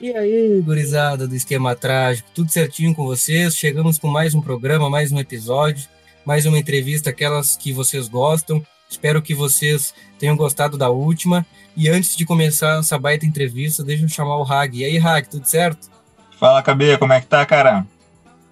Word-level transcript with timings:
E 0.00 0.16
aí, 0.16 0.62
gurizada 0.64 1.26
do 1.26 1.34
Esquema 1.34 1.74
Trágico, 1.74 2.28
tudo 2.32 2.52
certinho 2.52 2.94
com 2.94 3.04
vocês? 3.04 3.56
Chegamos 3.56 3.98
com 3.98 4.06
mais 4.06 4.32
um 4.32 4.40
programa, 4.40 4.88
mais 4.88 5.10
um 5.10 5.18
episódio, 5.18 5.88
mais 6.24 6.46
uma 6.46 6.56
entrevista, 6.56 7.10
aquelas 7.10 7.56
que 7.56 7.72
vocês 7.72 8.06
gostam. 8.06 8.64
Espero 8.88 9.20
que 9.20 9.34
vocês 9.34 9.92
tenham 10.16 10.36
gostado 10.36 10.78
da 10.78 10.88
última. 10.88 11.44
E 11.76 11.88
antes 11.88 12.16
de 12.16 12.24
começar 12.24 12.78
essa 12.78 12.96
baita 12.96 13.26
entrevista, 13.26 13.82
deixa 13.82 14.04
eu 14.04 14.08
chamar 14.08 14.36
o 14.36 14.44
Hag. 14.44 14.78
E 14.78 14.84
aí, 14.84 14.98
Hag, 14.98 15.28
tudo 15.28 15.46
certo? 15.46 15.90
Fala, 16.38 16.62
Cabê, 16.62 16.96
como 16.96 17.12
é 17.12 17.20
que 17.20 17.26
tá, 17.26 17.44
cara? 17.44 17.84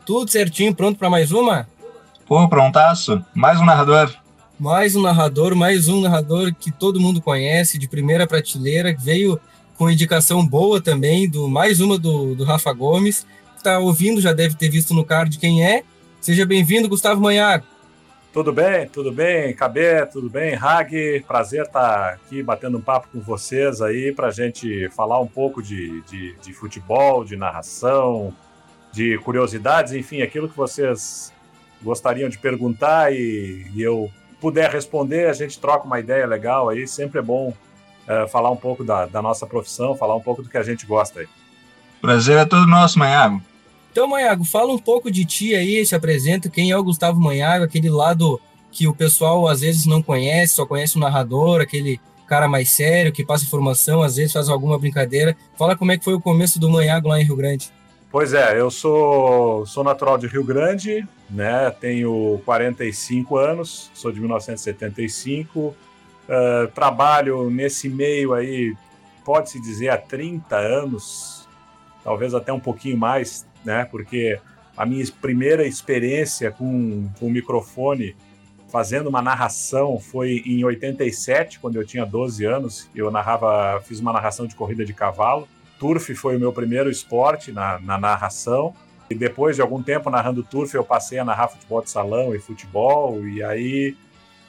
Tudo 0.05 0.29
certinho, 0.29 0.75
pronto 0.75 0.99
para 0.99 1.09
mais 1.09 1.31
uma? 1.31 1.69
Pô, 2.27 2.49
prontaço. 2.49 3.25
Mais 3.33 3.61
um 3.61 3.65
narrador. 3.65 4.13
Mais 4.59 4.97
um 4.97 5.03
narrador, 5.03 5.55
mais 5.55 5.87
um 5.87 6.01
narrador 6.01 6.53
que 6.53 6.73
todo 6.73 6.99
mundo 6.99 7.23
conhece, 7.23 7.79
de 7.79 7.87
primeira 7.87 8.27
prateleira, 8.27 8.93
que 8.93 9.01
veio 9.01 9.41
com 9.77 9.91
indicação 9.91 10.47
boa 10.47 10.81
também, 10.81 11.29
do 11.29 11.49
mais 11.49 11.81
uma 11.81 11.99
do, 11.99 12.35
do 12.35 12.45
Rafa 12.45 12.73
Gomes. 12.73 13.27
Está 13.57 13.79
ouvindo, 13.79 14.21
já 14.21 14.33
deve 14.33 14.55
ter 14.55 14.69
visto 14.69 14.95
no 14.95 15.05
card 15.05 15.39
quem 15.39 15.65
é. 15.65 15.83
Seja 16.21 16.47
bem-vindo, 16.47 16.89
Gustavo 16.89 17.21
Manhago. 17.21 17.65
Tudo 18.33 18.53
bem, 18.53 18.87
tudo 18.89 19.11
bem, 19.13 19.55
Cabé, 19.55 20.05
tudo 20.05 20.29
bem, 20.29 20.55
Hag? 20.55 21.25
Prazer 21.27 21.63
estar 21.63 22.15
aqui 22.15 22.43
batendo 22.43 22.77
um 22.77 22.81
papo 22.83 23.09
com 23.11 23.21
vocês 23.21 23.81
aí 23.81 24.13
para 24.13 24.27
a 24.27 24.31
gente 24.31 24.91
falar 24.91 25.21
um 25.21 25.27
pouco 25.27 25.63
de, 25.63 26.03
de, 26.03 26.35
de, 26.43 26.53
futebol, 26.53 27.25
de 27.25 27.35
narração, 27.35 28.35
de 28.93 29.17
curiosidades, 29.19 29.95
enfim, 29.95 30.21
aquilo 30.21 30.49
que 30.49 30.57
vocês 30.57 31.33
gostariam 31.83 32.29
de 32.29 32.37
perguntar 32.37 33.11
e, 33.13 33.67
e 33.75 33.81
eu 33.83 34.11
puder 34.39 34.71
responder, 34.71 35.29
a 35.29 35.33
gente 35.33 35.59
troca 35.59 35.87
uma 35.87 35.99
ideia 35.99 36.27
legal 36.27 36.69
aí, 36.69 36.87
sempre 36.87 37.21
é 37.21 37.23
bom 37.23 37.55
uh, 38.07 38.29
falar 38.29 38.51
um 38.51 38.57
pouco 38.57 38.85
da, 38.85 39.07
da, 39.07 39.21
nossa 39.21 39.47
profissão, 39.47 39.97
falar 39.97 40.17
um 40.17 40.21
pouco 40.21 40.43
do 40.43 40.49
que 40.49 40.59
a 40.59 40.63
gente 40.63 40.87
gosta 40.87 41.21
aí. 41.21 41.29
Prazer 42.01 42.39
é 42.39 42.45
todo 42.45 42.67
nosso, 42.67 42.99
Manhago. 42.99 43.43
Então, 43.91 44.07
Manhago, 44.07 44.45
fala 44.45 44.73
um 44.73 44.79
pouco 44.79 45.11
de 45.11 45.25
ti 45.25 45.55
aí, 45.55 45.85
se 45.85 45.95
apresenta, 45.95 46.51
quem 46.51 46.71
é 46.71 46.77
o 46.77 46.85
Gustavo 46.85 47.19
Manhago, 47.19 47.65
aquele 47.65 47.89
lado 47.89 48.41
que 48.71 48.87
o 48.87 48.95
pessoal 48.95 49.49
às 49.49 49.63
vezes 49.63 49.87
não 49.87 50.03
conhece, 50.03 50.55
só 50.55 50.67
conhece 50.67 50.97
o 50.97 51.01
narrador, 51.01 51.63
aquele 51.63 51.99
cara 52.27 52.47
mais 52.47 52.71
sério, 52.71 53.13
que 53.13 53.25
passa 53.25 53.45
informação, 53.45 54.03
às 54.03 54.17
vezes 54.17 54.33
faz 54.33 54.49
alguma 54.49 54.79
brincadeira. 54.79 55.37
Fala 55.57 55.77
como 55.77 55.93
é 55.93 55.97
que 55.97 56.05
foi 56.05 56.15
o 56.15 56.21
começo 56.21 56.61
do 56.61 56.69
Manhago 56.69 57.09
lá 57.09 57.21
em 57.21 57.25
Rio 57.25 57.37
Grande. 57.37 57.71
Pois 58.11 58.33
é, 58.33 58.59
eu 58.59 58.71
sou, 58.71 59.67
sou 59.67 59.83
natural 59.83 60.19
de 60.19 60.27
Rio 60.27 60.45
Grande, 60.45 61.07
né? 61.29 61.71
Tenho 61.71 62.41
45 62.45 63.37
anos, 63.37 63.91
sou 63.95 64.13
de 64.13 64.21
1975, 64.21 65.75
Uh, 66.29 66.69
trabalho 66.73 67.49
nesse 67.51 67.89
meio 67.89 68.35
aí, 68.35 68.75
pode-se 69.25 69.61
dizer, 69.61 69.91
há 69.91 69.97
30 69.97 70.57
anos, 70.57 71.49
talvez 72.03 72.35
até 72.35 72.53
um 72.53 72.61
pouquinho 72.61 72.97
mais, 72.97 73.47
né? 73.65 73.85
Porque 73.85 74.39
a 74.77 74.85
minha 74.85 75.05
primeira 75.21 75.67
experiência 75.67 76.51
com, 76.51 77.09
com 77.19 77.27
o 77.27 77.31
microfone 77.31 78.15
fazendo 78.69 79.09
uma 79.09 79.23
narração 79.23 79.99
foi 79.99 80.43
em 80.45 80.65
87, 80.65 81.59
quando 81.61 81.77
eu 81.77 81.87
tinha 81.87 82.05
12 82.05 82.45
anos. 82.45 82.91
Eu 82.95 83.11
narrava, 83.11 83.81
fiz 83.83 84.01
uma 84.01 84.13
narração 84.13 84.47
de 84.47 84.55
corrida 84.55 84.85
de 84.85 84.93
cavalo. 84.93 85.49
Turf 85.79 86.15
foi 86.15 86.37
o 86.37 86.41
meu 86.41 86.53
primeiro 86.53 86.91
esporte 86.91 87.53
na, 87.53 87.79
na 87.79 87.99
narração. 87.99 88.75
E 89.09 89.15
depois 89.15 89.57
de 89.57 89.63
algum 89.63 89.83
tempo 89.83 90.11
narrando 90.11 90.43
turf, 90.43 90.75
eu 90.75 90.85
passei 90.85 91.19
a 91.19 91.25
narrar 91.25 91.49
futebol 91.49 91.81
de 91.81 91.91
salão 91.91 92.35
e 92.35 92.39
futebol. 92.39 93.27
E 93.27 93.43
aí 93.43 93.97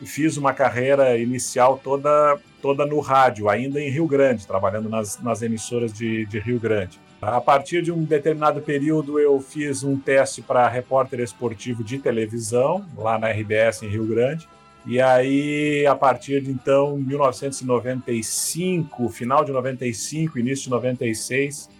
fiz 0.06 0.38
uma 0.38 0.54
carreira 0.54 1.18
inicial 1.18 1.80
toda, 1.84 2.38
toda 2.62 2.86
no 2.86 3.00
rádio, 3.00 3.50
ainda 3.50 3.82
em 3.82 3.90
Rio 3.90 4.08
Grande, 4.08 4.46
trabalhando 4.46 4.90
nas, 4.90 5.22
nas 5.22 5.42
emissoras 5.42 5.92
de, 5.92 6.26
de 6.26 6.40
Rio 6.40 6.60
Grande. 6.60 7.00
A 7.20 7.42
partir 7.42 7.82
de 7.82 7.92
um 7.92 8.04
determinado 8.04 8.62
período, 8.62 9.20
eu 9.20 9.40
fiz 9.40 9.84
um 9.84 9.98
teste 9.98 10.40
para 10.42 10.68
repórter 10.68 11.20
esportivo 11.20 11.84
de 11.84 11.98
televisão, 11.98 12.86
lá 12.96 13.18
na 13.18 13.30
RBS 13.30 13.82
em 13.82 13.90
Rio 13.90 14.06
Grande. 14.06 14.48
E 14.86 15.02
aí, 15.02 15.84
a 15.88 15.96
partir 15.96 16.42
de 16.42 16.52
então, 16.52 16.96
1995, 16.98 19.10
final 19.10 19.44
de 19.44 19.52
95, 19.52 20.38
início 20.38 20.66
de 20.66 20.70
96, 20.70 21.72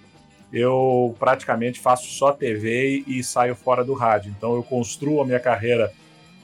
eu 0.52 1.16
praticamente 1.20 1.80
faço 1.80 2.08
só 2.08 2.32
TV 2.32 3.04
e 3.06 3.24
saio 3.24 3.56
fora 3.56 3.86
do 3.86 3.94
rádio. 3.94 4.34
Então, 4.36 4.56
eu 4.56 4.64
construo 4.64 5.22
a 5.22 5.26
minha 5.26 5.40
carreira 5.40 5.94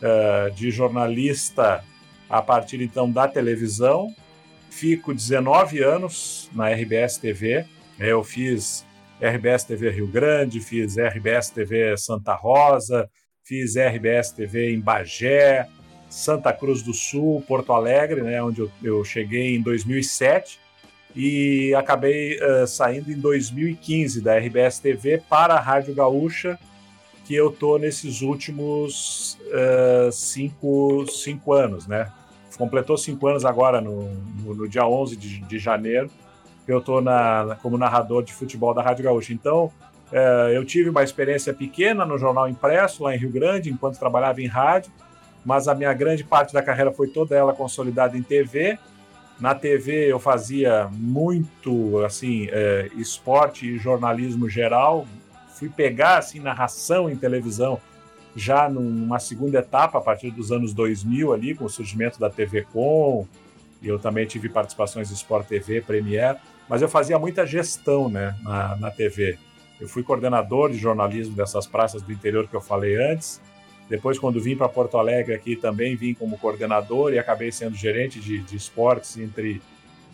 uh, 0.03 0.52
de 0.52 0.69
jornalista 0.69 1.84
a 2.30 2.41
partir 2.41 2.81
então 2.81 3.09
da 3.09 3.28
televisão. 3.28 4.14
Fico 4.69 5.14
19 5.14 5.81
anos 5.81 6.50
na 6.53 6.69
RBS 6.69 7.18
TV. 7.18 7.66
Eu 8.00 8.24
fiz 8.24 8.86
RBS 9.22 9.63
TV 9.63 9.90
Rio 9.90 10.08
Grande, 10.08 10.59
fiz 10.59 10.97
RBS 10.97 11.50
TV 11.50 11.96
Santa 11.97 12.34
Rosa, 12.34 13.09
fiz 13.44 13.75
RBS 13.75 14.31
TV 14.31 14.74
em 14.74 14.80
Bagé, 14.80 15.68
Santa 16.09 16.52
Cruz 16.52 16.81
do 16.81 16.94
Sul, 16.94 17.42
Porto 17.47 17.72
Alegre, 17.72 18.22
né, 18.22 18.42
onde 18.44 18.62
eu, 18.62 18.72
eu 18.84 19.03
cheguei 19.03 19.56
em 19.56 19.62
2007 19.62 20.59
e 21.16 21.74
acabei 21.75 22.38
uh, 22.38 22.68
saindo 22.68 23.12
em 23.12 23.19
2015 23.19 24.22
da 24.22 24.38
RBS 24.38 24.80
TV 24.80 25.22
para 25.30 25.53
a 25.53 25.59
Rádio 25.59 25.94
Gaúcha 25.94 26.59
que 27.26 27.34
eu 27.34 27.52
tô 27.52 27.78
nesses 27.78 28.22
últimos 28.22 29.40
uh, 29.48 30.12
cinco, 30.12 31.06
cinco 31.08 31.54
anos, 31.54 31.88
né? 31.88 32.12
Completou 32.58 32.98
cinco 32.98 33.28
anos 33.28 33.46
agora, 33.46 33.82
no, 33.82 34.10
no, 34.44 34.54
no 34.54 34.68
dia 34.68 34.86
11 34.86 35.16
de, 35.16 35.40
de 35.40 35.58
janeiro, 35.60 36.10
que 36.66 36.72
eu 36.72 36.82
tô 36.82 37.02
na, 37.02 37.58
como 37.62 37.78
narrador 37.78 38.24
de 38.24 38.34
futebol 38.34 38.74
da 38.74 38.82
Rádio 38.82 39.06
Gaúcha. 39.06 39.34
Então, 39.34 39.72
uh, 40.12 40.50
eu 40.54 40.66
tive 40.66 40.90
uma 40.90 41.04
experiência 41.04 41.54
pequena 41.54 42.06
no 42.06 42.18
jornal 42.18 42.48
impresso, 42.48 43.04
lá 43.04 43.16
em 43.16 43.18
Rio 43.18 43.32
Grande, 43.32 43.72
enquanto 43.72 43.98
trabalhava 43.98 44.42
em 44.42 44.48
rádio, 44.48 44.92
mas 45.46 45.68
a 45.68 45.74
minha 45.74 45.94
grande 45.94 46.24
parte 46.24 46.54
da 46.54 46.62
carreira 46.62 46.92
foi 46.92 47.08
toda 47.08 47.36
ela 47.36 47.54
consolidada 47.54 48.18
em 48.18 48.22
TV. 48.22 48.78
Na 49.40 49.56
TV 49.56 50.12
eu 50.12 50.20
fazia 50.20 50.90
muito, 50.92 52.04
assim, 52.06 52.48
é, 52.52 52.90
esporte 52.96 53.68
e 53.68 53.78
jornalismo 53.78 54.48
geral, 54.48 55.08
fui 55.63 55.69
pegar 55.69 56.18
assim 56.18 56.40
narração 56.40 57.09
em 57.09 57.16
televisão 57.16 57.79
já 58.35 58.68
numa 58.68 59.19
segunda 59.19 59.59
etapa 59.59 59.97
a 59.97 60.01
partir 60.01 60.29
dos 60.31 60.51
anos 60.51 60.74
2000 60.74 61.31
ali 61.31 61.56
com 61.56 61.63
o 61.66 61.69
surgimento 61.69 62.19
da 62.19 62.29
TV 62.29 62.66
Com 62.74 63.25
e 63.81 63.88
eu 63.88 63.97
também 63.97 64.25
tive 64.25 64.50
participações 64.50 65.09
em 65.09 65.13
Sport 65.13 65.47
TV, 65.47 65.81
Premiere, 65.81 66.38
mas 66.68 66.81
eu 66.81 66.90
fazia 66.90 67.19
muita 67.19 67.46
gestão 67.46 68.09
né, 68.09 68.35
na, 68.41 68.78
na 68.78 68.91
TV. 68.91 69.38
Eu 69.79 69.90
fui 69.90 70.03
coordenador 70.03 70.72
de 70.72 70.78
jornalismo 70.78 71.35
dessas 71.35 71.68
praças 71.68 72.01
do 72.01 72.12
interior 72.12 72.47
que 72.47 72.56
eu 72.56 72.62
falei 72.62 72.95
antes. 72.95 73.41
Depois, 73.90 74.18
quando 74.18 74.40
vim 74.40 74.56
para 74.56 74.69
Porto 74.69 74.97
Alegre 74.97 75.34
aqui, 75.34 75.57
também 75.57 75.97
vim 75.97 76.13
como 76.13 76.38
coordenador 76.38 77.13
e 77.13 77.19
acabei 77.19 77.51
sendo 77.51 77.75
gerente 77.75 78.22
de, 78.22 78.40
de 78.40 78.56
esportes 78.56 79.18
entre 79.18 79.62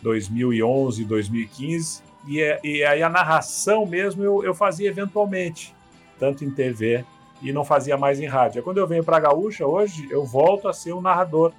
2011 0.02 1.02
e 1.02 1.04
2015. 1.04 2.09
E, 2.26 2.40
é, 2.40 2.60
e 2.62 2.84
aí 2.84 3.02
a 3.02 3.08
narração 3.08 3.86
mesmo 3.86 4.22
eu, 4.22 4.44
eu 4.44 4.54
fazia 4.54 4.88
eventualmente, 4.88 5.74
tanto 6.18 6.44
em 6.44 6.50
TV 6.50 7.04
e 7.42 7.52
não 7.52 7.64
fazia 7.64 7.96
mais 7.96 8.20
em 8.20 8.26
rádio. 8.26 8.62
Quando 8.62 8.78
eu 8.78 8.86
venho 8.86 9.04
para 9.04 9.16
a 9.16 9.20
Gaúcha 9.20 9.66
hoje, 9.66 10.06
eu 10.10 10.24
volto 10.24 10.68
a 10.68 10.72
ser 10.72 10.92
um 10.92 11.00
narrador 11.00 11.52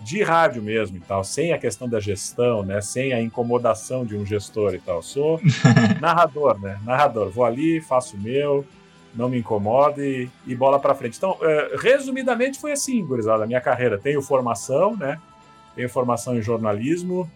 de 0.00 0.22
rádio 0.22 0.62
mesmo 0.62 0.98
e 0.98 1.00
tal, 1.00 1.24
sem 1.24 1.52
a 1.52 1.58
questão 1.58 1.88
da 1.88 1.98
gestão, 1.98 2.62
né, 2.62 2.80
sem 2.80 3.12
a 3.12 3.20
incomodação 3.20 4.04
de 4.04 4.16
um 4.16 4.24
gestor 4.24 4.74
e 4.74 4.78
tal. 4.78 5.02
Sou 5.02 5.40
narrador, 6.00 6.60
né, 6.60 6.78
narrador. 6.84 7.30
Vou 7.30 7.44
ali, 7.44 7.80
faço 7.80 8.16
o 8.16 8.20
meu, 8.20 8.64
não 9.14 9.28
me 9.28 9.38
incomodo 9.38 10.02
e, 10.02 10.30
e 10.46 10.54
bola 10.54 10.78
para 10.78 10.94
frente. 10.94 11.16
Então, 11.16 11.36
é, 11.40 11.76
resumidamente 11.78 12.60
foi 12.60 12.72
assim, 12.72 13.04
gurizada, 13.04 13.44
a 13.44 13.46
minha 13.46 13.60
carreira. 13.60 13.98
Tenho 13.98 14.20
formação, 14.20 14.96
né, 14.96 15.18
tenho 15.74 15.88
formação 15.88 16.36
em 16.36 16.42
jornalismo, 16.42 17.28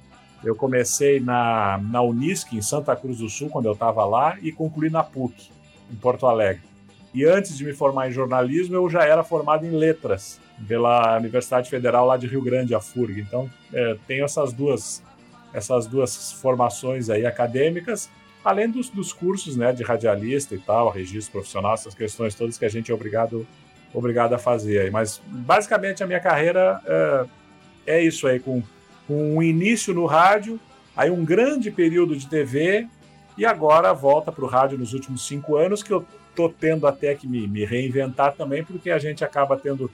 eu 0.43 0.55
comecei 0.55 1.21
na, 1.21 1.79
na 1.79 2.03
Unisc, 2.03 2.53
em 2.53 2.63
Santa 2.63 2.97
Cruz 2.97 3.19
do 3.19 3.29
Sul, 3.29 3.49
quando 3.49 3.67
eu 3.67 3.73
estava 3.73 4.05
lá, 4.05 4.39
e 4.43 4.51
concluí 4.51 4.89
na 4.89 5.03
PUC, 5.03 5.51
em 5.91 5.97
Porto 5.97 6.27
Alegre. 6.27 6.63
E 7.13 7.25
antes 7.25 7.57
de 7.57 7.65
me 7.65 7.73
formar 7.73 8.09
em 8.09 8.13
jornalismo, 8.13 8.75
eu 8.75 8.89
já 8.89 9.05
era 9.05 9.23
formado 9.23 9.67
em 9.67 9.71
letras, 9.71 10.41
pela 10.67 11.17
Universidade 11.19 11.69
Federal 11.69 12.07
lá 12.07 12.17
de 12.17 12.27
Rio 12.27 12.43
Grande, 12.43 12.75
a 12.75 12.81
FURG. 12.81 13.21
Então, 13.21 13.51
é, 13.73 13.97
tenho 14.07 14.25
essas 14.25 14.53
duas, 14.53 15.03
essas 15.53 15.87
duas 15.87 16.33
formações 16.33 17.11
aí 17.11 17.27
acadêmicas, 17.27 18.09
além 18.45 18.71
dos, 18.71 18.89
dos 18.89 19.13
cursos 19.13 19.57
né, 19.57 19.73
de 19.73 19.83
radialista 19.83 20.55
e 20.55 20.59
tal, 20.59 20.91
registro 20.91 21.33
profissional, 21.33 21.75
essas 21.75 21.95
questões 21.95 22.35
todas 22.35 22.57
que 22.57 22.65
a 22.65 22.69
gente 22.69 22.91
é 22.91 22.95
obrigado, 22.95 23.47
obrigado 23.93 24.35
a 24.35 24.39
fazer. 24.39 24.81
Aí. 24.81 24.91
Mas, 24.91 25.21
basicamente, 25.27 26.03
a 26.03 26.07
minha 26.07 26.21
carreira 26.21 26.81
é, 26.87 27.27
é 27.87 28.03
isso 28.03 28.27
aí, 28.27 28.39
com 28.39 28.63
um 29.15 29.43
início 29.43 29.95
no 29.95 30.07
rádio, 30.07 30.59
aí 30.97 31.11
um 31.11 31.25
grande 31.25 31.71
período 31.71 32.17
de 32.17 32.29
TV 32.29 32.87
e 33.37 33.45
agora 33.45 33.93
volta 33.93 34.31
para 34.31 34.45
o 34.45 34.49
rádio 34.49 34.79
nos 34.79 34.93
últimos 34.93 35.27
cinco 35.27 35.57
anos, 35.57 35.83
que 35.83 35.93
eu 35.93 36.05
tô 36.35 36.49
tendo 36.49 36.87
até 36.87 37.15
que 37.15 37.27
me, 37.27 37.47
me, 37.47 37.65
reinventar 37.65 38.35
também, 38.35 38.65
porque 38.65 38.91
a 38.91 38.99
gente 38.99 39.25
acaba 39.25 39.57
tendo 39.57 39.91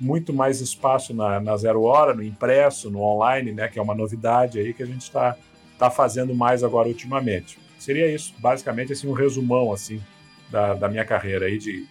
muito 0.00 0.32
mais 0.32 0.60
espaço 0.60 1.14
na, 1.14 1.40
na, 1.40 1.56
Zero 1.56 1.82
Hora, 1.82 2.14
no 2.14 2.22
impresso, 2.22 2.90
no 2.90 3.00
online, 3.00 3.52
né, 3.52 3.68
que 3.68 3.78
é 3.78 3.82
uma 3.82 3.94
novidade 3.94 4.58
aí 4.58 4.72
que 4.72 4.82
a 4.82 4.86
gente 4.86 5.02
está 5.02 5.36
tá 5.78 5.90
fazendo 5.90 6.34
mais 6.34 6.62
agora 6.62 6.88
ultimamente. 6.88 7.58
seria 7.78 8.12
isso, 8.12 8.34
basicamente 8.38 8.92
assim 8.92 9.08
um 9.08 9.12
resumão 9.12 9.72
assim 9.72 10.00
da, 10.50 10.74
da 10.74 10.88
minha 10.88 11.04
carreira 11.04 11.46
aí 11.46 11.58
de, 11.58 11.86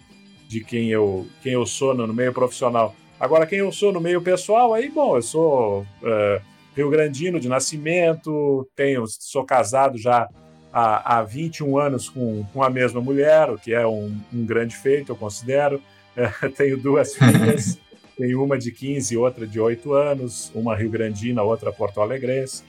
de 0.47 0.61
quem 0.61 0.89
eu 0.89 1.27
quem 1.41 1.53
eu 1.53 1.65
sou 1.65 1.93
no, 1.93 2.13
meio 2.13 2.33
profissional. 2.33 2.95
Agora 3.19 3.45
quem 3.45 3.59
eu 3.59 3.71
sou 3.71 3.91
no 3.91 3.99
meio 3.99 4.21
pessoal 4.21 4.73
aí, 4.73 4.89
bom, 4.89 5.15
eu 5.15 5.21
sou 5.21 5.81
uh, 5.81 6.41
Rio 6.77 6.89
Grandino 6.89 7.39
de 7.39 7.49
nascimento, 7.49 8.67
tenho 8.75 9.03
sou 9.07 9.43
casado 9.43 9.97
já 9.97 10.29
há, 10.71 11.17
há 11.17 11.23
21 11.23 11.77
anos 11.77 12.07
com, 12.07 12.45
com 12.53 12.63
a 12.63 12.69
mesma 12.69 13.01
mulher, 13.01 13.49
o 13.49 13.57
que 13.57 13.73
é 13.73 13.85
um, 13.85 14.15
um 14.31 14.45
grande 14.45 14.75
feito, 14.75 15.11
eu 15.11 15.15
considero. 15.15 15.81
Uh, 16.15 16.49
tenho 16.55 16.77
duas 16.77 17.13
filhas, 17.17 17.77
tenho 18.17 18.43
uma 18.43 18.57
de 18.57 18.71
15 18.71 19.13
e 19.13 19.17
outra 19.17 19.45
de 19.45 19.59
8 19.59 19.93
anos, 19.93 20.51
uma 20.55 20.75
Rio 20.75 20.89
Grandina, 20.89 21.43
outra 21.43 21.73
Porto 21.73 21.99
Alegrense 21.99 22.63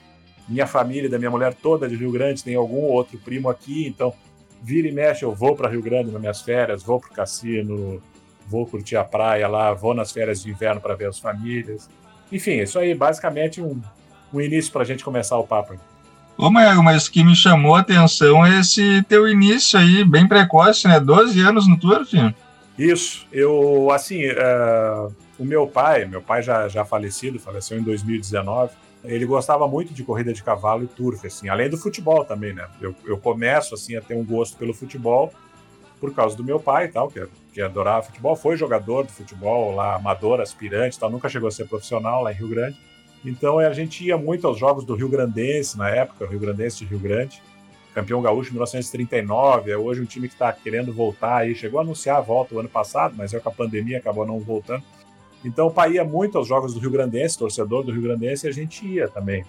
minha 0.49 0.67
família, 0.67 1.11
da 1.11 1.19
minha 1.19 1.31
mulher 1.31 1.55
toda 1.55 1.89
de 1.89 1.95
Rio 1.95 2.11
Grande, 2.11 2.43
tem 2.43 2.55
algum 2.55 2.81
outro 2.81 3.19
primo 3.19 3.51
aqui, 3.51 3.87
então 3.87 4.15
vira 4.63 4.89
e 4.89 4.93
mexe, 4.93 5.25
eu 5.25 5.33
vou 5.33 5.55
para 5.55 5.69
Rio 5.69 5.83
Grande 5.83 6.11
nas 6.11 6.21
minhas 6.21 6.41
férias, 6.41 6.83
vou 6.83 6.99
para 6.99 7.11
o 7.11 7.13
cassino, 7.13 8.03
vou 8.47 8.67
curtir 8.67 8.97
a 8.97 9.05
praia 9.05 9.47
lá, 9.47 9.73
vou 9.75 9.93
nas 9.93 10.11
férias 10.11 10.43
de 10.43 10.51
inverno 10.51 10.81
para 10.81 10.95
ver 10.95 11.09
as 11.09 11.19
famílias. 11.19 11.89
Enfim, 12.31 12.61
isso 12.61 12.79
aí 12.79 12.95
basicamente 12.95 13.61
um, 13.61 13.81
um 14.33 14.41
início 14.41 14.73
para 14.73 14.83
a 14.83 14.85
gente 14.85 15.05
começar 15.05 15.39
o 15.39 15.47
papo. 15.47 15.79
Ô, 16.37 16.51
Maiago, 16.51 16.83
mas 16.83 17.07
o 17.07 17.11
que 17.11 17.25
me 17.25 17.35
chamou 17.35 17.75
a 17.75 17.81
atenção 17.81 18.47
é 18.47 18.61
esse 18.61 19.03
teu 19.09 19.29
início 19.29 19.79
aí, 19.79 20.05
bem 20.05 20.27
precoce, 20.27 20.87
né? 20.87 21.01
12 21.01 21.41
anos 21.41 21.67
no 21.67 21.77
turf. 21.77 22.13
Isso, 22.79 23.27
eu, 23.33 23.91
assim, 23.91 24.25
uh, 24.29 25.13
o 25.37 25.45
meu 25.45 25.67
pai, 25.67 26.05
meu 26.05 26.23
pai 26.23 26.43
já, 26.43 26.69
já 26.69 26.85
falecido, 26.85 27.41
faleceu 27.41 27.77
em 27.77 27.83
2019, 27.83 28.73
ele 29.03 29.27
gostava 29.27 29.67
muito 29.67 29.93
de 29.93 30.05
corrida 30.05 30.33
de 30.33 30.45
cavalo 30.45 30.85
e 30.85 30.87
turf, 30.87 31.27
assim, 31.27 31.49
além 31.49 31.69
do 31.69 31.77
futebol 31.77 32.25
também, 32.25 32.53
né? 32.53 32.67
Eu, 32.81 32.95
eu 33.05 33.19
começo, 33.19 33.75
assim, 33.75 33.97
a 33.97 34.01
ter 34.01 34.15
um 34.15 34.25
gosto 34.25 34.57
pelo 34.57 34.73
futebol 34.73 35.33
por 36.01 36.15
causa 36.15 36.37
do 36.37 36.45
meu 36.45 36.61
pai 36.61 36.87
e 36.87 36.89
tal, 36.89 37.09
que, 37.09 37.27
que 37.53 37.61
adorava 37.61 38.07
futebol, 38.07 38.37
foi 38.37 38.57
jogador 38.57 39.07
de 39.07 39.13
futebol 39.13 39.75
lá, 39.75 39.97
amador, 39.97 40.41
aspirante 40.41 40.99
tal, 40.99 41.11
nunca 41.11 41.29
chegou 41.29 41.49
a 41.49 41.53
ser 41.53 41.67
profissional 41.67 42.23
lá 42.23 42.33
em 42.33 42.37
Rio 42.37 42.49
Grande. 42.49 42.77
Então 43.25 43.59
a 43.59 43.73
gente 43.73 44.05
ia 44.05 44.17
muito 44.17 44.47
aos 44.47 44.59
jogos 44.59 44.85
do 44.85 44.95
Rio 44.95 45.09
Grandense 45.09 45.77
na 45.77 45.89
época, 45.91 46.27
Rio 46.27 46.39
Grandense 46.39 46.79
de 46.79 46.85
Rio 46.85 46.99
Grande, 46.99 47.43
campeão 47.95 48.23
gaúcho 48.23 48.51
em 48.51 48.53
1939, 48.53 49.73
é 49.73 49.77
hoje 49.77 50.01
um 50.01 50.05
time 50.05 50.29
que 50.29 50.35
está 50.35 50.53
querendo 50.53 50.93
voltar 50.93 51.39
aí, 51.39 51.55
chegou 51.55 51.81
a 51.81 51.83
anunciar 51.83 52.19
a 52.19 52.21
volta 52.21 52.55
o 52.55 52.61
ano 52.61 52.69
passado, 52.69 53.15
mas 53.17 53.35
é 53.35 53.41
com 53.41 53.49
a 53.49 53.53
pandemia 53.53 53.99
acabou 53.99 54.25
não 54.25 54.39
voltando. 54.39 54.85
Então 55.45 55.67
o 55.67 55.71
pai 55.71 55.93
ia 55.93 56.05
muito 56.05 56.39
aos 56.39 56.47
jogos 56.47 56.75
do 56.75 56.81
Rio 56.81 56.91
Grandense, 56.91 57.39
torcedor 57.39 57.83
do 57.85 57.93
Rio 57.93 58.03
Grandense, 58.03 58.47
e 58.47 58.49
a 58.49 58.53
gente 58.53 58.87
ia 58.87 59.09
também. 59.09 59.45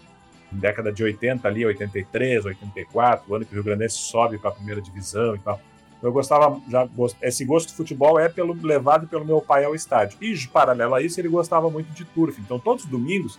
Em 0.52 0.58
década 0.58 0.92
de 0.92 1.04
80 1.04 1.48
ali, 1.48 1.66
83, 1.66 2.46
84, 2.46 3.32
o 3.32 3.36
ano 3.36 3.46
que 3.46 3.52
o 3.52 3.56
Rio 3.56 3.64
Grandense 3.64 3.98
sobe 3.98 4.38
para 4.40 4.50
a 4.50 4.54
primeira 4.54 4.82
divisão 4.82 5.36
e 5.36 5.40
tal. 5.40 5.60
Eu 6.02 6.12
gostava, 6.12 6.62
já 6.70 6.88
esse 7.22 7.44
gosto 7.44 7.70
de 7.70 7.76
futebol 7.76 8.18
é 8.20 8.30
pelo, 8.30 8.54
levado 8.54 9.08
pelo 9.08 9.26
meu 9.26 9.42
pai 9.42 9.66
ao 9.66 9.76
estádio. 9.76 10.18
E 10.22 10.36
paralelo 10.48 10.96
a 10.96 11.02
isso, 11.02 11.20
ele 11.20 11.28
gostava 11.28 11.70
muito 11.70 11.92
de 11.92 12.06
turf. 12.06 12.40
Então 12.40 12.58
todos 12.58 12.86
os 12.86 12.90
domingos 12.90 13.38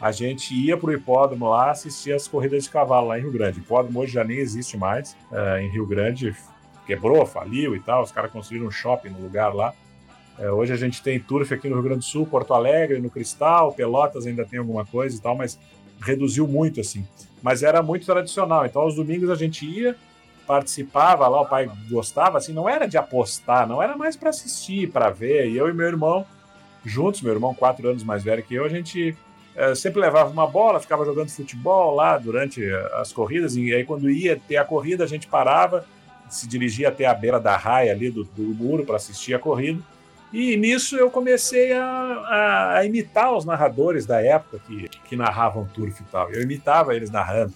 a 0.00 0.12
gente 0.12 0.54
ia 0.54 0.76
para 0.76 0.90
o 0.90 0.92
hipódromo 0.92 1.48
lá 1.48 1.70
assistir 1.70 2.12
as 2.12 2.28
corridas 2.28 2.64
de 2.64 2.70
cavalo 2.70 3.08
lá 3.08 3.18
em 3.18 3.22
Rio 3.22 3.32
Grande. 3.32 3.58
O 3.58 3.62
hipódromo 3.62 4.00
hoje 4.00 4.12
já 4.12 4.22
nem 4.22 4.38
existe 4.38 4.76
mais 4.76 5.16
uh, 5.32 5.58
em 5.58 5.70
Rio 5.70 5.86
Grande, 5.86 6.36
quebrou, 6.86 7.24
faliu 7.26 7.74
e 7.74 7.80
tal. 7.80 8.02
Os 8.02 8.12
caras 8.12 8.30
construíram 8.30 8.66
um 8.66 8.70
shopping 8.70 9.08
no 9.08 9.20
lugar 9.20 9.54
lá. 9.54 9.74
É, 10.38 10.50
hoje 10.50 10.72
a 10.72 10.76
gente 10.76 11.02
tem 11.02 11.18
turf 11.18 11.52
aqui 11.52 11.66
no 11.68 11.74
Rio 11.74 11.84
Grande 11.84 12.00
do 12.00 12.04
Sul, 12.04 12.26
Porto 12.26 12.52
Alegre, 12.52 13.00
no 13.00 13.08
Cristal, 13.08 13.72
Pelotas 13.72 14.26
ainda 14.26 14.44
tem 14.44 14.58
alguma 14.58 14.84
coisa 14.84 15.16
e 15.16 15.20
tal, 15.20 15.34
mas 15.34 15.58
reduziu 16.00 16.46
muito 16.46 16.80
assim. 16.80 17.06
Mas 17.42 17.62
era 17.62 17.82
muito 17.82 18.04
tradicional. 18.04 18.66
Então 18.66 18.82
aos 18.82 18.94
domingos 18.94 19.30
a 19.30 19.34
gente 19.34 19.64
ia, 19.64 19.96
participava 20.46 21.26
lá, 21.28 21.40
o 21.40 21.46
pai 21.46 21.70
gostava, 21.88 22.38
assim, 22.38 22.52
não 22.52 22.68
era 22.68 22.86
de 22.86 22.96
apostar, 22.96 23.66
não 23.66 23.82
era 23.82 23.96
mais 23.96 24.16
para 24.16 24.30
assistir, 24.30 24.90
para 24.90 25.10
ver. 25.10 25.48
E 25.48 25.56
eu 25.56 25.68
e 25.68 25.72
meu 25.72 25.86
irmão, 25.86 26.24
juntos, 26.84 27.22
meu 27.22 27.32
irmão 27.32 27.54
quatro 27.54 27.88
anos 27.88 28.04
mais 28.04 28.22
velho 28.22 28.42
que 28.42 28.54
eu, 28.54 28.64
a 28.64 28.68
gente 28.68 29.16
é, 29.54 29.74
sempre 29.74 30.00
levava 30.00 30.30
uma 30.30 30.46
bola, 30.46 30.80
ficava 30.80 31.04
jogando 31.04 31.30
futebol 31.30 31.94
lá 31.94 32.16
durante 32.18 32.62
as 32.94 33.12
corridas. 33.12 33.56
E 33.56 33.74
aí 33.74 33.84
quando 33.84 34.08
ia 34.10 34.36
ter 34.36 34.56
a 34.56 34.64
corrida 34.64 35.04
a 35.04 35.08
gente 35.08 35.26
parava, 35.26 35.84
se 36.28 36.46
dirigia 36.46 36.88
até 36.88 37.06
a 37.06 37.14
beira 37.14 37.38
da 37.38 37.56
raia 37.56 37.92
ali 37.92 38.10
do, 38.10 38.24
do 38.24 38.42
muro 38.42 38.84
para 38.84 38.96
assistir 38.96 39.34
a 39.34 39.38
corrida 39.38 39.80
e 40.32 40.56
nisso 40.56 40.96
eu 40.96 41.10
comecei 41.10 41.72
a, 41.72 41.84
a, 41.84 42.78
a, 42.78 42.84
imitar 42.84 43.32
os 43.34 43.44
narradores 43.44 44.06
da 44.06 44.20
época 44.20 44.60
que, 44.66 44.88
que 45.04 45.16
narravam 45.16 45.66
turf 45.66 46.00
e 46.00 46.04
tal. 46.04 46.30
Eu 46.30 46.42
imitava 46.42 46.94
eles 46.94 47.10
narrando. 47.10 47.54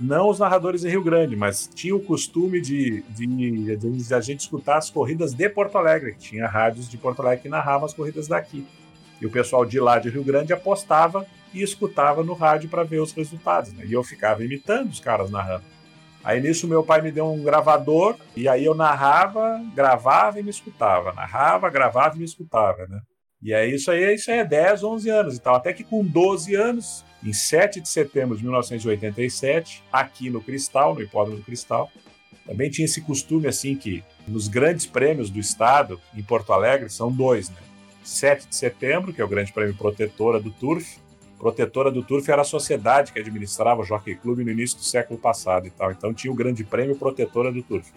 Não 0.00 0.28
os 0.28 0.38
narradores 0.38 0.84
em 0.84 0.90
Rio 0.90 1.02
Grande, 1.02 1.34
mas 1.34 1.68
tinha 1.74 1.94
o 1.94 2.00
costume 2.00 2.60
de, 2.60 3.02
de, 3.08 3.26
de, 3.26 3.76
de 3.76 4.14
a 4.14 4.20
gente 4.20 4.40
escutar 4.40 4.78
as 4.78 4.88
corridas 4.88 5.34
de 5.34 5.48
Porto 5.48 5.76
Alegre, 5.76 6.12
que 6.12 6.20
tinha 6.20 6.46
rádios 6.46 6.88
de 6.88 6.96
Porto 6.96 7.20
Alegre 7.20 7.42
que 7.42 7.48
narravam 7.48 7.84
as 7.84 7.94
corridas 7.94 8.28
daqui. 8.28 8.64
E 9.20 9.26
o 9.26 9.30
pessoal 9.30 9.64
de 9.64 9.80
lá 9.80 9.98
de 9.98 10.08
Rio 10.08 10.22
Grande 10.22 10.52
apostava 10.52 11.26
e 11.52 11.62
escutava 11.62 12.22
no 12.22 12.34
rádio 12.34 12.68
para 12.68 12.84
ver 12.84 13.00
os 13.00 13.12
resultados. 13.12 13.72
Né? 13.72 13.86
E 13.86 13.92
eu 13.92 14.04
ficava 14.04 14.44
imitando 14.44 14.90
os 14.90 15.00
caras 15.00 15.30
narrando. 15.30 15.64
Aí 16.22 16.40
nisso 16.40 16.68
meu 16.68 16.84
pai 16.84 17.00
me 17.00 17.10
deu 17.10 17.26
um 17.26 17.42
gravador 17.42 18.16
e 18.36 18.48
aí 18.48 18.64
eu 18.64 18.74
narrava, 18.74 19.60
gravava 19.74 20.38
e 20.38 20.42
me 20.42 20.50
escutava. 20.50 21.12
Narrava, 21.12 21.70
gravava 21.70 22.16
e 22.16 22.18
me 22.20 22.24
escutava, 22.24 22.86
né? 22.86 23.00
E 23.42 23.52
é 23.52 23.66
isso 23.66 23.90
aí, 23.90 24.14
isso 24.14 24.30
aí 24.30 24.38
é 24.38 24.44
10, 24.44 24.82
11 24.82 25.10
anos 25.10 25.36
e 25.36 25.40
tal. 25.40 25.54
Até 25.54 25.72
que 25.72 25.84
com 25.84 26.04
12 26.04 26.54
anos, 26.54 27.04
em 27.22 27.32
7 27.32 27.80
de 27.80 27.88
setembro 27.88 28.36
de 28.36 28.42
1987, 28.42 29.82
aqui 29.92 30.28
no 30.30 30.40
Cristal, 30.40 30.94
no 30.94 31.02
Hipódromo 31.02 31.38
do 31.38 31.44
Cristal, 31.44 31.90
também 32.46 32.70
tinha 32.70 32.86
esse 32.86 33.00
costume 33.00 33.46
assim 33.46 33.76
que 33.76 34.02
nos 34.26 34.48
grandes 34.48 34.86
prêmios 34.86 35.30
do 35.30 35.38
estado, 35.38 36.00
em 36.16 36.22
Porto 36.22 36.52
Alegre, 36.52 36.88
são 36.90 37.12
dois, 37.12 37.50
né? 37.50 37.56
7 38.02 38.48
de 38.48 38.56
setembro, 38.56 39.12
que 39.12 39.20
é 39.20 39.24
o 39.24 39.28
grande 39.28 39.52
prêmio 39.52 39.74
protetora 39.74 40.40
do 40.40 40.50
Turf, 40.50 40.98
protetora 41.38 41.90
do 41.90 42.02
Turf 42.02 42.28
era 42.28 42.42
a 42.42 42.44
sociedade 42.44 43.12
que 43.12 43.18
administrava 43.18 43.80
o 43.80 43.84
Jockey 43.84 44.16
Club 44.16 44.40
no 44.40 44.50
início 44.50 44.76
do 44.76 44.84
século 44.84 45.18
passado 45.18 45.66
e 45.66 45.70
tal. 45.70 45.92
Então 45.92 46.12
tinha 46.12 46.32
o 46.32 46.34
Grande 46.34 46.64
Prêmio 46.64 46.96
Protetora 46.96 47.52
do 47.52 47.62
Turf. 47.62 47.90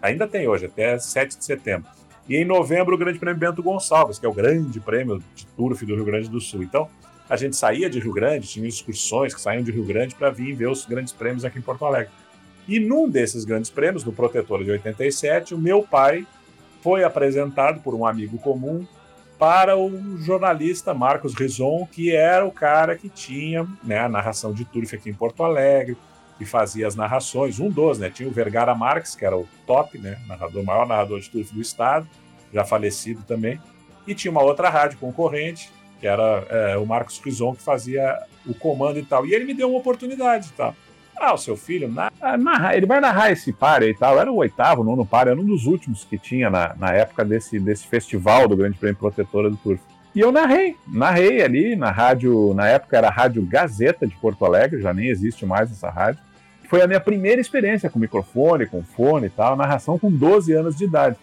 Ainda 0.00 0.28
tem 0.28 0.46
hoje, 0.46 0.66
até 0.66 0.98
7 0.98 1.36
de 1.36 1.44
setembro. 1.44 1.90
E 2.28 2.36
em 2.36 2.44
novembro 2.44 2.94
o 2.94 2.98
Grande 2.98 3.18
Prêmio 3.18 3.38
Bento 3.38 3.62
Gonçalves, 3.62 4.18
que 4.18 4.24
é 4.24 4.28
o 4.28 4.32
grande 4.32 4.80
prêmio 4.80 5.22
de 5.34 5.46
Turf 5.48 5.84
do 5.84 5.94
Rio 5.94 6.04
Grande 6.04 6.28
do 6.28 6.40
Sul. 6.40 6.62
Então 6.62 6.88
a 7.28 7.36
gente 7.36 7.56
saía 7.56 7.88
de 7.88 7.98
Rio 8.00 8.12
Grande, 8.12 8.48
tinha 8.48 8.68
excursões 8.68 9.34
que 9.34 9.40
saíam 9.40 9.62
de 9.62 9.70
Rio 9.70 9.84
Grande 9.84 10.14
para 10.14 10.30
vir 10.30 10.54
ver 10.54 10.68
os 10.68 10.84
grandes 10.86 11.12
prêmios 11.12 11.44
aqui 11.44 11.58
em 11.58 11.62
Porto 11.62 11.84
Alegre. 11.84 12.12
E 12.66 12.80
num 12.80 13.08
desses 13.08 13.44
grandes 13.44 13.70
prêmios, 13.70 14.04
no 14.04 14.12
Protetora 14.12 14.64
de 14.64 14.70
87, 14.70 15.54
o 15.54 15.58
meu 15.58 15.82
pai 15.82 16.26
foi 16.82 17.04
apresentado 17.04 17.80
por 17.80 17.94
um 17.94 18.06
amigo 18.06 18.38
comum 18.38 18.86
para 19.38 19.76
o 19.76 20.16
jornalista 20.18 20.94
Marcos 20.94 21.34
Rison, 21.34 21.86
que 21.90 22.14
era 22.14 22.44
o 22.46 22.52
cara 22.52 22.96
que 22.96 23.08
tinha 23.08 23.66
né, 23.82 23.98
a 23.98 24.08
narração 24.08 24.52
de 24.52 24.64
turf 24.64 24.94
aqui 24.94 25.10
em 25.10 25.14
Porto 25.14 25.42
Alegre, 25.42 25.96
que 26.38 26.44
fazia 26.44 26.86
as 26.86 26.96
narrações, 26.96 27.60
um 27.60 27.68
dos, 27.68 27.98
né? 27.98 28.10
Tinha 28.10 28.28
o 28.28 28.32
Vergara 28.32 28.74
Marques, 28.74 29.14
que 29.14 29.24
era 29.24 29.36
o 29.36 29.48
top, 29.66 29.98
né? 29.98 30.18
Narrador, 30.26 30.64
maior 30.64 30.86
narrador 30.86 31.20
de 31.20 31.30
turf 31.30 31.52
do 31.52 31.60
estado, 31.60 32.06
já 32.52 32.64
falecido 32.64 33.22
também. 33.26 33.60
E 34.06 34.14
tinha 34.14 34.30
uma 34.30 34.42
outra 34.42 34.68
rádio 34.68 34.98
concorrente, 34.98 35.70
que 36.00 36.06
era 36.06 36.44
é, 36.50 36.76
o 36.76 36.84
Marcos 36.84 37.18
Rison, 37.18 37.54
que 37.54 37.62
fazia 37.62 38.18
o 38.46 38.54
comando 38.54 38.98
e 38.98 39.04
tal. 39.04 39.24
E 39.24 39.34
ele 39.34 39.44
me 39.44 39.54
deu 39.54 39.70
uma 39.70 39.78
oportunidade 39.78 40.48
e 40.48 40.52
tal. 40.52 40.74
Ah, 41.16 41.32
o 41.32 41.38
seu 41.38 41.56
filho 41.56 41.88
na, 41.88 42.10
ah, 42.20 42.76
ele 42.76 42.86
vai 42.86 43.00
narrar 43.00 43.30
esse 43.30 43.52
páreo 43.52 43.88
e 43.88 43.94
tal. 43.94 44.18
Era 44.18 44.30
o 44.30 44.36
oitavo, 44.36 44.82
nono 44.82 45.06
páreo, 45.06 45.30
era 45.30 45.40
um 45.40 45.44
dos 45.44 45.66
últimos 45.66 46.04
que 46.04 46.18
tinha 46.18 46.50
na, 46.50 46.74
na 46.74 46.92
época 46.92 47.24
desse, 47.24 47.58
desse 47.60 47.86
festival 47.86 48.48
do 48.48 48.56
Grande 48.56 48.76
Prêmio 48.76 48.98
Protetora 48.98 49.48
do 49.48 49.56
Turf. 49.56 49.80
E 50.14 50.20
eu 50.20 50.30
narrei, 50.30 50.76
narrei 50.86 51.42
ali 51.42 51.74
na 51.74 51.90
rádio, 51.90 52.54
na 52.54 52.68
época 52.68 52.96
era 52.96 53.08
a 53.08 53.10
Rádio 53.10 53.42
Gazeta 53.42 54.06
de 54.06 54.14
Porto 54.14 54.44
Alegre, 54.44 54.80
já 54.80 54.94
nem 54.94 55.08
existe 55.08 55.44
mais 55.44 55.72
essa 55.72 55.90
rádio. 55.90 56.20
Foi 56.68 56.82
a 56.82 56.86
minha 56.86 57.00
primeira 57.00 57.40
experiência 57.40 57.90
com 57.90 57.98
microfone, 57.98 58.66
com 58.66 58.82
fone 58.82 59.26
e 59.26 59.30
tal, 59.30 59.56
narração 59.56 59.98
com 59.98 60.10
12 60.10 60.52
anos 60.52 60.76
de 60.76 60.84
idade. 60.84 61.16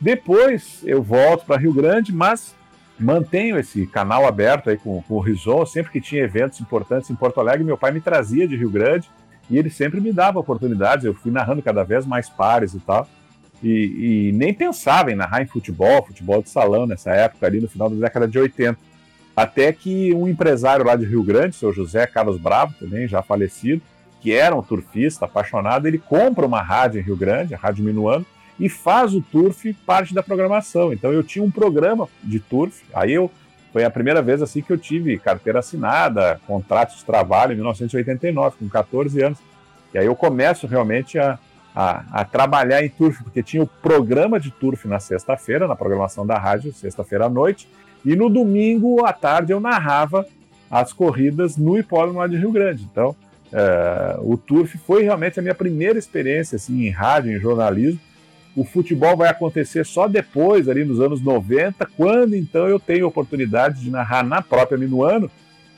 Depois 0.00 0.80
eu 0.84 1.02
volto 1.02 1.44
para 1.44 1.60
Rio 1.60 1.74
Grande, 1.74 2.12
mas 2.12 2.54
mantenho 2.98 3.58
esse 3.58 3.86
canal 3.86 4.26
aberto 4.26 4.70
aí 4.70 4.76
com, 4.76 5.02
com 5.02 5.14
o 5.14 5.20
Rison, 5.20 5.66
sempre 5.66 5.90
que 5.90 6.00
tinha 6.00 6.22
eventos 6.22 6.60
importantes 6.60 7.10
em 7.10 7.16
Porto 7.16 7.40
Alegre, 7.40 7.64
meu 7.64 7.76
pai 7.76 7.90
me 7.90 8.00
trazia 8.00 8.46
de 8.46 8.56
Rio 8.56 8.70
Grande, 8.70 9.10
e 9.48 9.58
ele 9.58 9.70
sempre 9.70 10.00
me 10.00 10.12
dava 10.12 10.38
oportunidades, 10.38 11.04
eu 11.04 11.14
fui 11.14 11.32
narrando 11.32 11.62
cada 11.62 11.82
vez 11.82 12.06
mais 12.06 12.28
pares 12.28 12.74
e 12.74 12.78
tal. 12.78 13.08
E, 13.62 14.28
e, 14.28 14.32
nem 14.32 14.54
pensava 14.54 15.12
em 15.12 15.14
narrar 15.14 15.42
em 15.42 15.46
futebol, 15.46 16.04
futebol 16.04 16.42
de 16.42 16.48
salão 16.48 16.86
nessa 16.86 17.10
época, 17.10 17.46
ali 17.46 17.60
no 17.60 17.68
final 17.68 17.90
da 17.90 17.96
década 17.96 18.26
de 18.26 18.38
80. 18.38 18.78
Até 19.36 19.72
que 19.72 20.14
um 20.14 20.26
empresário 20.26 20.84
lá 20.84 20.96
de 20.96 21.04
Rio 21.04 21.22
Grande, 21.22 21.56
seu 21.56 21.72
José 21.72 22.06
Carlos 22.06 22.38
Bravo, 22.38 22.74
também 22.78 23.06
já 23.06 23.22
falecido, 23.22 23.82
que 24.20 24.32
era 24.32 24.54
um 24.54 24.62
turfista 24.62 25.24
apaixonado, 25.24 25.86
ele 25.86 25.98
compra 25.98 26.46
uma 26.46 26.62
rádio 26.62 27.00
em 27.00 27.04
Rio 27.04 27.16
Grande, 27.16 27.54
a 27.54 27.58
Rádio 27.58 27.84
Minuano, 27.84 28.24
e 28.58 28.68
faz 28.68 29.14
o 29.14 29.22
turf 29.22 29.72
parte 29.86 30.12
da 30.12 30.22
programação. 30.22 30.92
Então 30.92 31.12
eu 31.12 31.22
tinha 31.22 31.42
um 31.42 31.50
programa 31.50 32.08
de 32.22 32.38
turf, 32.38 32.82
aí 32.94 33.12
eu 33.12 33.30
foi 33.72 33.84
a 33.84 33.90
primeira 33.90 34.20
vez 34.20 34.42
assim 34.42 34.60
que 34.60 34.72
eu 34.72 34.78
tive 34.78 35.16
carteira 35.18 35.60
assinada, 35.60 36.40
contrato 36.46 36.96
de 36.96 37.04
trabalho 37.04 37.52
em 37.52 37.56
1989, 37.56 38.56
com 38.58 38.68
14 38.68 39.22
anos. 39.22 39.38
E 39.94 39.98
aí 39.98 40.06
eu 40.06 40.16
começo 40.16 40.66
realmente 40.66 41.18
a, 41.18 41.38
a, 41.74 42.04
a 42.20 42.24
trabalhar 42.24 42.84
em 42.84 42.88
turf, 42.88 43.22
porque 43.22 43.42
tinha 43.42 43.62
o 43.62 43.66
programa 43.66 44.40
de 44.40 44.50
turf 44.50 44.86
na 44.86 44.98
sexta-feira, 44.98 45.68
na 45.68 45.76
programação 45.76 46.26
da 46.26 46.38
rádio, 46.38 46.72
sexta-feira 46.72 47.26
à 47.26 47.28
noite, 47.28 47.68
e 48.04 48.16
no 48.16 48.28
domingo 48.28 49.04
à 49.04 49.12
tarde 49.12 49.52
eu 49.52 49.60
narrava 49.60 50.26
as 50.70 50.92
corridas 50.92 51.56
no 51.56 51.78
hipódromo 51.78 52.20
lá 52.20 52.26
de 52.26 52.36
Rio 52.36 52.52
Grande. 52.52 52.86
Então, 52.90 53.14
é, 53.52 54.16
o 54.20 54.36
turf 54.36 54.78
foi 54.78 55.02
realmente 55.02 55.38
a 55.38 55.42
minha 55.42 55.54
primeira 55.54 55.98
experiência 55.98 56.56
assim, 56.56 56.86
em 56.86 56.90
rádio, 56.90 57.36
em 57.36 57.40
jornalismo. 57.40 58.00
O 58.56 58.64
futebol 58.64 59.16
vai 59.16 59.28
acontecer 59.28 59.84
só 59.84 60.08
depois, 60.08 60.68
ali 60.68 60.84
nos 60.84 61.00
anos 61.00 61.20
90, 61.20 61.86
quando 61.96 62.34
então 62.34 62.68
eu 62.68 62.78
tenho 62.80 63.04
a 63.04 63.08
oportunidade 63.08 63.80
de 63.80 63.90
narrar 63.90 64.24
na 64.24 64.42
própria 64.42 64.78
Minuano, 64.78 65.30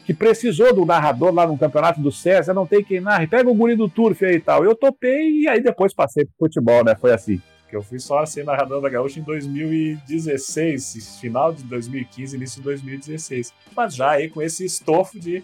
que 0.04 0.12
precisou 0.12 0.74
do 0.74 0.84
narrador 0.84 1.32
lá 1.32 1.46
no 1.46 1.56
campeonato 1.56 2.00
do 2.00 2.10
César, 2.10 2.52
não 2.52 2.66
tem 2.66 2.82
quem 2.82 3.00
narre, 3.00 3.26
pega 3.26 3.48
o 3.48 3.54
guri 3.54 3.76
do 3.76 3.88
turf 3.88 4.24
aí 4.24 4.36
e 4.36 4.40
tal. 4.40 4.64
Eu 4.64 4.74
topei 4.74 5.42
e 5.42 5.48
aí 5.48 5.62
depois 5.62 5.94
passei 5.94 6.24
pro 6.24 6.34
futebol, 6.38 6.84
né? 6.84 6.96
Foi 6.96 7.12
assim. 7.12 7.40
Eu 7.70 7.82
fui 7.82 7.98
só 7.98 8.26
ser 8.26 8.44
narrador 8.44 8.82
da 8.82 8.88
Gaúcha 8.90 9.18
em 9.18 9.22
2016, 9.22 11.18
final 11.20 11.54
de 11.54 11.62
2015, 11.62 12.36
início 12.36 12.58
de 12.58 12.64
2016. 12.64 13.54
Mas 13.74 13.94
já 13.94 14.10
aí 14.10 14.28
com 14.28 14.42
esse 14.42 14.66
estofo 14.66 15.18
de 15.18 15.42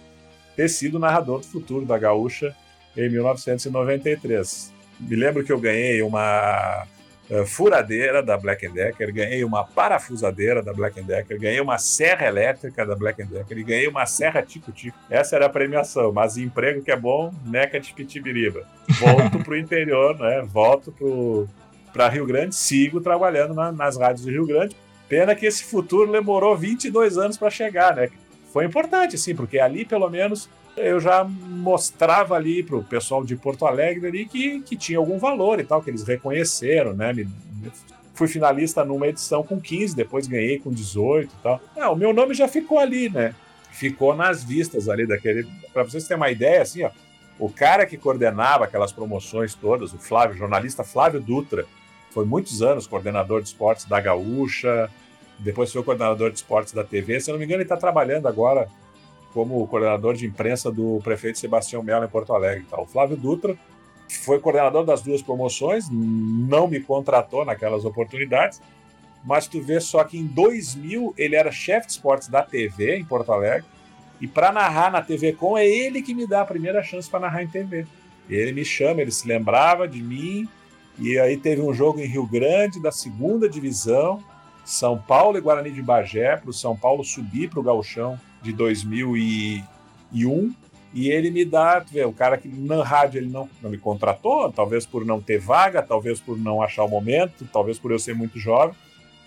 ter 0.55 0.69
sido 0.69 0.99
narrador 0.99 1.41
do 1.41 1.47
futuro 1.47 1.87
da 1.87 1.97
Gaúcha 1.97 2.55
em 2.95 3.09
1993. 3.09 4.75
Me 5.01 5.17
lembro 5.17 5.43
que 5.43 5.51
eu 5.51 5.59
ganhei 5.59 6.03
uma 6.03 6.87
furadeira 7.47 8.23
da 8.23 8.37
Black 8.39 8.67
Decker, 8.69 9.13
ganhei 9.13 9.45
uma 9.45 9.65
parafusadeira 9.65 10.63
da 10.63 10.73
Black 10.73 11.03
Decker, 11.03 11.39
ganhei 11.39 11.61
uma 11.61 11.79
serra 11.79 12.27
elétrica 12.27 12.87
da 12.87 12.95
Black 12.95 13.23
Decker 13.23 13.59
e 13.59 13.63
ganhei 13.63 13.89
uma 13.89 14.07
serra 14.07 14.43
tico-tico. 14.43 14.97
Essa 15.11 15.37
era 15.37 15.47
a 15.47 15.51
premiação, 15.51 16.13
mas 16.13 16.39
emprego 16.39 16.83
que 16.83 16.91
é 16.91 16.97
bom, 16.97 17.33
neca 17.45 17.79
de 17.79 17.93
pitibiriba. 17.93 18.67
Volto 18.99 19.39
pro 19.45 19.57
interior, 19.57 20.19
né? 20.19 20.43
Volto 20.49 21.49
para 21.93 22.09
Rio 22.09 22.27
Grande, 22.27 22.55
sigo 22.55 23.01
trabalhando 23.01 23.55
na, 23.55 23.71
nas 23.73 23.99
rádios 23.99 24.25
de 24.25 24.31
Rio 24.31 24.47
Grande. 24.47 24.77
Pena 25.09 25.35
que 25.35 25.47
esse 25.47 25.65
futuro 25.65 26.11
demorou 26.13 26.57
22 26.57 27.17
anos 27.17 27.37
para 27.37 27.51
chegar, 27.51 27.97
né? 27.97 28.09
Foi 28.53 28.65
importante, 28.65 29.17
sim, 29.19 29.35
porque 29.35 29.59
ali 29.59 29.85
pelo 29.85 30.09
menos 30.09 30.49
eu 30.77 31.01
já 31.01 31.25
mostrava 31.25 32.35
ali 32.35 32.63
para 32.63 32.77
o 32.77 32.85
pessoal 32.85 33.25
de 33.25 33.37
Porto 33.37 33.67
Alegre 33.67 34.07
ali 34.07 34.27
que, 34.27 34.61
que 34.61 34.77
tinha 34.77 34.99
algum 34.99 35.19
valor 35.19 35.59
e 35.61 35.65
tal, 35.65 35.83
que 35.83 35.91
eles 35.91 36.05
reconheceram, 36.05 36.95
né? 36.95 37.13
Me, 37.13 37.29
fui 38.15 38.27
finalista 38.27 38.85
numa 38.85 39.07
edição 39.07 39.43
com 39.43 39.61
15, 39.61 39.95
depois 39.95 40.27
ganhei 40.27 40.59
com 40.59 40.73
18 40.73 41.33
e 41.33 41.43
tal. 41.43 41.61
É, 41.77 41.87
o 41.87 41.95
meu 41.95 42.13
nome 42.13 42.35
já 42.35 42.49
ficou 42.49 42.79
ali, 42.79 43.09
né? 43.09 43.35
Ficou 43.71 44.15
nas 44.15 44.43
vistas 44.43 44.89
ali 44.89 45.07
daquele. 45.07 45.47
Para 45.73 45.85
vocês 45.85 46.07
terem 46.07 46.21
uma 46.21 46.31
ideia, 46.31 46.63
assim, 46.63 46.83
ó, 46.83 46.91
o 47.39 47.49
cara 47.49 47.87
que 47.87 47.97
coordenava 47.97 48.65
aquelas 48.65 48.91
promoções 48.91 49.55
todas, 49.55 49.93
o 49.93 49.99
Flávio, 49.99 50.37
jornalista 50.37 50.83
Flávio 50.83 51.21
Dutra, 51.21 51.65
foi 52.11 52.25
muitos 52.25 52.63
anos 52.63 52.87
coordenador 52.87 53.41
de 53.41 53.49
esportes 53.49 53.85
da 53.85 54.01
Gaúcha, 54.01 54.91
depois 55.39 55.73
foi 55.73 55.83
coordenador 55.83 56.31
de 56.31 56.37
esportes 56.37 56.73
da 56.73 56.85
TV. 56.85 57.21
Se 57.21 57.31
eu 57.31 57.35
não 57.35 57.39
me 57.39 57.45
engano, 57.45 57.61
ele 57.61 57.65
está 57.65 57.77
trabalhando 57.77 58.27
agora 58.27 58.69
como 59.33 59.67
coordenador 59.69 60.15
de 60.15 60.27
imprensa 60.27 60.71
do 60.71 61.01
prefeito 61.05 61.39
Sebastião 61.39 61.83
Mello 61.83 62.05
em 62.05 62.09
Porto 62.09 62.33
Alegre. 62.33 62.65
Tá? 62.69 62.81
O 62.81 62.87
Flávio 62.87 63.17
Dutra 63.17 63.57
foi 64.23 64.41
coordenador 64.41 64.85
das 64.85 65.03
duas 65.03 65.23
promoções, 65.23 65.89
não 65.91 66.67
me 66.67 66.81
contratou 66.81 67.45
naquelas 67.45 67.85
oportunidades, 67.85 68.61
mas 69.25 69.47
tu 69.47 69.61
vê 69.61 69.81
só 69.81 70.03
que 70.05 70.19
em 70.19 70.27
2000 70.27 71.15
ele 71.17 71.37
era 71.37 71.53
chefe 71.53 71.87
de 71.87 71.93
esportes 71.93 72.29
da 72.29 72.43
TV 72.43 72.97
em 72.97 73.05
Porto 73.05 73.33
Alegre, 73.33 73.67
e 74.21 74.27
para 74.27 74.51
narrar 74.51 74.91
na 74.91 75.01
TV 75.01 75.33
Com 75.33 75.57
é 75.57 75.67
ele 75.67 76.03
que 76.03 76.15
me 76.15 76.27
dá 76.27 76.41
a 76.41 76.47
primeira 76.47 76.83
chance 76.83 77.09
para 77.09 77.21
narrar 77.21 77.45
em 77.45 77.49
TV. 77.49 77.87
Ele 78.29 78.53
me 78.53 78.65
chama, 78.65 79.01
ele 79.01 79.13
se 79.13 79.29
lembrava 79.29 79.87
de 79.87 80.03
mim, 80.03 80.49
e 80.99 81.19
aí 81.19 81.37
teve 81.37 81.63
um 81.63 81.73
jogo 81.73 82.01
em 82.01 82.07
Rio 82.07 82.27
Grande 82.27 82.83
da 82.83 82.91
segunda 82.91 83.49
divisão, 83.49 84.23
são 84.69 84.99
Paulo 84.99 85.39
e 85.39 85.41
Guarani 85.41 85.71
de 85.71 85.81
Bagé, 85.81 86.37
para 86.37 86.51
o 86.51 86.53
São 86.53 86.77
Paulo 86.77 87.03
subir 87.03 87.49
para 87.49 87.59
o 87.59 87.63
Gauchão 87.63 88.21
de 88.43 88.53
2001. 88.53 90.55
E 90.93 91.09
ele 91.09 91.31
me 91.31 91.43
dá, 91.43 91.79
vê, 91.79 92.05
o 92.05 92.13
cara 92.13 92.37
que 92.37 92.49
na 92.49 92.85
rádio 92.85 93.19
ele 93.19 93.31
não, 93.31 93.49
não 93.63 93.71
me 93.71 93.79
contratou, 93.79 94.53
talvez 94.53 94.85
por 94.85 95.07
não 95.07 95.23
ter 95.23 95.39
vaga, 95.39 95.81
talvez 95.81 96.21
por 96.21 96.37
não 96.37 96.61
achar 96.61 96.85
o 96.85 96.89
momento, 96.89 97.49
talvez 97.51 97.79
por 97.79 97.91
eu 97.91 97.99
ser 97.99 98.15
muito 98.15 98.39
jovem. 98.39 98.77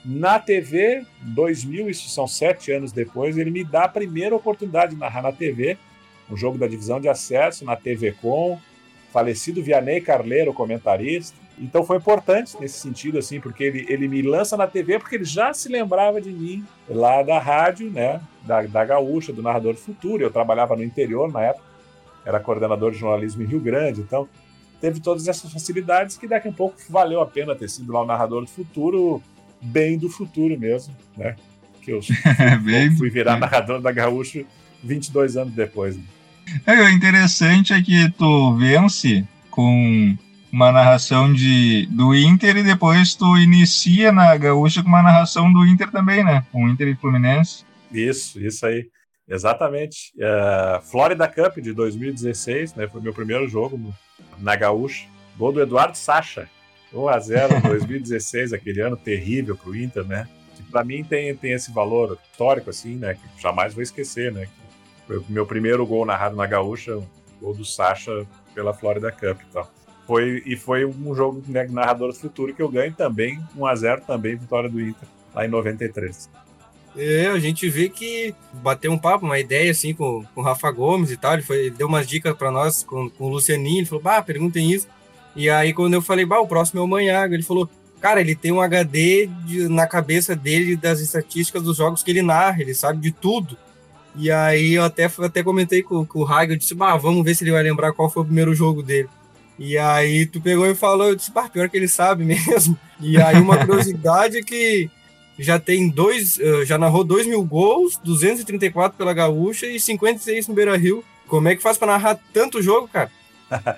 Na 0.05 0.37
TV, 0.37 1.03
2000, 1.21 1.89
isso 1.89 2.07
são 2.09 2.27
sete 2.27 2.71
anos 2.71 2.91
depois, 2.91 3.35
ele 3.35 3.49
me 3.49 3.63
dá 3.63 3.85
a 3.85 3.89
primeira 3.89 4.35
oportunidade 4.35 4.93
de 4.93 4.99
narrar 4.99 5.23
na 5.23 5.31
TV, 5.31 5.75
um 6.29 6.37
jogo 6.37 6.59
da 6.59 6.67
divisão 6.67 6.99
de 6.99 7.09
acesso, 7.09 7.65
na 7.65 7.75
TV 7.75 8.11
Com, 8.11 8.59
falecido 9.11 9.63
Vianney 9.63 10.01
Carleiro, 10.01 10.53
comentarista. 10.53 11.40
Então 11.59 11.83
foi 11.83 11.97
importante 11.97 12.55
nesse 12.59 12.79
sentido, 12.79 13.17
assim, 13.17 13.39
porque 13.39 13.63
ele, 13.63 13.85
ele 13.87 14.07
me 14.07 14.21
lança 14.21 14.57
na 14.57 14.65
TV 14.67 14.97
porque 14.97 15.15
ele 15.15 15.25
já 15.25 15.53
se 15.53 15.69
lembrava 15.69 16.19
de 16.19 16.31
mim 16.31 16.65
lá 16.89 17.21
da 17.21 17.37
rádio, 17.39 17.89
né, 17.91 18.19
da, 18.43 18.61
da 18.63 18.85
Gaúcha, 18.85 19.31
do 19.31 19.41
Narrador 19.41 19.73
do 19.73 19.79
Futuro. 19.79 20.23
Eu 20.23 20.31
trabalhava 20.31 20.75
no 20.75 20.83
interior 20.83 21.31
na 21.31 21.41
época, 21.43 21.65
era 22.25 22.39
coordenador 22.39 22.91
de 22.91 22.97
jornalismo 22.97 23.43
em 23.43 23.45
Rio 23.45 23.59
Grande, 23.59 24.01
então 24.01 24.27
teve 24.79 24.99
todas 24.99 25.27
essas 25.27 25.51
facilidades 25.51 26.17
que 26.17 26.27
daqui 26.27 26.47
a 26.47 26.51
pouco 26.51 26.75
valeu 26.89 27.21
a 27.21 27.25
pena 27.25 27.55
ter 27.55 27.69
sido 27.69 27.93
lá 27.93 28.01
o 28.01 28.05
Narrador 28.05 28.41
do 28.41 28.49
Futuro, 28.49 29.21
bem 29.61 29.97
do 29.97 30.09
futuro 30.09 30.59
mesmo, 30.59 30.95
né? 31.15 31.35
Que 31.81 31.91
eu 31.91 32.01
fui, 32.01 32.91
fui 32.97 33.09
virar 33.09 33.37
narrador 33.37 33.79
da 33.79 33.91
Gaúcha 33.91 34.43
22 34.83 35.37
anos 35.37 35.53
depois. 35.53 35.95
Né? 35.95 36.03
É, 36.65 36.81
o 36.81 36.89
interessante 36.89 37.73
é 37.73 37.81
que 37.81 38.09
tu 38.11 38.55
vence 38.57 39.25
com 39.49 40.17
uma 40.51 40.71
narração 40.71 41.31
de, 41.31 41.87
do 41.87 42.13
Inter 42.13 42.57
e 42.57 42.63
depois 42.63 43.15
tu 43.15 43.37
inicia 43.37 44.11
na 44.11 44.35
Gaúcha 44.35 44.83
com 44.83 44.89
uma 44.89 45.01
narração 45.01 45.51
do 45.51 45.65
Inter 45.65 45.89
também, 45.89 46.23
né? 46.23 46.45
Com 46.51 46.65
o 46.65 46.69
Inter 46.69 46.89
e 46.89 46.95
Fluminense. 46.95 47.65
Isso, 47.91 48.39
isso 48.39 48.65
aí. 48.65 48.89
Exatamente. 49.27 50.11
Uh, 50.17 50.81
Florida 50.81 51.27
Cup 51.27 51.57
de 51.57 51.71
2016, 51.71 52.75
né? 52.75 52.87
Foi 52.87 53.01
meu 53.01 53.13
primeiro 53.13 53.47
jogo 53.47 53.77
no, 53.77 53.95
na 54.39 54.55
Gaúcha. 54.55 55.07
Gol 55.37 55.53
do 55.53 55.61
Eduardo 55.61 55.97
Sacha. 55.97 56.49
1 56.93 57.07
a 57.07 57.19
0 57.19 57.61
2016, 57.61 58.51
aquele 58.53 58.81
ano 58.81 58.97
terrível 58.97 59.55
para 59.55 59.69
o 59.69 59.75
Inter, 59.75 60.03
né? 60.03 60.27
Para 60.69 60.83
mim 60.83 61.03
tem, 61.03 61.33
tem 61.35 61.53
esse 61.53 61.71
valor 61.71 62.17
histórico, 62.29 62.69
assim, 62.69 62.97
né? 62.97 63.13
Que 63.13 63.41
jamais 63.41 63.73
vou 63.73 63.81
esquecer, 63.81 64.31
né? 64.31 64.47
Foi 65.07 65.17
o 65.17 65.25
meu 65.29 65.45
primeiro 65.45 65.85
gol 65.85 66.05
narrado 66.05 66.35
na 66.35 66.45
Gaúcha, 66.45 66.97
o 66.97 67.07
gol 67.39 67.53
do 67.53 67.63
Sacha 67.63 68.27
pela 68.53 68.73
Florida 68.73 69.11
Cup 69.11 69.41
e 69.41 69.53
tal. 69.53 69.71
Foi, 70.07 70.41
e 70.45 70.55
foi 70.55 70.85
um 70.85 71.15
jogo 71.15 71.41
né, 71.47 71.67
narrador 71.69 72.09
do 72.09 72.15
futuro 72.15 72.53
que 72.53 72.61
eu 72.61 72.69
ganho 72.69 72.93
também, 72.93 73.39
1x0 73.57 74.01
também, 74.01 74.35
vitória 74.35 74.69
do 74.69 74.81
Inter, 74.81 75.07
lá 75.33 75.45
em 75.45 75.49
93. 75.49 76.29
É, 76.97 77.27
a 77.27 77.39
gente 77.39 77.69
vê 77.69 77.87
que 77.87 78.35
bateu 78.53 78.91
um 78.91 78.97
papo, 78.97 79.25
uma 79.25 79.39
ideia 79.39 79.71
assim 79.71 79.93
com, 79.93 80.25
com 80.35 80.41
o 80.41 80.43
Rafa 80.43 80.69
Gomes 80.71 81.11
e 81.11 81.17
tal. 81.17 81.33
Ele, 81.33 81.41
foi, 81.41 81.57
ele 81.57 81.69
deu 81.71 81.87
umas 81.87 82.05
dicas 82.05 82.35
para 82.35 82.51
nós 82.51 82.83
com, 82.83 83.09
com 83.09 83.25
o 83.25 83.29
Lucianinho. 83.29 83.79
Ele 83.79 83.85
falou, 83.85 84.03
bah, 84.03 84.21
perguntem 84.21 84.71
isso. 84.71 84.87
E 85.35 85.49
aí, 85.49 85.73
quando 85.73 85.93
eu 85.93 86.01
falei, 86.01 86.25
bah, 86.25 86.39
o 86.39 86.47
próximo 86.47 86.81
é 86.81 86.83
o 86.83 86.87
Manhago, 86.87 87.33
ele 87.33 87.43
falou, 87.43 87.69
cara, 88.01 88.19
ele 88.19 88.35
tem 88.35 88.51
um 88.51 88.59
HD 88.59 89.27
de, 89.45 89.69
na 89.69 89.87
cabeça 89.87 90.35
dele 90.35 90.75
das 90.75 90.99
estatísticas 90.99 91.63
dos 91.63 91.77
jogos 91.77 92.03
que 92.03 92.11
ele 92.11 92.21
narra, 92.21 92.61
ele 92.61 92.73
sabe 92.73 92.99
de 92.99 93.11
tudo. 93.11 93.57
E 94.13 94.29
aí 94.29 94.73
eu 94.73 94.83
até, 94.83 95.05
até 95.05 95.41
comentei 95.41 95.81
com, 95.81 96.05
com 96.05 96.19
o 96.19 96.23
Raga, 96.23 96.53
eu 96.53 96.57
disse, 96.57 96.75
bah, 96.75 96.97
vamos 96.97 97.23
ver 97.23 97.33
se 97.35 97.45
ele 97.45 97.51
vai 97.51 97.63
lembrar 97.63 97.93
qual 97.93 98.09
foi 98.09 98.23
o 98.23 98.25
primeiro 98.25 98.53
jogo 98.53 98.83
dele. 98.83 99.07
E 99.59 99.77
aí 99.77 100.25
tu 100.25 100.41
pegou 100.41 100.65
e 100.65 100.75
falou, 100.75 101.09
eu 101.09 101.15
disse, 101.15 101.31
pior 101.51 101.69
que 101.69 101.77
ele 101.77 101.87
sabe 101.87 102.23
mesmo. 102.25 102.77
E 102.99 103.21
aí 103.21 103.37
uma 103.37 103.57
curiosidade 103.65 104.37
é 104.37 104.41
que 104.41 104.89
já 105.37 105.59
tem 105.59 105.89
dois, 105.89 106.39
eh, 106.39 106.65
já 106.65 106.77
narrou 106.77 107.03
2 107.03 107.25
mil 107.27 107.43
gols, 107.43 107.97
234 107.97 108.97
pela 108.97 109.13
Gaúcha 109.13 109.65
e 109.65 109.79
56 109.79 110.47
no 110.47 110.53
Beira 110.53 110.77
Rio. 110.77 111.03
Como 111.27 111.47
é 111.47 111.55
que 111.55 111.61
faz 111.63 111.77
para 111.77 111.93
narrar 111.93 112.19
tanto 112.33 112.61
jogo, 112.61 112.87
cara? 112.87 113.09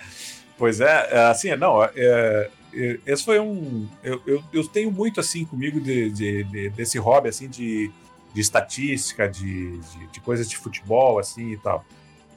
pois 0.58 0.82
é, 0.82 1.10
é, 1.12 1.20
assim, 1.28 1.56
não, 1.56 1.84
é, 1.84 1.92
é, 1.96 3.00
esse 3.06 3.24
foi 3.24 3.40
um. 3.40 3.88
Eu, 4.04 4.22
eu, 4.26 4.44
eu, 4.52 4.68
tenho 4.68 4.92
muito 4.92 5.20
assim 5.20 5.46
comigo 5.46 5.80
de, 5.80 6.10
de, 6.10 6.44
de, 6.44 6.70
desse 6.70 6.98
hobby 6.98 7.30
assim 7.30 7.48
de, 7.48 7.92
de 8.34 8.42
estatística, 8.42 9.30
de, 9.30 9.78
de, 9.78 10.08
de 10.12 10.20
coisas 10.20 10.50
de 10.50 10.58
futebol 10.58 11.20
assim 11.20 11.52
e 11.52 11.58
tal. 11.58 11.86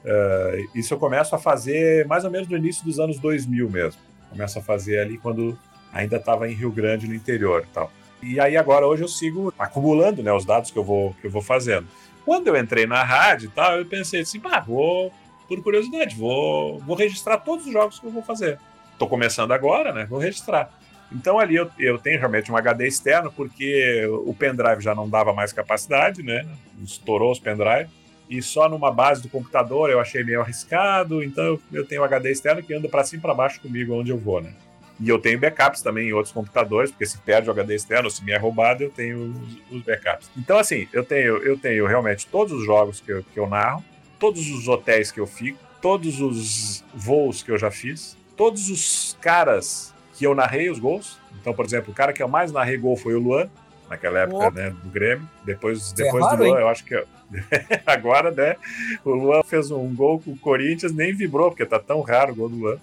Uh, 0.05 0.77
isso 0.77 0.93
eu 0.93 0.97
começo 0.97 1.35
a 1.35 1.39
fazer 1.39 2.05
mais 2.05 2.23
ou 2.23 2.31
menos 2.31 2.47
no 2.47 2.57
início 2.57 2.83
dos 2.85 2.99
anos 2.99 3.19
2000 3.19 3.69
mesmo. 3.69 4.01
Começo 4.29 4.59
a 4.59 4.61
fazer 4.61 4.99
ali 4.99 5.17
quando 5.17 5.57
ainda 5.91 6.17
estava 6.17 6.49
em 6.49 6.53
Rio 6.53 6.71
Grande, 6.71 7.07
no 7.07 7.15
interior 7.15 7.65
e 7.69 7.73
tal. 7.73 7.91
E 8.21 8.39
aí 8.39 8.57
agora 8.57 8.85
hoje 8.87 9.03
eu 9.03 9.07
sigo 9.07 9.53
acumulando 9.57 10.23
né, 10.23 10.31
os 10.31 10.45
dados 10.45 10.71
que 10.71 10.77
eu 10.77 10.83
vou, 10.83 11.13
que 11.21 11.27
eu 11.27 11.31
vou 11.31 11.41
fazendo. 11.41 11.87
Quando 12.25 12.47
eu 12.47 12.57
entrei 12.57 12.85
na 12.85 13.03
rádio 13.03 13.47
e 13.47 13.51
tal, 13.51 13.77
eu 13.77 13.85
pensei 13.85 14.21
assim, 14.21 14.39
pá, 14.39 14.59
vou, 14.59 15.11
por 15.47 15.61
curiosidade, 15.61 16.15
vou, 16.15 16.79
vou 16.79 16.95
registrar 16.95 17.37
todos 17.37 17.65
os 17.65 17.71
jogos 17.71 17.99
que 17.99 18.05
eu 18.05 18.11
vou 18.11 18.23
fazer. 18.23 18.59
Estou 18.91 19.07
começando 19.07 19.51
agora, 19.51 19.93
né? 19.93 20.05
Vou 20.05 20.19
registrar. 20.19 20.71
Então 21.11 21.39
ali 21.39 21.55
eu, 21.55 21.69
eu 21.79 21.97
tenho 21.97 22.19
realmente 22.19 22.51
um 22.51 22.57
HD 22.57 22.87
externo, 22.87 23.31
porque 23.31 24.05
o 24.25 24.33
pendrive 24.33 24.81
já 24.81 24.93
não 24.93 25.09
dava 25.09 25.31
mais 25.33 25.53
capacidade, 25.53 26.21
né? 26.21 26.45
Estourou 26.83 27.31
os 27.31 27.39
pendrive. 27.39 27.89
E 28.29 28.41
só 28.41 28.67
numa 28.67 28.91
base 28.91 29.21
do 29.21 29.29
computador 29.29 29.89
eu 29.89 29.99
achei 29.99 30.23
meio 30.23 30.41
arriscado, 30.41 31.23
então 31.23 31.59
eu 31.71 31.85
tenho 31.85 32.03
HD 32.03 32.31
externo 32.31 32.63
que 32.63 32.73
anda 32.73 32.89
para 32.89 33.03
cima 33.03 33.19
e 33.19 33.21
para 33.21 33.33
baixo 33.33 33.61
comigo 33.61 33.93
onde 33.93 34.11
eu 34.11 34.17
vou, 34.17 34.41
né? 34.41 34.53
E 34.99 35.09
eu 35.09 35.19
tenho 35.19 35.39
backups 35.39 35.81
também 35.81 36.09
em 36.09 36.13
outros 36.13 36.33
computadores, 36.33 36.89
porque 36.89 37.05
se 37.05 37.19
perde 37.19 37.47
o 37.47 37.51
HD 37.51 37.75
externo, 37.75 38.09
se 38.09 38.23
me 38.23 38.31
é 38.31 38.37
roubado, 38.37 38.83
eu 38.83 38.89
tenho 38.89 39.31
os, 39.31 39.77
os 39.77 39.83
backups. 39.83 40.29
Então, 40.35 40.57
assim, 40.57 40.87
eu 40.91 41.03
tenho, 41.03 41.37
eu 41.37 41.57
tenho 41.57 41.85
realmente 41.85 42.25
todos 42.27 42.51
os 42.51 42.65
jogos 42.65 42.99
que 42.99 43.11
eu, 43.11 43.23
que 43.23 43.39
eu 43.39 43.47
narro, 43.47 43.83
todos 44.19 44.49
os 44.49 44.67
hotéis 44.67 45.11
que 45.11 45.19
eu 45.19 45.27
fico, 45.27 45.59
todos 45.81 46.19
os 46.19 46.83
voos 46.95 47.43
que 47.43 47.51
eu 47.51 47.59
já 47.59 47.69
fiz, 47.69 48.17
todos 48.35 48.69
os 48.71 49.15
caras 49.21 49.93
que 50.17 50.25
eu 50.25 50.33
narrei 50.33 50.69
os 50.69 50.79
gols. 50.79 51.19
Então, 51.39 51.53
por 51.53 51.63
exemplo, 51.63 51.91
o 51.91 51.95
cara 51.95 52.11
que 52.11 52.23
eu 52.23 52.27
mais 52.27 52.51
narrei 52.51 52.77
gol 52.77 52.97
foi 52.97 53.13
o 53.13 53.19
Luan, 53.19 53.47
naquela 53.89 54.19
época, 54.19 54.51
né, 54.51 54.69
do 54.83 54.89
Grêmio. 54.89 55.27
Depois, 55.43 55.91
depois 55.91 56.23
é 56.23 56.27
raro, 56.27 56.37
do 56.37 56.43
Luan, 56.43 56.57
hein? 56.57 56.61
eu 56.61 56.67
acho 56.69 56.83
que 56.83 56.95
agora, 57.85 58.31
né, 58.31 58.55
o 59.03 59.11
Luan 59.11 59.43
fez 59.43 59.71
um 59.71 59.93
gol 59.93 60.19
com 60.19 60.31
o 60.31 60.37
Corinthians, 60.37 60.93
nem 60.93 61.13
vibrou, 61.15 61.49
porque 61.49 61.65
tá 61.65 61.79
tão 61.79 62.01
raro 62.01 62.33
o 62.33 62.35
gol 62.35 62.49
do 62.49 62.55
Luan. 62.55 62.77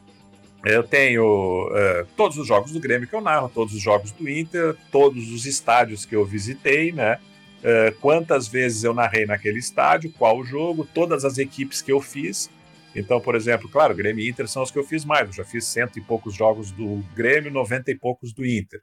Eu 0.65 0.83
tenho 0.83 1.69
uh, 1.69 2.07
todos 2.17 2.39
os 2.39 2.47
jogos 2.47 2.73
do 2.73 2.81
Grêmio 2.81 3.07
que 3.07 3.15
eu 3.15 3.21
narro, 3.21 3.51
todos 3.53 3.75
os 3.75 3.83
jogos 3.83 4.13
do 4.13 4.27
Inter, 4.29 4.75
todos 4.91 5.31
os 5.31 5.45
estádios 5.45 6.07
que 6.07 6.17
eu 6.17 6.25
visitei, 6.25 6.91
né? 6.91 7.19
Uh, 7.61 7.95
quantas 8.01 8.49
vezes 8.49 8.83
eu 8.83 8.95
narrei 8.95 9.27
naquele 9.27 9.59
estádio, 9.59 10.13
qual 10.17 10.39
o 10.39 10.45
jogo, 10.45 10.87
todas 10.95 11.25
as 11.25 11.37
equipes 11.37 11.83
que 11.83 11.93
eu 11.93 12.01
fiz. 12.01 12.51
Então, 12.97 13.21
por 13.21 13.35
exemplo, 13.35 13.69
claro, 13.69 13.95
Grêmio 13.95 14.25
e 14.25 14.29
Inter 14.31 14.49
são 14.49 14.63
os 14.63 14.71
que 14.71 14.79
eu 14.79 14.85
fiz 14.85 15.05
mais. 15.05 15.27
Eu 15.27 15.33
já 15.35 15.45
fiz 15.45 15.67
cento 15.67 15.99
e 15.99 16.03
poucos 16.03 16.35
jogos 16.35 16.71
do 16.71 17.05
Grêmio, 17.15 17.51
noventa 17.51 17.91
e 17.91 17.95
poucos 17.95 18.33
do 18.33 18.47
Inter. 18.47 18.81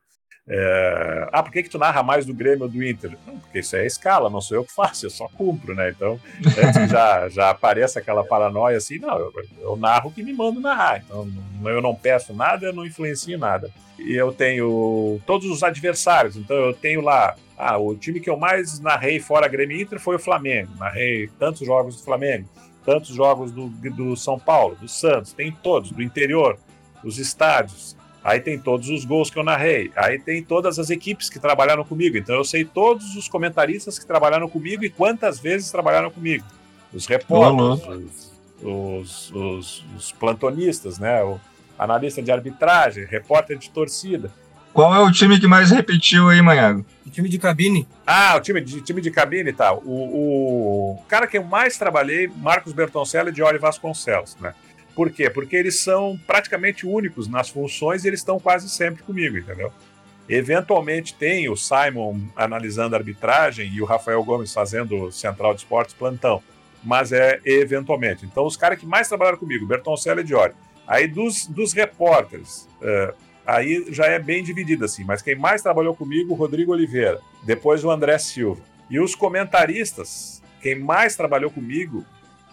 É... 0.54 1.30
Ah, 1.32 1.42
por 1.42 1.50
que, 1.50 1.64
que 1.64 1.70
tu 1.70 1.80
narra 1.80 2.04
mais 2.04 2.26
do 2.26 2.34
Grêmio 2.34 2.64
ou 2.64 2.70
do 2.70 2.84
Inter? 2.84 3.18
Não, 3.26 3.38
porque 3.40 3.60
isso 3.60 3.74
é 3.78 3.82
a 3.82 3.86
escala, 3.86 4.30
não 4.30 4.42
sou 4.42 4.58
eu 4.58 4.66
que 4.66 4.74
faço, 4.74 5.06
eu 5.06 5.10
só 5.10 5.30
cumpro, 5.30 5.74
né? 5.74 5.92
Então, 5.92 6.20
antes 6.46 6.78
que 6.78 6.88
já, 6.88 7.30
já 7.32 7.50
apareça 7.50 8.00
aquela 8.00 8.22
paranoia 8.22 8.76
assim, 8.76 9.00
não, 9.00 9.18
eu, 9.18 9.34
eu 9.62 9.78
narro 9.78 10.10
o 10.10 10.12
que 10.12 10.22
me 10.22 10.34
mando 10.34 10.60
narrar. 10.60 11.02
Então, 11.06 11.26
eu 11.64 11.82
não 11.82 11.96
peço 11.96 12.34
nada, 12.34 12.66
eu 12.66 12.74
não 12.74 12.86
influencio 12.86 13.38
nada. 13.40 13.72
E 13.98 14.14
eu 14.14 14.34
tenho 14.34 15.22
todos 15.26 15.50
os 15.50 15.64
adversários, 15.64 16.36
então 16.36 16.58
eu 16.58 16.74
tenho 16.74 17.00
lá, 17.00 17.36
ah, 17.58 17.78
o 17.78 17.96
time 17.96 18.20
que 18.20 18.30
eu 18.30 18.36
mais 18.36 18.80
narrei 18.80 19.20
fora 19.22 19.48
Grêmio 19.48 19.80
Inter 19.80 20.00
foi 20.00 20.18
o 20.18 20.20
Flamengo. 20.20 20.72
Narrei 20.78 21.30
tantos 21.40 21.66
jogos 21.66 21.96
do 21.96 22.04
Flamengo, 22.04 22.50
tantos 22.84 23.16
jogos 23.16 23.54
do, 23.54 23.70
do 23.70 24.18
São 24.18 24.38
Paulo, 24.38 24.76
do 24.76 24.88
Santos, 24.90 25.32
tem 25.32 25.52
todos, 25.52 25.92
do 25.92 26.02
interior, 26.02 26.58
os 27.06 27.20
estádios. 27.20 27.96
Aí 28.24 28.40
tem 28.40 28.60
todos 28.60 28.90
os 28.90 29.04
gols 29.04 29.30
que 29.30 29.40
eu 29.40 29.44
narrei. 29.44 29.92
Aí 29.96 30.20
tem 30.20 30.44
todas 30.44 30.78
as 30.78 30.90
equipes 30.90 31.30
que 31.30 31.40
trabalharam 31.40 31.84
comigo. 31.84 32.18
Então 32.18 32.36
eu 32.36 32.44
sei 32.44 32.64
todos 32.64 33.16
os 33.16 33.28
comentaristas 33.28 33.98
que 33.98 34.06
trabalharam 34.06 34.48
comigo 34.48 34.84
e 34.84 34.90
quantas 34.90 35.40
vezes 35.40 35.72
trabalharam 35.72 36.12
comigo. 36.12 36.46
Os 36.94 37.08
repórteres, 37.08 38.32
os, 38.62 39.32
os, 39.32 39.86
os, 39.98 40.12
plantonistas, 40.12 41.00
né? 41.00 41.24
O 41.24 41.40
analista 41.80 42.22
de 42.22 42.32
arbitragem, 42.32 43.06
repórter 43.06 43.58
de 43.58 43.70
torcida. 43.72 44.32
Qual 44.72 44.94
é 44.94 45.00
o 45.00 45.12
time 45.12 45.40
que 45.40 45.48
mais 45.48 45.72
repetiu 45.72 46.30
aí, 46.30 46.42
Manhago? 46.42 46.86
O 47.06 47.10
time 47.10 47.28
de 47.28 47.38
cabine. 47.38 47.88
Ah, 48.06 48.36
o 48.38 48.40
time 48.40 48.62
de, 48.62 48.82
time 48.82 49.02
de 49.02 49.12
cabine 49.12 49.52
tá. 49.52 49.74
O, 49.74 49.80
o 50.96 51.04
cara 51.08 51.28
que 51.28 51.38
eu 51.38 51.44
mais 51.44 51.78
trabalhei, 51.78 52.30
Marcos 52.38 52.72
Bertoncelli 52.72 53.30
e 53.30 53.34
Diori 53.34 53.58
Vasconcelos, 53.58 54.38
né? 54.40 54.54
Por 55.02 55.10
quê? 55.10 55.32
Porque 55.32 55.56
eles 55.56 55.80
são 55.80 56.16
praticamente 56.28 56.86
únicos 56.86 57.28
nas 57.28 57.50
funções 57.50 58.06
e 58.06 58.08
eles 58.08 58.20
estão 58.20 58.40
quase 58.40 58.70
sempre 58.70 59.02
comigo, 59.02 59.36
entendeu? 59.36 59.74
Eventualmente 60.30 61.16
tem 61.16 61.50
o 61.50 61.56
Simon 61.56 62.20
analisando 62.36 62.96
a 62.96 63.00
arbitragem 63.00 63.68
e 63.74 63.82
o 63.82 63.86
Rafael 63.86 64.24
Gomes 64.24 64.54
fazendo 64.54 65.12
Central 65.12 65.56
de 65.56 65.62
Esportes 65.62 65.96
plantão, 65.96 66.44
mas 66.84 67.12
é 67.12 67.40
eventualmente. 67.44 68.28
Então, 68.28 68.46
os 68.46 68.56
caras 68.56 68.78
que 68.78 68.86
mais 68.86 69.08
trabalharam 69.08 69.40
comigo, 69.40 69.66
Bertoncelli 69.66 70.22
e 70.22 70.24
Diori. 70.24 70.54
Aí, 70.86 71.08
dos, 71.08 71.48
dos 71.48 71.74
repórteres, 71.74 72.70
uh, 72.80 73.12
aí 73.44 73.88
já 73.90 74.06
é 74.06 74.20
bem 74.20 74.44
dividido 74.44 74.86
assim, 74.86 75.04
mas 75.04 75.24
quem 75.24 75.36
mais 75.36 75.64
trabalhou 75.64 75.96
comigo, 75.96 76.36
Rodrigo 76.36 76.74
Oliveira, 76.74 77.20
depois 77.44 77.84
o 77.84 77.90
André 77.90 78.20
Silva. 78.20 78.62
E 78.88 79.00
os 79.00 79.16
comentaristas, 79.16 80.44
quem 80.62 80.78
mais 80.78 81.16
trabalhou 81.16 81.50
comigo, 81.50 82.06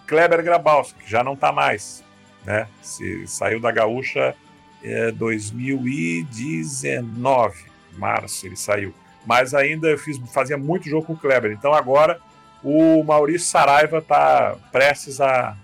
Kleber 0.06 0.42
Grabowski, 0.42 1.04
que 1.04 1.10
já 1.10 1.22
não 1.22 1.34
está 1.34 1.52
mais 1.52 2.07
né? 2.44 2.66
Se 2.82 3.26
saiu 3.26 3.60
da 3.60 3.70
Gaúcha 3.70 4.34
é, 4.82 5.12
2019, 5.12 7.64
março 7.96 8.46
ele 8.46 8.56
saiu. 8.56 8.92
Mas 9.26 9.54
ainda 9.54 9.88
eu 9.88 9.98
fiz, 9.98 10.18
fazia 10.32 10.56
muito 10.56 10.88
jogo 10.88 11.06
com 11.06 11.12
o 11.12 11.18
Kleber. 11.18 11.52
Então 11.52 11.74
agora 11.74 12.20
o 12.62 13.02
Maurício 13.04 13.48
Saraiva 13.48 13.98
está 13.98 14.56
prestes 14.72 15.20
a, 15.20 15.56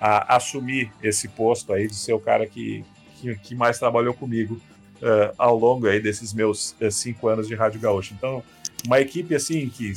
a, 0.00 0.36
assumir 0.36 0.92
esse 1.02 1.28
posto 1.28 1.72
aí 1.72 1.86
de 1.86 1.94
ser 1.94 2.12
o 2.12 2.20
cara 2.20 2.46
que, 2.46 2.84
que, 3.16 3.34
que 3.36 3.54
mais 3.54 3.78
trabalhou 3.78 4.14
comigo 4.14 4.60
uh, 5.02 5.34
ao 5.36 5.56
longo 5.56 5.86
aí 5.86 6.00
desses 6.00 6.32
meus 6.32 6.74
uh, 6.80 6.90
cinco 6.90 7.28
anos 7.28 7.48
de 7.48 7.54
Rádio 7.54 7.80
Gaúcha. 7.80 8.14
Então, 8.16 8.42
uma 8.86 9.00
equipe 9.00 9.34
assim 9.34 9.68
que, 9.68 9.92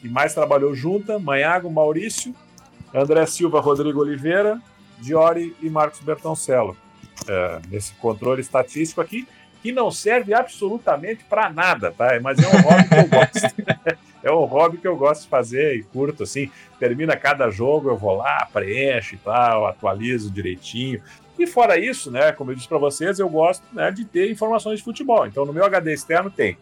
que 0.00 0.08
mais 0.08 0.34
trabalhou 0.34 0.74
junta, 0.74 1.18
Manhago, 1.18 1.70
Maurício, 1.70 2.34
André 2.94 3.24
Silva, 3.26 3.60
Rodrigo 3.60 4.00
Oliveira, 4.00 4.60
Diori 5.00 5.54
e 5.60 5.68
Marcos 5.68 6.00
Bertoncello. 6.00 6.76
É, 7.28 7.60
nesse 7.68 7.92
controle 7.94 8.40
estatístico 8.40 9.00
aqui, 9.00 9.26
que 9.62 9.72
não 9.72 9.90
serve 9.90 10.32
absolutamente 10.32 11.24
para 11.24 11.50
nada, 11.50 11.90
tá? 11.90 12.18
Mas 12.22 12.38
é 12.38 12.46
um 12.46 12.60
hobby 12.62 12.88
que 12.88 12.94
eu 12.94 13.08
gosto. 13.08 13.98
é 14.22 14.32
um 14.32 14.44
hobby 14.44 14.78
que 14.78 14.88
eu 14.88 14.96
gosto 14.96 15.22
de 15.22 15.28
fazer 15.28 15.76
e 15.76 15.82
curto, 15.82 16.22
assim. 16.22 16.50
Termina 16.78 17.16
cada 17.16 17.50
jogo, 17.50 17.88
eu 17.88 17.96
vou 17.96 18.16
lá, 18.16 18.48
preencho 18.52 19.16
e 19.16 19.18
tal, 19.18 19.66
atualizo 19.66 20.30
direitinho. 20.30 21.02
E 21.38 21.46
fora 21.46 21.78
isso, 21.78 22.10
né, 22.10 22.32
como 22.32 22.50
eu 22.50 22.54
disse 22.54 22.68
para 22.68 22.78
vocês, 22.78 23.18
eu 23.18 23.28
gosto 23.28 23.62
né, 23.72 23.90
de 23.90 24.04
ter 24.04 24.30
informações 24.30 24.78
de 24.78 24.84
futebol. 24.84 25.26
Então, 25.26 25.44
no 25.44 25.52
meu 25.52 25.64
HD 25.64 25.92
externo 25.92 26.30
tem 26.30 26.56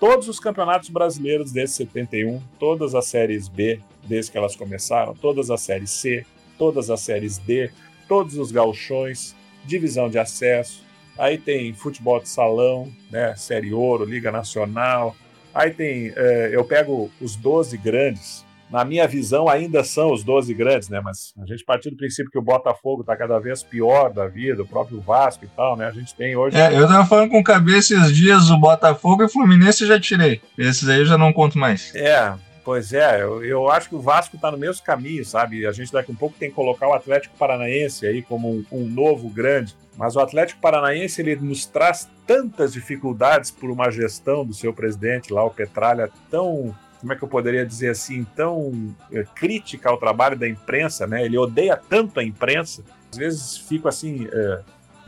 todos 0.00 0.28
os 0.28 0.40
campeonatos 0.40 0.88
brasileiros 0.88 1.52
desde 1.52 1.76
71, 1.76 2.42
todas 2.58 2.94
as 2.94 3.06
séries 3.06 3.48
B 3.48 3.80
desde 4.02 4.30
que 4.30 4.38
elas 4.38 4.54
começaram, 4.54 5.14
todas 5.14 5.50
as 5.50 5.62
séries 5.62 5.90
C, 5.90 6.26
todas 6.64 6.88
as 6.88 7.00
séries 7.00 7.36
D, 7.36 7.70
todos 8.08 8.38
os 8.38 8.50
galchões, 8.50 9.34
divisão 9.66 10.08
de 10.08 10.18
acesso. 10.18 10.82
Aí 11.18 11.36
tem 11.36 11.74
futebol 11.74 12.18
de 12.18 12.26
salão, 12.26 12.90
né, 13.10 13.36
Série 13.36 13.74
Ouro, 13.74 14.06
Liga 14.06 14.32
Nacional. 14.32 15.14
Aí 15.54 15.72
tem, 15.72 16.10
é, 16.16 16.50
eu 16.54 16.64
pego 16.64 17.10
os 17.20 17.36
12 17.36 17.76
grandes. 17.76 18.42
Na 18.70 18.82
minha 18.82 19.06
visão, 19.06 19.46
ainda 19.46 19.84
são 19.84 20.10
os 20.10 20.24
12 20.24 20.54
grandes, 20.54 20.88
né? 20.88 21.00
Mas 21.04 21.34
a 21.38 21.44
gente 21.44 21.62
partiu 21.62 21.90
do 21.90 21.98
princípio 21.98 22.32
que 22.32 22.38
o 22.38 22.42
Botafogo 22.42 23.02
está 23.02 23.14
cada 23.14 23.38
vez 23.38 23.62
pior 23.62 24.10
da 24.10 24.26
vida, 24.26 24.62
o 24.62 24.66
próprio 24.66 25.00
Vasco 25.02 25.44
e 25.44 25.48
tal, 25.48 25.76
né? 25.76 25.86
A 25.86 25.92
gente 25.92 26.14
tem 26.14 26.34
hoje. 26.34 26.56
É, 26.56 26.74
eu 26.74 26.88
tava 26.88 27.06
falando 27.06 27.30
com 27.30 27.44
cabeça 27.44 27.94
esses 27.94 28.16
dias 28.16 28.50
o 28.50 28.56
Botafogo 28.56 29.22
e 29.22 29.26
o 29.26 29.28
Fluminense 29.28 29.86
já 29.86 30.00
tirei. 30.00 30.40
Esses 30.58 30.88
aí 30.88 31.00
eu 31.00 31.06
já 31.06 31.18
não 31.18 31.30
conto 31.30 31.58
mais. 31.58 31.94
É, 31.94 32.32
Pois 32.64 32.94
é, 32.94 33.22
eu, 33.22 33.44
eu 33.44 33.68
acho 33.68 33.90
que 33.90 33.94
o 33.94 34.00
Vasco 34.00 34.36
está 34.36 34.50
no 34.50 34.56
mesmo 34.56 34.82
caminho, 34.82 35.22
sabe? 35.22 35.66
A 35.66 35.72
gente 35.72 35.92
daqui 35.92 36.10
a 36.10 36.14
um 36.14 36.16
pouco 36.16 36.38
tem 36.38 36.48
que 36.48 36.54
colocar 36.54 36.88
o 36.88 36.94
Atlético 36.94 37.36
Paranaense 37.36 38.06
aí 38.06 38.22
como 38.22 38.50
um, 38.50 38.64
um 38.72 38.88
novo 38.88 39.28
grande. 39.28 39.76
Mas 39.98 40.16
o 40.16 40.20
Atlético 40.20 40.62
Paranaense 40.62 41.20
ele 41.20 41.36
nos 41.36 41.66
traz 41.66 42.08
tantas 42.26 42.72
dificuldades 42.72 43.50
por 43.50 43.70
uma 43.70 43.90
gestão 43.90 44.46
do 44.46 44.54
seu 44.54 44.72
presidente 44.72 45.30
lá, 45.30 45.44
o 45.44 45.50
Petralha, 45.50 46.10
tão 46.30 46.74
como 47.00 47.12
é 47.12 47.16
que 47.16 47.22
eu 47.22 47.28
poderia 47.28 47.66
dizer 47.66 47.90
assim, 47.90 48.24
tão 48.34 48.96
é, 49.12 49.24
crítica 49.34 49.90
ao 49.90 49.98
trabalho 49.98 50.38
da 50.38 50.48
imprensa, 50.48 51.06
né? 51.06 51.22
Ele 51.22 51.36
odeia 51.36 51.76
tanto 51.76 52.18
a 52.18 52.24
imprensa. 52.24 52.82
Às 53.12 53.18
vezes 53.18 53.58
fico 53.58 53.86
assim 53.88 54.26
é, 54.32 54.60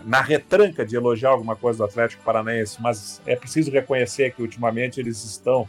na 0.05 0.21
retranca 0.21 0.85
de 0.85 0.95
elogiar 0.95 1.31
alguma 1.31 1.57
coisa 1.57 1.79
do 1.79 1.85
Atlético 1.85 2.23
Paranaense, 2.23 2.77
mas 2.83 3.23
é 3.25 3.35
preciso 3.35 3.71
reconhecer 3.71 4.35
que 4.35 4.43
ultimamente 4.43 5.01
eles 5.01 5.25
estão 5.25 5.67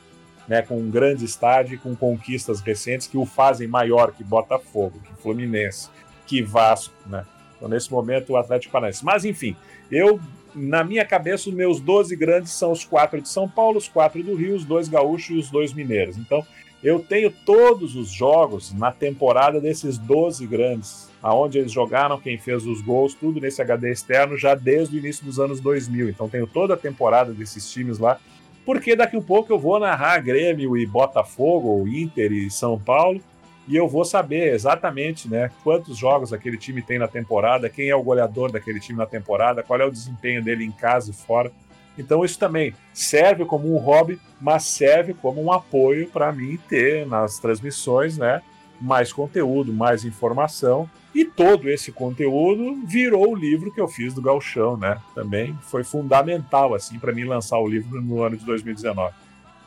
né, 0.47 0.61
com 0.61 0.77
um 0.77 0.89
grande 0.89 1.25
estádio 1.25 1.79
com 1.79 1.95
conquistas 1.95 2.61
recentes 2.61 3.07
que 3.07 3.17
o 3.17 3.25
fazem 3.25 3.67
maior 3.67 4.11
que 4.11 4.23
Botafogo, 4.23 4.99
que 5.03 5.21
Fluminense, 5.21 5.89
que 6.25 6.41
Vasco, 6.41 6.93
né? 7.05 7.25
Então, 7.55 7.67
nesse 7.67 7.91
momento, 7.91 8.33
o 8.33 8.37
Atlético 8.37 8.71
Paranaense. 8.71 9.03
Mas, 9.03 9.25
enfim, 9.25 9.55
eu, 9.91 10.19
na 10.53 10.83
minha 10.83 11.03
cabeça, 11.03 11.49
os 11.49 11.55
meus 11.55 11.79
12 11.79 12.15
grandes 12.15 12.51
são 12.51 12.71
os 12.71 12.85
quatro 12.85 13.19
de 13.19 13.27
São 13.27 13.49
Paulo, 13.49 13.77
os 13.77 13.87
quatro 13.87 14.21
do 14.23 14.35
Rio, 14.35 14.55
os 14.55 14.63
dois 14.63 14.87
gaúchos 14.87 15.35
e 15.35 15.39
os 15.39 15.49
dois 15.49 15.73
mineiros. 15.73 16.17
Então, 16.17 16.45
eu 16.83 16.99
tenho 16.99 17.31
todos 17.31 17.95
os 17.95 18.09
jogos 18.09 18.71
na 18.73 18.91
temporada 18.91 19.59
desses 19.59 19.97
12 19.97 20.45
grandes, 20.45 21.09
aonde 21.23 21.57
eles 21.57 21.71
jogaram, 21.71 22.19
quem 22.19 22.37
fez 22.37 22.65
os 22.67 22.81
gols, 22.81 23.15
tudo 23.15 23.41
nesse 23.41 23.59
HD 23.59 23.91
externo, 23.91 24.37
já 24.37 24.53
desde 24.53 24.95
o 24.95 24.99
início 24.99 25.25
dos 25.25 25.39
anos 25.39 25.59
2000. 25.59 26.09
Então, 26.09 26.29
tenho 26.29 26.45
toda 26.45 26.75
a 26.75 26.77
temporada 26.77 27.33
desses 27.33 27.69
times 27.71 27.97
lá 27.97 28.19
porque 28.67 28.97
daqui 28.97 29.15
a 29.15 29.19
um 29.19 29.23
pouco 29.23 29.53
eu 29.53 29.57
vou 29.57 29.79
narrar 29.79 30.19
Grêmio 30.19 30.75
e 30.75 30.85
Botafogo, 30.85 31.69
ou 31.69 31.87
Inter 31.87 32.33
e 32.33 32.51
São 32.51 32.77
Paulo, 32.77 33.21
e 33.65 33.77
eu 33.77 33.87
vou 33.87 34.03
saber 34.03 34.53
exatamente 34.53 35.29
né, 35.29 35.49
quantos 35.63 35.97
jogos 35.97 36.33
aquele 36.33 36.57
time 36.57 36.81
tem 36.81 36.99
na 36.99 37.07
temporada, 37.07 37.69
quem 37.69 37.87
é 37.87 37.95
o 37.95 38.03
goleador 38.03 38.51
daquele 38.51 38.81
time 38.81 38.99
na 38.99 39.05
temporada, 39.05 39.63
qual 39.63 39.79
é 39.79 39.85
o 39.85 39.89
desempenho 39.89 40.43
dele 40.43 40.65
em 40.65 40.71
casa 40.71 41.11
e 41.11 41.13
fora. 41.13 41.49
Então 41.97 42.25
isso 42.25 42.37
também 42.37 42.73
serve 42.93 43.45
como 43.45 43.73
um 43.73 43.77
hobby, 43.77 44.19
mas 44.41 44.65
serve 44.65 45.13
como 45.13 45.41
um 45.41 45.49
apoio 45.49 46.09
para 46.09 46.29
mim 46.33 46.59
ter 46.67 47.07
nas 47.07 47.39
transmissões, 47.39 48.17
né? 48.17 48.41
mais 48.81 49.13
conteúdo, 49.13 49.71
mais 49.71 50.03
informação. 50.03 50.89
E 51.17 51.25
todo 51.25 51.67
esse 51.67 51.91
conteúdo 51.91 52.85
virou 52.85 53.31
o 53.31 53.35
livro 53.35 53.73
que 53.73 53.81
eu 53.81 53.87
fiz 53.87 54.13
do 54.13 54.21
Galchão, 54.21 54.77
né? 54.77 54.99
Também 55.15 55.57
foi 55.63 55.83
fundamental, 55.83 56.75
assim, 56.75 56.99
para 56.99 57.11
mim 57.11 57.23
lançar 57.23 57.57
o 57.57 57.67
livro 57.67 57.99
no 57.99 58.21
ano 58.21 58.37
de 58.37 58.45
2019. 58.45 59.15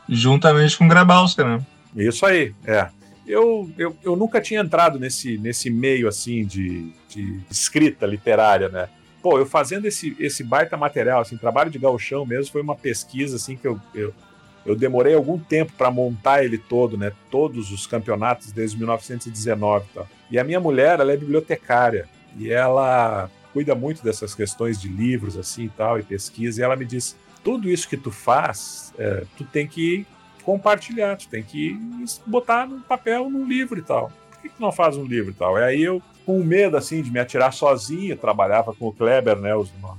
Juntamente 0.08 0.78
com 0.78 0.86
Grabowska, 0.86 1.42
né? 1.42 1.66
Isso 1.96 2.24
aí, 2.24 2.54
é. 2.64 2.88
Eu, 3.26 3.68
eu, 3.76 3.96
eu 4.04 4.14
nunca 4.14 4.40
tinha 4.40 4.60
entrado 4.60 5.00
nesse, 5.00 5.38
nesse 5.38 5.70
meio, 5.70 6.06
assim, 6.06 6.46
de, 6.46 6.92
de 7.08 7.40
escrita 7.50 8.06
literária, 8.06 8.68
né? 8.68 8.88
Pô, 9.20 9.36
eu 9.36 9.44
fazendo 9.44 9.86
esse, 9.86 10.16
esse 10.20 10.44
baita 10.44 10.76
material, 10.76 11.20
assim, 11.20 11.36
trabalho 11.36 11.68
de 11.68 11.80
galchão 11.80 12.24
mesmo, 12.24 12.52
foi 12.52 12.62
uma 12.62 12.76
pesquisa, 12.76 13.34
assim, 13.34 13.56
que 13.56 13.66
eu, 13.66 13.76
eu, 13.92 14.14
eu 14.64 14.76
demorei 14.76 15.14
algum 15.14 15.36
tempo 15.36 15.72
para 15.76 15.90
montar 15.90 16.44
ele 16.44 16.58
todo, 16.58 16.96
né? 16.96 17.10
Todos 17.28 17.72
os 17.72 17.88
campeonatos 17.88 18.52
desde 18.52 18.78
1919 18.78 19.84
e 19.90 19.94
tal. 19.94 20.19
E 20.30 20.38
a 20.38 20.44
minha 20.44 20.60
mulher, 20.60 21.00
ela 21.00 21.12
é 21.12 21.16
bibliotecária 21.16 22.08
e 22.36 22.50
ela 22.50 23.28
cuida 23.52 23.74
muito 23.74 24.02
dessas 24.02 24.34
questões 24.34 24.80
de 24.80 24.88
livros 24.88 25.36
assim 25.36 25.64
e 25.64 25.68
tal 25.70 25.98
e 25.98 26.02
pesquisa. 26.02 26.60
E 26.60 26.64
ela 26.64 26.76
me 26.76 26.84
disse: 26.84 27.16
tudo 27.42 27.68
isso 27.68 27.88
que 27.88 27.96
tu 27.96 28.10
faz, 28.10 28.92
é, 28.98 29.24
tu 29.36 29.44
tem 29.44 29.66
que 29.66 30.06
compartilhar, 30.42 31.16
tu 31.16 31.28
tem 31.28 31.42
que 31.42 31.78
botar 32.26 32.66
no 32.66 32.80
papel, 32.80 33.28
num 33.28 33.46
livro 33.46 33.78
e 33.78 33.82
tal. 33.82 34.10
Por 34.30 34.42
que, 34.42 34.48
que 34.48 34.60
não 34.60 34.72
faz 34.72 34.96
um 34.96 35.04
livro 35.04 35.30
e 35.30 35.34
tal? 35.34 35.58
E 35.58 35.62
aí 35.62 35.82
eu, 35.82 36.00
com 36.24 36.42
medo 36.42 36.76
assim 36.76 37.02
de 37.02 37.10
me 37.10 37.20
atirar 37.20 37.52
sozinho, 37.52 38.16
trabalhava 38.16 38.72
com 38.72 38.88
o 38.88 38.92
Kleber, 38.92 39.36
né? 39.36 39.50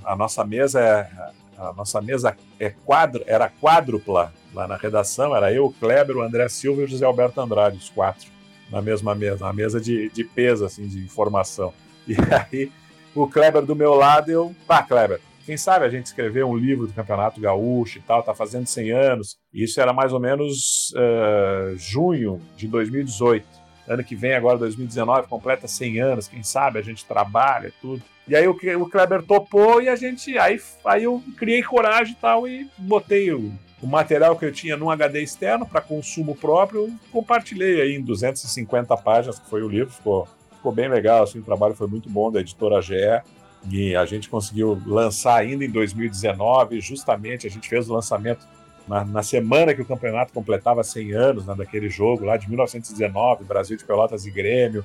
a 0.05 0.15
nossa 0.15 0.43
mesa 0.43 0.79
é 0.79 1.41
a 1.57 1.73
nossa 1.73 2.01
mesa 2.01 2.35
é 2.59 2.71
quadro, 2.71 3.23
era 3.27 3.47
quádrupla 3.47 4.33
lá 4.51 4.67
na 4.67 4.75
redação, 4.75 5.35
era 5.35 5.53
eu, 5.53 5.65
o 5.65 5.73
Kleber, 5.73 6.17
o 6.17 6.21
André 6.21 6.49
Silva 6.49 6.81
e 6.81 6.85
o 6.85 6.87
José 6.87 7.05
Alberto 7.05 7.39
Andrade, 7.39 7.77
os 7.77 7.89
quatro, 7.89 8.27
na 8.71 8.81
mesma 8.81 9.13
mesa, 9.13 9.45
uma 9.45 9.53
mesa 9.53 9.79
de, 9.79 10.09
de 10.09 10.23
peso, 10.23 10.65
assim, 10.65 10.87
de 10.87 10.99
informação. 10.99 11.73
E 12.07 12.15
aí, 12.51 12.71
o 13.13 13.27
Kleber 13.27 13.63
do 13.63 13.75
meu 13.75 13.93
lado, 13.93 14.31
eu, 14.31 14.55
pá, 14.65 14.81
Kleber, 14.81 15.19
quem 15.45 15.57
sabe 15.57 15.85
a 15.85 15.89
gente 15.89 16.05
escrever 16.05 16.45
um 16.45 16.55
livro 16.55 16.87
do 16.87 16.93
Campeonato 16.93 17.41
Gaúcho 17.41 17.97
e 17.97 18.01
tal, 18.01 18.23
tá 18.23 18.33
fazendo 18.33 18.67
100 18.67 18.91
anos. 18.91 19.37
Isso 19.53 19.81
era 19.81 19.91
mais 19.91 20.13
ou 20.13 20.19
menos 20.19 20.93
uh, 20.95 21.75
junho 21.77 22.39
de 22.55 22.67
2018. 22.67 23.45
Ano 23.87 24.03
que 24.03 24.15
vem, 24.15 24.33
agora 24.33 24.57
2019, 24.59 25.27
completa 25.27 25.67
100 25.67 25.99
anos, 25.99 26.27
quem 26.27 26.43
sabe 26.43 26.79
a 26.79 26.81
gente 26.81 27.03
trabalha 27.03 27.73
tudo. 27.81 28.01
E 28.27 28.35
aí 28.35 28.47
o, 28.47 28.51
o 28.51 28.89
Kleber 28.89 29.23
topou 29.23 29.81
e 29.81 29.89
a 29.89 29.95
gente. 29.95 30.37
Aí, 30.37 30.61
aí 30.85 31.03
eu 31.03 31.21
criei 31.35 31.63
coragem 31.63 32.13
e 32.13 32.17
tal 32.17 32.47
e 32.47 32.69
botei 32.77 33.33
o, 33.33 33.51
o 33.81 33.87
material 33.87 34.35
que 34.35 34.45
eu 34.45 34.51
tinha 34.51 34.77
num 34.77 34.89
HD 34.89 35.21
externo 35.21 35.65
para 35.65 35.81
consumo 35.81 36.35
próprio, 36.35 36.93
compartilhei 37.11 37.81
aí 37.81 37.95
em 37.95 38.01
250 38.01 38.95
páginas, 38.97 39.39
que 39.39 39.49
foi 39.49 39.63
o 39.63 39.67
livro, 39.67 39.91
ficou, 39.91 40.27
ficou 40.55 40.71
bem 40.71 40.87
legal, 40.87 41.23
assim, 41.23 41.39
o 41.39 41.43
trabalho 41.43 41.73
foi 41.73 41.87
muito 41.87 42.09
bom 42.09 42.31
da 42.31 42.39
editora 42.39 42.81
GE. 42.81 43.21
E 43.69 43.95
a 43.95 44.05
gente 44.05 44.27
conseguiu 44.27 44.81
lançar 44.85 45.35
ainda 45.35 45.63
em 45.63 45.69
2019, 45.69 46.81
justamente 46.81 47.45
a 47.45 47.49
gente 47.49 47.69
fez 47.69 47.89
o 47.89 47.93
lançamento 47.93 48.47
na, 48.87 49.05
na 49.05 49.23
semana 49.23 49.73
que 49.73 49.81
o 49.81 49.85
campeonato 49.85 50.33
completava 50.33 50.83
100 50.83 51.13
anos, 51.13 51.45
né, 51.45 51.53
daquele 51.55 51.89
jogo 51.89 52.25
lá 52.25 52.37
de 52.37 52.49
1919, 52.49 53.43
Brasil 53.43 53.77
de 53.77 53.85
Pelotas 53.85 54.25
e 54.25 54.31
Grêmio 54.31 54.83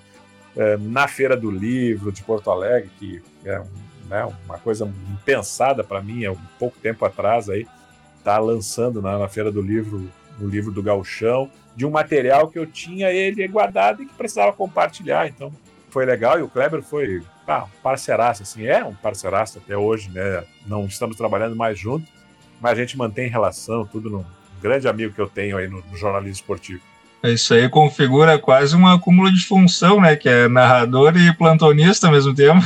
é, 0.57 0.77
na 0.77 1.07
Feira 1.09 1.37
do 1.37 1.51
Livro 1.51 2.13
de 2.13 2.23
Porto 2.23 2.51
Alegre, 2.51 2.91
que 2.99 3.23
é 3.45 3.63
né, 4.09 4.27
uma 4.45 4.59
coisa 4.59 4.91
impensada 5.11 5.83
para 5.83 6.03
mim 6.03 6.25
há 6.25 6.33
um 6.33 6.39
pouco 6.59 6.79
tempo 6.79 7.05
atrás 7.05 7.49
aí, 7.49 7.67
tá 8.27 8.39
lançando 8.39 9.01
né, 9.01 9.17
na 9.17 9.29
Feira 9.29 9.51
do 9.51 9.63
Livro 9.63 10.11
o 10.41 10.47
livro 10.47 10.71
do 10.71 10.83
Galchão, 10.83 11.51
de 11.75 11.87
um 11.87 11.91
material 11.91 12.49
que 12.49 12.59
eu 12.59 12.67
tinha 12.67 13.11
ele 13.11 13.47
guardado 13.49 14.03
e 14.03 14.07
que 14.07 14.15
precisava 14.15 14.53
compartilhar, 14.53 15.27
então 15.27 15.51
foi 15.89 16.05
legal 16.05 16.39
e 16.39 16.43
o 16.43 16.49
Kleber 16.49 16.83
foi 16.83 17.23
ah, 17.49 17.65
um 17.65 17.83
parceiraço, 17.83 18.43
assim, 18.43 18.67
é 18.67 18.85
um 18.85 18.95
parceiraço 18.95 19.59
até 19.59 19.77
hoje, 19.77 20.11
né, 20.11 20.45
não 20.67 20.85
estamos 20.85 21.17
trabalhando 21.17 21.57
mais 21.57 21.79
juntos, 21.79 22.09
mas 22.61 22.73
a 22.73 22.75
gente 22.75 22.99
mantém 22.99 23.29
relação, 23.29 23.87
tudo 23.87 24.11
no 24.11 24.19
um 24.19 24.61
grande 24.61 24.89
amigo 24.89 25.13
que 25.13 25.21
eu 25.21 25.29
tenho 25.29 25.57
aí 25.57 25.69
no, 25.69 25.83
no 25.83 25.97
jornalismo 25.97 26.33
esportivo. 26.35 26.81
Isso 27.23 27.55
aí 27.55 27.69
configura 27.69 28.39
quase 28.39 28.77
um 28.77 28.87
acúmulo 28.87 29.33
de 29.33 29.45
função, 29.45 30.01
né? 30.01 30.17
Que 30.17 30.29
é 30.29 30.49
narrador 30.49 31.17
e 31.17 31.35
plantonista 31.35 32.07
ao 32.07 32.13
mesmo 32.13 32.35
tempo. 32.35 32.61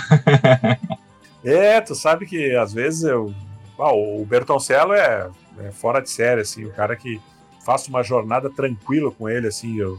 é, 1.44 1.80
tu 1.80 1.94
sabe 1.94 2.26
que 2.26 2.54
às 2.56 2.72
vezes 2.72 3.04
eu. 3.04 3.32
Ah, 3.78 3.92
o 3.92 4.24
Bertoncello 4.26 4.92
é, 4.92 5.28
é, 5.60 5.70
fora 5.70 6.00
de 6.00 6.10
série, 6.10 6.40
assim, 6.40 6.64
o 6.64 6.72
cara 6.72 6.96
que 6.96 7.20
faço 7.64 7.90
uma 7.90 8.02
jornada 8.02 8.48
tranquila 8.50 9.10
com 9.10 9.28
ele, 9.28 9.46
assim, 9.46 9.78
eu 9.78 9.98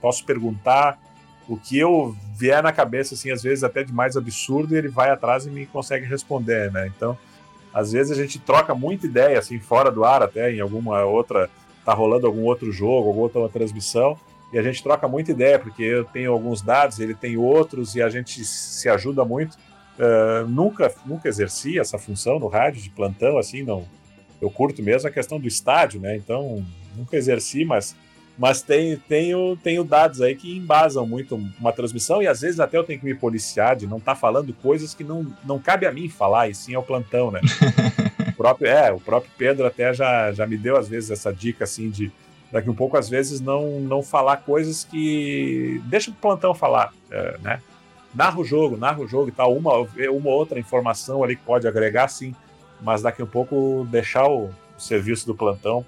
posso 0.00 0.24
perguntar 0.24 0.98
o 1.48 1.56
que 1.56 1.78
eu 1.78 2.14
vier 2.36 2.62
na 2.62 2.72
cabeça, 2.72 3.14
assim, 3.14 3.30
às 3.30 3.42
vezes 3.42 3.64
até 3.64 3.82
de 3.82 3.92
mais 3.92 4.16
absurdo, 4.16 4.74
e 4.74 4.78
ele 4.78 4.88
vai 4.88 5.10
atrás 5.10 5.46
e 5.46 5.50
me 5.50 5.66
consegue 5.66 6.06
responder, 6.06 6.70
né? 6.70 6.86
Então, 6.86 7.18
às 7.74 7.92
vezes 7.92 8.16
a 8.16 8.20
gente 8.20 8.38
troca 8.38 8.74
muita 8.74 9.06
ideia, 9.06 9.38
assim, 9.38 9.58
fora 9.58 9.90
do 9.90 10.04
ar, 10.04 10.22
até 10.22 10.52
em 10.52 10.60
alguma 10.60 11.04
outra 11.04 11.50
tá 11.84 11.92
rolando 11.92 12.26
algum 12.26 12.44
outro 12.44 12.70
jogo, 12.70 13.08
alguma 13.08 13.22
outra 13.22 13.48
transmissão, 13.48 14.16
e 14.52 14.58
a 14.58 14.62
gente 14.62 14.82
troca 14.82 15.08
muita 15.08 15.30
ideia, 15.30 15.58
porque 15.58 15.82
eu 15.82 16.04
tenho 16.04 16.32
alguns 16.32 16.62
dados, 16.62 16.98
ele 17.00 17.14
tem 17.14 17.36
outros, 17.36 17.94
e 17.94 18.02
a 18.02 18.08
gente 18.08 18.44
se 18.44 18.88
ajuda 18.88 19.24
muito. 19.24 19.56
Uh, 19.98 20.48
nunca, 20.48 20.92
nunca 21.04 21.28
exerci 21.28 21.78
essa 21.78 21.98
função 21.98 22.38
no 22.38 22.48
rádio 22.48 22.82
de 22.82 22.90
plantão, 22.90 23.38
assim, 23.38 23.62
não. 23.62 23.86
Eu 24.40 24.50
curto 24.50 24.82
mesmo 24.82 25.08
a 25.08 25.12
questão 25.12 25.38
do 25.38 25.46
estádio, 25.46 26.00
né? 26.00 26.16
Então, 26.16 26.64
nunca 26.96 27.16
exerci, 27.16 27.64
mas, 27.64 27.94
mas 28.38 28.62
tenho, 28.62 28.98
tenho, 28.98 29.56
tenho 29.62 29.84
dados 29.84 30.20
aí 30.22 30.34
que 30.34 30.56
embasam 30.56 31.06
muito 31.06 31.34
uma 31.58 31.72
transmissão, 31.72 32.22
e 32.22 32.26
às 32.26 32.40
vezes 32.40 32.60
até 32.60 32.76
eu 32.76 32.84
tenho 32.84 32.98
que 32.98 33.04
me 33.04 33.14
policiar 33.14 33.76
de 33.76 33.86
não 33.86 33.98
estar 33.98 34.14
tá 34.14 34.20
falando 34.20 34.52
coisas 34.54 34.94
que 34.94 35.04
não, 35.04 35.26
não 35.44 35.58
cabe 35.58 35.86
a 35.86 35.92
mim 35.92 36.08
falar, 36.08 36.48
e 36.48 36.54
sim 36.54 36.74
ao 36.74 36.82
plantão, 36.82 37.30
né? 37.30 37.40
próprio, 38.40 38.70
é, 38.70 38.90
o 38.90 38.98
próprio 38.98 39.30
Pedro 39.36 39.66
até 39.66 39.92
já, 39.92 40.32
já 40.32 40.46
me 40.46 40.56
deu 40.56 40.78
às 40.78 40.88
vezes 40.88 41.10
essa 41.10 41.30
dica 41.30 41.64
assim 41.64 41.90
de 41.90 42.10
daqui 42.50 42.70
um 42.70 42.74
pouco 42.74 42.96
às 42.96 43.06
vezes 43.06 43.38
não 43.38 43.80
não 43.80 44.02
falar 44.02 44.38
coisas 44.38 44.82
que 44.82 45.78
deixa 45.84 46.10
o 46.10 46.14
plantão 46.14 46.54
falar, 46.54 46.90
é, 47.10 47.36
né? 47.42 47.60
Narra 48.14 48.40
o 48.40 48.44
jogo, 48.44 48.78
narra 48.78 49.00
o 49.00 49.06
jogo 49.06 49.28
e 49.28 49.32
tal, 49.32 49.54
uma 49.54 49.74
uma 49.76 50.30
outra 50.30 50.58
informação 50.58 51.22
ali 51.22 51.36
que 51.36 51.42
pode 51.42 51.68
agregar 51.68 52.08
sim, 52.08 52.34
mas 52.82 53.02
daqui 53.02 53.22
um 53.22 53.26
pouco 53.26 53.86
deixar 53.90 54.28
o, 54.28 54.50
serviço 54.78 55.26
do 55.26 55.34
plantão 55.34 55.84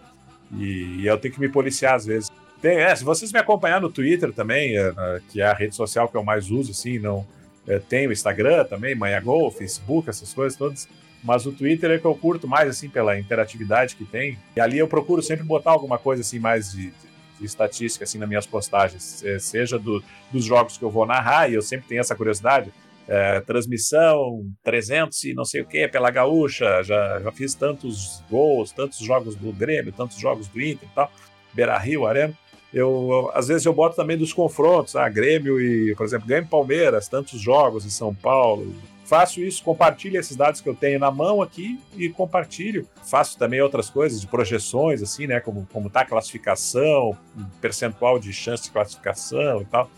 e, 0.55 1.01
e, 1.01 1.07
eu 1.07 1.17
tenho 1.17 1.33
que 1.33 1.41
me 1.41 1.49
policiar 1.49 1.95
às 1.95 2.05
vezes. 2.05 2.31
Tem, 2.61 2.77
é, 2.77 2.95
se 2.95 3.03
vocês 3.03 3.33
me 3.33 3.39
acompanhar 3.39 3.81
no 3.81 3.91
Twitter 3.91 4.35
também, 4.35 4.77
é, 4.77 4.93
que 5.31 5.41
é 5.41 5.47
a 5.47 5.55
rede 5.55 5.75
social 5.75 6.09
que 6.09 6.15
eu 6.15 6.23
mais 6.23 6.51
uso, 6.51 6.73
assim, 6.73 6.99
não 6.99 7.27
é, 7.67 7.79
tem 7.79 8.07
o 8.07 8.13
Instagram 8.13 8.65
também, 8.65 8.95
Manhã 8.95 9.23
Gol, 9.23 9.51
Facebook, 9.51 10.11
essas 10.11 10.35
coisas 10.35 10.59
todas 10.59 10.87
mas 11.23 11.47
o 11.47 11.53
Twitter 11.53 11.91
é 11.93 11.99
que 11.99 12.05
eu 12.05 12.15
curto 12.15 12.49
mais, 12.49 12.69
assim, 12.69 12.89
pela 12.89 13.19
interatividade 13.19 13.95
que 13.95 14.05
tem. 14.05 14.39
E 14.57 14.61
ali 14.61 14.79
eu 14.79 14.89
procuro 14.89 15.23
sempre 15.23 15.45
botar 15.45 15.71
alguma 15.71 15.97
coisa, 15.97 16.21
assim, 16.21 16.39
mais 16.39 16.73
de, 16.73 16.93
de 17.39 17.47
estatística, 17.47 18.05
assim, 18.05 18.19
nas 18.19 18.29
minhas 18.29 18.47
postagens. 18.47 19.23
É, 19.25 19.39
seja 19.39 19.79
do, 19.79 20.03
dos 20.33 20.45
jogos 20.45 20.77
que 20.77 20.85
eu 20.85 20.91
vou 20.91 21.07
narrar, 21.07 21.49
e 21.49 21.55
eu 21.55 21.63
sempre 21.63 21.87
tenho 21.87 22.01
essa 22.01 22.17
curiosidade. 22.17 22.73
É, 23.09 23.41
transmissão 23.41 24.45
300 24.63 25.25
e 25.25 25.35
não 25.35 25.45
sei 25.45 25.61
o 25.61 25.67
que 25.67 25.89
pela 25.89 26.11
Gaúcha, 26.11 26.83
já, 26.85 27.21
já 27.21 27.33
fiz 27.33 27.53
tantos 27.55 28.23
gols, 28.31 28.71
tantos 28.71 28.99
jogos 28.99 29.35
do 29.35 29.53
Grêmio, 29.53 29.93
tantos 29.93 30.19
jogos 30.19 30.47
do 30.47 30.61
Inter 30.61 30.89
e 30.89 30.95
tal, 30.95 31.11
Beira 31.53 31.77
Rio, 31.79 32.07
Arena. 32.07 32.33
Eu, 32.73 33.31
às 33.35 33.49
vezes 33.49 33.67
eu 33.67 33.73
boto 33.73 33.97
também 33.97 34.17
dos 34.17 34.33
confrontos, 34.33 34.97
ah, 34.97 35.09
Grêmio 35.09 35.61
e, 35.61 35.95
por 35.95 36.07
exemplo, 36.07 36.27
Grêmio 36.27 36.49
Palmeiras, 36.49 37.09
tantos 37.09 37.39
jogos 37.39 37.85
em 37.85 37.91
São 37.91 38.15
Paulo, 38.15 38.73
faço 39.13 39.43
isso, 39.43 39.63
compartilho 39.63 40.19
esses 40.19 40.35
dados 40.35 40.63
que 40.63 40.69
eu 40.71 40.75
tenho 40.75 40.99
na 40.99 41.11
mão 41.11 41.43
aqui 41.43 41.79
e 41.95 42.09
compartilho. 42.09 42.89
Faço 43.05 43.37
também 43.39 43.61
outras 43.61 43.91
coisas 43.91 44.19
de 44.23 44.27
projeções, 44.27 45.03
assim, 45.03 45.27
né? 45.27 45.39
Como, 45.39 45.69
como 45.71 45.91
tá 45.91 46.01
a 46.01 46.07
classificação, 46.07 47.15
percentual 47.61 48.19
de 48.19 48.33
chance 48.33 48.65
de 48.65 48.71
classificação 48.71 49.61
e 49.61 49.67
tal. 49.67 49.91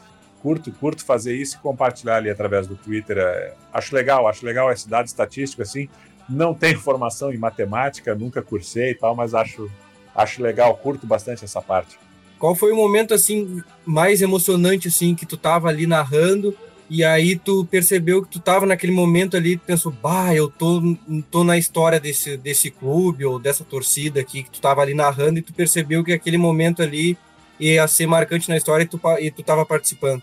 Curto, 0.45 0.71
curto 0.73 1.03
fazer 1.03 1.35
isso 1.35 1.57
e 1.57 1.59
compartilhar 1.61 2.17
ali 2.17 2.29
através 2.29 2.67
do 2.67 2.77
Twitter. 2.77 3.17
É, 3.17 3.55
acho 3.73 3.95
legal, 3.95 4.29
acho 4.29 4.45
legal 4.45 4.71
esse 4.71 4.87
dado 4.87 5.07
estatístico, 5.07 5.63
assim. 5.63 5.89
Não 6.29 6.53
tenho 6.53 6.79
formação 6.79 7.33
em 7.33 7.39
matemática, 7.39 8.15
nunca 8.15 8.43
cursei 8.43 8.91
e 8.91 8.95
tal, 8.95 9.17
mas 9.17 9.33
acho, 9.33 9.71
acho 10.15 10.43
legal, 10.43 10.77
curto 10.77 11.07
bastante 11.07 11.47
essa 11.47 11.63
parte. 11.63 11.99
Qual 12.39 12.55
foi 12.55 12.73
o 12.73 12.77
momento 12.77 13.15
assim 13.15 13.63
mais 13.87 14.21
emocionante 14.21 14.89
assim 14.89 15.15
que 15.15 15.25
tu 15.25 15.39
tava 15.39 15.71
ali 15.71 15.87
narrando 15.87 16.55
e 16.91 17.03
aí 17.03 17.37
tu 17.37 17.65
percebeu 17.65 18.23
que 18.23 18.29
tu 18.29 18.39
tava 18.39 18.67
naquele 18.67 18.93
momento 18.93 19.39
ali, 19.39 19.57
pensou, 19.57 19.91
bah, 19.91 20.35
eu 20.35 20.51
tô, 20.51 20.95
tô 21.31 21.43
na 21.43 21.57
história 21.57 21.99
desse, 21.99 22.37
desse 22.37 22.71
clube 22.71 23.25
ou 23.25 23.39
dessa 23.39 23.65
torcida 23.65 24.21
aqui, 24.21 24.43
que 24.43 24.51
tu 24.51 24.61
tava 24.61 24.83
ali 24.83 24.93
narrando 24.93 25.39
e 25.39 25.43
tu 25.43 25.55
percebeu 25.55 26.05
que 26.05 26.13
aquele 26.13 26.37
momento 26.37 26.83
ali 26.83 27.17
ia 27.59 27.87
ser 27.87 28.07
marcante 28.07 28.49
na 28.49 28.57
história 28.57 28.85
e 28.85 28.87
tu, 28.87 29.01
e 29.21 29.31
tu 29.31 29.43
tava 29.43 29.65
participando. 29.65 30.23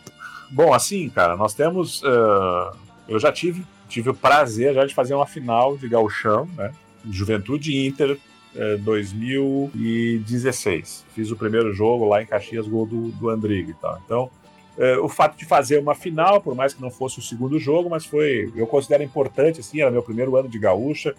Bom, 0.49 0.73
assim, 0.73 1.09
cara, 1.09 1.35
nós 1.35 1.53
temos. 1.53 2.01
Uh, 2.03 2.75
eu 3.07 3.19
já 3.19 3.31
tive, 3.31 3.63
tive 3.87 4.09
o 4.09 4.13
prazer 4.13 4.73
já 4.73 4.85
de 4.85 4.93
fazer 4.93 5.13
uma 5.13 5.25
final 5.25 5.77
de 5.77 5.87
gauchão, 5.87 6.45
né? 6.57 6.73
Juventude 7.09 7.87
Inter 7.87 8.17
uh, 8.55 8.77
2016. 8.79 11.05
Fiz 11.15 11.31
o 11.31 11.35
primeiro 11.35 11.73
jogo 11.73 12.07
lá 12.07 12.21
em 12.21 12.25
Caxias, 12.25 12.67
gol 12.67 12.85
do, 12.85 13.09
do 13.11 13.29
Andrigo 13.29 13.71
e 13.71 13.75
tal. 13.75 14.01
Então, 14.05 14.29
uh, 14.77 15.03
o 15.03 15.09
fato 15.09 15.37
de 15.37 15.45
fazer 15.45 15.79
uma 15.79 15.95
final, 15.95 16.41
por 16.41 16.53
mais 16.53 16.73
que 16.73 16.81
não 16.81 16.91
fosse 16.91 17.19
o 17.19 17.21
segundo 17.21 17.57
jogo, 17.57 17.89
mas 17.89 18.05
foi, 18.05 18.51
eu 18.55 18.67
considero 18.67 19.03
importante, 19.03 19.61
assim, 19.61 19.81
era 19.81 19.89
meu 19.89 20.03
primeiro 20.03 20.35
ano 20.35 20.49
de 20.49 20.59
gaúcha, 20.59 21.15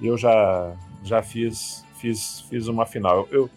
e 0.00 0.06
eu 0.06 0.16
já, 0.16 0.72
já 1.02 1.20
fiz, 1.22 1.84
fiz, 1.98 2.44
fiz 2.48 2.68
uma 2.68 2.86
final. 2.86 3.26
Eu, 3.30 3.42
eu 3.42 3.50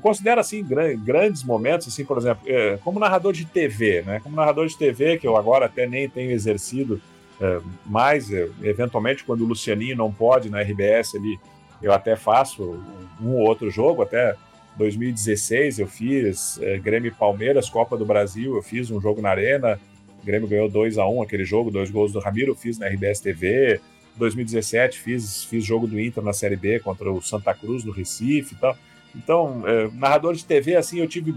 considero, 0.00 0.40
assim, 0.40 0.64
grandes 1.04 1.44
momentos, 1.44 1.88
assim, 1.88 2.04
por 2.04 2.18
exemplo, 2.18 2.42
é, 2.46 2.78
como 2.82 2.98
narrador 2.98 3.32
de 3.32 3.44
TV, 3.44 4.02
né, 4.02 4.20
como 4.20 4.36
narrador 4.36 4.66
de 4.66 4.76
TV, 4.76 5.18
que 5.18 5.26
eu 5.26 5.36
agora 5.36 5.66
até 5.66 5.86
nem 5.86 6.08
tenho 6.08 6.30
exercido 6.30 7.00
é, 7.40 7.60
mais, 7.86 8.32
é, 8.32 8.48
eventualmente, 8.62 9.24
quando 9.24 9.42
o 9.42 9.46
Lucianinho 9.46 9.96
não 9.96 10.12
pode 10.12 10.50
na 10.50 10.60
RBS 10.60 11.14
ali, 11.14 11.38
eu 11.82 11.92
até 11.92 12.16
faço 12.16 12.82
um 13.20 13.34
ou 13.34 13.46
outro 13.46 13.70
jogo, 13.70 14.02
até 14.02 14.34
2016 14.76 15.78
eu 15.78 15.86
fiz 15.86 16.58
é, 16.60 16.78
Grêmio 16.78 17.14
Palmeiras, 17.14 17.68
Copa 17.68 17.96
do 17.96 18.04
Brasil, 18.04 18.54
eu 18.54 18.62
fiz 18.62 18.90
um 18.90 19.00
jogo 19.00 19.20
na 19.20 19.30
Arena, 19.30 19.78
o 20.22 20.26
Grêmio 20.26 20.48
ganhou 20.48 20.68
2 20.68 20.98
a 20.98 21.06
1 21.06 21.22
aquele 21.22 21.44
jogo, 21.44 21.70
dois 21.70 21.90
gols 21.90 22.12
do 22.12 22.18
Ramiro, 22.18 22.52
eu 22.52 22.56
fiz 22.56 22.78
na 22.78 22.86
RBS 22.86 23.20
TV. 23.20 23.80
2017 24.16 25.00
fiz, 25.00 25.44
fiz 25.44 25.64
jogo 25.64 25.86
do 25.86 26.00
Inter 26.00 26.22
na 26.22 26.32
Série 26.32 26.56
B 26.56 26.78
contra 26.78 27.12
o 27.12 27.20
Santa 27.20 27.52
Cruz 27.52 27.84
no 27.84 27.92
Recife 27.92 28.54
e 28.54 28.58
tal. 28.58 28.76
Então, 29.14 29.62
é, 29.66 29.88
narrador 29.92 30.34
de 30.34 30.44
TV, 30.44 30.76
assim, 30.76 30.98
eu 30.98 31.08
tive 31.08 31.34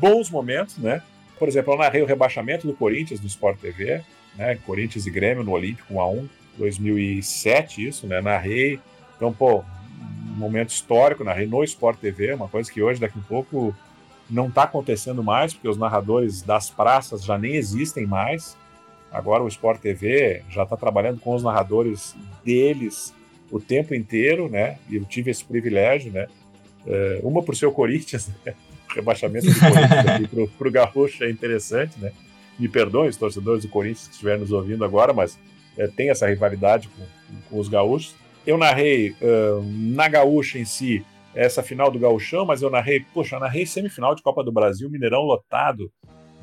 bons 0.00 0.30
momentos, 0.30 0.78
né? 0.78 1.02
Por 1.38 1.48
exemplo, 1.48 1.72
eu 1.72 1.78
narrei 1.78 2.02
o 2.02 2.06
rebaixamento 2.06 2.66
do 2.66 2.74
Corinthians 2.74 3.20
no 3.20 3.26
Sport 3.26 3.58
TV, 3.58 4.02
né? 4.36 4.56
Corinthians 4.66 5.06
e 5.06 5.10
Grêmio 5.10 5.42
no 5.42 5.52
Olímpico 5.52 5.94
1 5.94 6.00
a 6.00 6.08
1 6.10 6.28
2007, 6.58 7.88
isso, 7.88 8.06
né? 8.06 8.20
Narrei. 8.20 8.78
Então, 9.16 9.32
pô, 9.32 9.64
momento 10.40 10.70
histórico, 10.70 11.22
narrei 11.22 11.46
no 11.46 11.62
Sport 11.64 11.98
TV, 11.98 12.32
uma 12.32 12.48
coisa 12.48 12.70
que 12.70 12.82
hoje, 12.82 13.00
daqui 13.00 13.16
a 13.16 13.20
um 13.20 13.24
pouco, 13.24 13.74
não 14.28 14.48
está 14.48 14.62
acontecendo 14.62 15.22
mais, 15.22 15.52
porque 15.52 15.68
os 15.68 15.76
narradores 15.76 16.42
das 16.42 16.70
praças 16.70 17.24
já 17.24 17.36
nem 17.36 17.56
existem 17.56 18.06
mais. 18.06 18.56
Agora 19.12 19.42
o 19.42 19.48
Sport 19.48 19.80
TV 19.80 20.42
já 20.48 20.62
está 20.62 20.76
trabalhando 20.76 21.20
com 21.20 21.34
os 21.34 21.42
narradores 21.42 22.16
deles 22.44 23.12
o 23.50 23.58
tempo 23.58 23.94
inteiro, 23.94 24.48
né? 24.48 24.78
E 24.88 24.96
eu 24.96 25.04
tive 25.04 25.30
esse 25.30 25.44
privilégio, 25.44 26.12
né? 26.12 26.28
É, 26.86 27.20
uma 27.22 27.42
por 27.42 27.54
ser 27.56 27.66
o 27.66 27.72
Corinthians, 27.72 28.28
né? 28.44 28.54
o 28.90 28.94
rebaixamento 28.94 29.46
do 29.46 29.58
Corinthians 29.58 30.50
para 30.58 30.68
o 30.68 30.70
Gaúcho 30.70 31.24
é 31.24 31.30
interessante, 31.30 31.98
né? 31.98 32.12
Me 32.58 32.68
perdoem 32.68 33.08
os 33.08 33.16
torcedores 33.16 33.62
do 33.62 33.70
Corinthians 33.70 34.08
que 34.08 34.12
estiverem 34.12 34.40
nos 34.40 34.52
ouvindo 34.52 34.84
agora, 34.84 35.12
mas 35.12 35.38
é, 35.78 35.86
tem 35.86 36.10
essa 36.10 36.26
rivalidade 36.26 36.88
com, 36.88 37.04
com 37.48 37.58
os 37.58 37.68
gaúchos. 37.68 38.14
Eu 38.46 38.58
narrei 38.58 39.10
uh, 39.10 39.62
na 39.62 40.08
Gaúcha 40.08 40.58
em 40.58 40.64
si 40.64 41.04
essa 41.34 41.62
final 41.62 41.90
do 41.90 41.98
Gauchão, 41.98 42.44
mas 42.44 42.62
eu 42.62 42.70
narrei, 42.70 43.00
poxa, 43.14 43.36
eu 43.36 43.40
narrei 43.40 43.64
semifinal 43.64 44.14
de 44.14 44.22
Copa 44.22 44.42
do 44.42 44.50
Brasil, 44.50 44.90
Mineirão 44.90 45.22
lotado, 45.22 45.90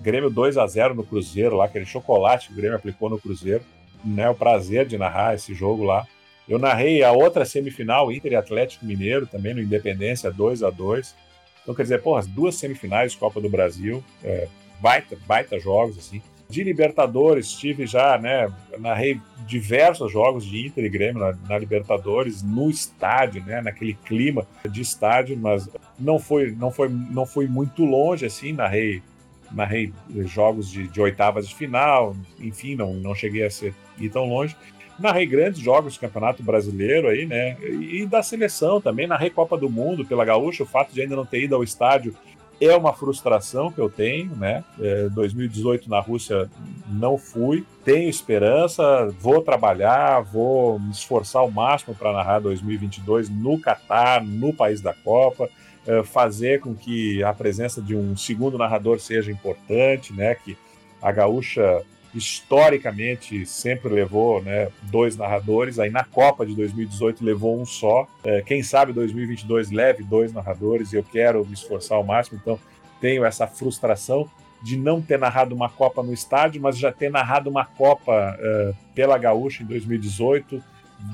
Grêmio 0.02 0.30
2 0.30 0.58
a 0.58 0.66
0 0.66 0.96
no 0.96 1.04
Cruzeiro 1.04 1.58
lá, 1.58 1.66
aquele 1.66 1.86
chocolate 1.86 2.48
que 2.48 2.54
o 2.54 2.56
Grêmio 2.56 2.78
aplicou 2.78 3.10
no 3.10 3.20
Cruzeiro, 3.20 3.64
né, 4.06 4.30
o 4.30 4.36
prazer 4.36 4.86
de 4.86 4.98
narrar 4.98 5.36
esse 5.36 5.54
jogo 5.54 5.84
lá. 5.84 6.08
Eu 6.48 6.58
narrei 6.58 7.04
a 7.04 7.12
outra 7.12 7.44
semifinal, 7.44 8.12
Inter 8.12 8.32
e 8.32 8.36
Atlético 8.36 8.86
Mineiro, 8.86 9.28
também 9.28 9.54
no 9.54 9.62
Independência 9.62 10.32
2 10.32 10.64
a 10.64 10.70
2 10.70 11.16
Então, 11.62 11.76
quer 11.76 11.84
dizer, 11.84 12.02
porra, 12.02 12.20
as 12.20 12.28
duas 12.28 12.56
semifinais 12.56 13.12
de 13.12 13.18
Copa 13.18 13.42
do 13.42 13.50
Brasil, 13.50 14.04
é, 14.24 14.48
baita, 14.80 15.18
baita 15.28 15.60
jogos, 15.60 15.98
assim. 15.98 16.22
De 16.50 16.64
Libertadores, 16.64 17.52
tive 17.52 17.86
já, 17.86 18.18
né, 18.18 18.50
narrei 18.80 19.20
diversos 19.46 20.10
jogos 20.10 20.46
de 20.46 20.66
Inter 20.66 20.86
e 20.86 20.90
Grêmio 20.90 21.20
na, 21.20 21.38
na, 21.50 21.58
Libertadores, 21.58 22.42
no 22.42 22.70
estádio, 22.70 23.44
né, 23.44 23.60
naquele 23.62 23.94
clima 23.94 24.48
de 24.70 24.82
estádio, 24.82 25.38
mas 25.38 25.70
não 26.00 26.18
foi, 26.18 26.52
não 26.52 26.72
foi, 26.72 26.88
não 26.88 27.26
foi 27.26 27.48
muito 27.48 27.84
longe, 27.84 28.26
assim, 28.26 28.54
narrei, 28.54 29.04
narrei 29.52 29.92
jogos 30.24 30.72
de, 30.72 30.88
de 30.88 31.02
oitavas 31.02 31.50
de 31.50 31.54
final, 31.54 32.16
enfim, 32.40 32.76
não, 32.76 32.94
não 32.94 33.14
cheguei 33.14 33.46
a 33.46 33.50
ser, 33.50 33.76
ir 34.00 34.10
tão 34.10 34.24
longe. 34.30 34.56
Narrei 35.00 35.26
grandes 35.26 35.60
jogos 35.60 35.96
do 35.96 36.00
Campeonato 36.00 36.42
Brasileiro 36.42 37.08
aí, 37.08 37.26
né, 37.26 37.58
e, 37.62 38.06
da 38.06 38.24
seleção 38.24 38.82
também, 38.82 39.06
narrei 39.08 39.30
Copa 39.30 39.58
do 39.58 39.70
Mundo 39.70 40.06
pela 40.06 40.26
Gaúcha, 40.26 40.64
o 40.64 40.66
fato 40.68 40.94
de 40.94 41.02
ainda 41.02 41.16
não 41.16 41.26
ter 41.26 41.44
ido 41.44 41.56
ao 41.56 41.64
estádio 41.64 42.16
é 42.60 42.76
uma 42.76 42.94
frustração 42.94 43.72
que 43.72 43.80
eu 43.80 43.90
tenho, 43.90 44.36
né? 44.36 44.64
É, 44.80 45.10
2018 45.10 45.90
na 45.90 46.00
Rússia 46.00 46.50
não 46.90 47.18
fui, 47.18 47.64
tenho 47.86 48.10
esperança, 48.10 49.14
vou 49.20 49.42
trabalhar, 49.42 50.22
vou 50.22 50.80
me 50.80 50.92
esforçar 50.92 51.44
ao 51.44 51.52
máximo 51.52 51.96
para 51.96 52.12
narrar 52.12 52.40
2022 52.40 53.30
no 53.30 53.60
Catar, 53.60 54.24
no 54.24 54.52
país 54.54 54.82
da 54.82 54.94
Copa, 54.94 55.50
é, 55.86 56.04
fazer 56.04 56.60
com 56.60 56.74
que 56.74 57.24
a 57.24 57.32
presença 57.32 57.82
de 57.82 57.96
um 57.96 58.18
segundo 58.18 58.58
narrador 58.58 59.00
seja 59.00 59.32
importante, 59.32 60.12
né? 60.12 60.34
Que 60.34 60.58
a 61.02 61.12
gaúcha 61.12 61.84
historicamente 62.18 63.46
sempre 63.46 63.90
levou 63.94 64.42
né, 64.42 64.70
dois 64.84 65.16
narradores, 65.16 65.80
aí 65.80 65.90
na 65.90 66.04
Copa 66.04 66.46
de 66.46 66.56
2018 66.56 67.24
levou 67.24 67.60
um 67.60 67.66
só. 67.66 68.08
É, 68.24 68.42
quem 68.42 68.64
sabe 68.64 68.92
2022 68.94 69.72
leve 69.72 70.04
dois 70.04 70.34
narradores 70.34 70.92
e 70.92 70.96
eu 70.96 71.04
quero 71.04 71.46
me 71.46 71.54
esforçar 71.54 71.98
ao 71.98 72.04
máximo, 72.04 72.40
então 72.42 72.60
tenho 73.00 73.24
essa 73.24 73.46
frustração 73.48 74.30
de 74.62 74.76
não 74.76 75.02
ter 75.02 75.20
narrado 75.20 75.54
uma 75.54 75.70
Copa 75.70 76.02
no 76.02 76.14
estádio, 76.14 76.62
mas 76.62 76.78
já 76.78 76.92
ter 76.92 77.10
narrado 77.10 77.50
uma 77.50 77.66
Copa 77.66 78.38
uh, 78.40 78.76
pela 78.96 79.18
Gaúcha 79.18 79.64
em 79.64 79.68
2018, 79.68 80.62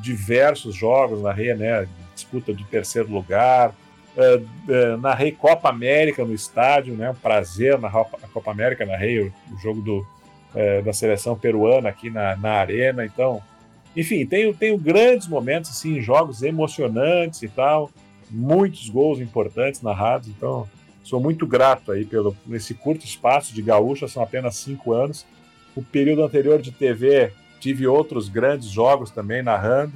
diversos 0.02 0.74
jogos, 0.74 1.22
narrei 1.22 1.54
né, 1.54 1.88
disputa 2.16 2.54
do 2.54 2.64
terceiro 2.64 3.12
lugar, 3.12 3.70
uh, 4.16 4.42
uh, 4.42 4.98
narrei 4.98 5.32
Copa 5.34 5.70
América 5.70 6.24
no 6.24 6.34
estádio, 6.34 6.96
né, 6.96 7.10
um 7.10 7.16
prazer 7.16 7.78
narrar 7.78 8.06
a 8.24 8.28
Copa 8.28 8.52
América, 8.52 8.86
narrei 8.86 9.20
o, 9.20 9.34
o 9.52 9.58
jogo 9.58 9.82
do, 9.82 10.08
é, 10.56 10.82
da 10.82 10.94
seleção 10.94 11.38
peruana 11.38 11.90
aqui 11.90 12.10
na, 12.10 12.36
na 12.36 12.52
arena. 12.54 13.06
Então, 13.06 13.42
enfim, 13.96 14.26
tenho, 14.26 14.54
tenho 14.54 14.78
grandes 14.78 15.28
momentos, 15.28 15.72
assim, 15.72 16.02
jogos 16.02 16.42
emocionantes 16.42 17.42
e 17.44 17.48
tal, 17.48 17.92
muitos 18.30 18.90
gols 18.90 19.20
importantes 19.20 19.82
narrados. 19.82 20.28
Então, 20.28 20.68
sou 21.04 21.20
muito 21.20 21.46
grato 21.46 21.92
aí 21.92 22.06
pelo 22.06 22.36
nesse 22.46 22.74
curto 22.74 23.06
espaço 23.06 23.54
de 23.54 23.62
gaúcha, 23.62 24.08
são 24.08 24.24
apenas 24.24 24.56
cinco 24.56 24.94
anos. 24.94 25.26
O 25.76 25.84
período 25.84 26.24
anterior 26.24 26.62
de 26.62 26.72
TV 26.72 27.32
tive 27.60 27.88
outros 27.88 28.30
grandes 28.30 28.68
jogos 28.68 29.12
também 29.12 29.42
narrando. 29.42 29.94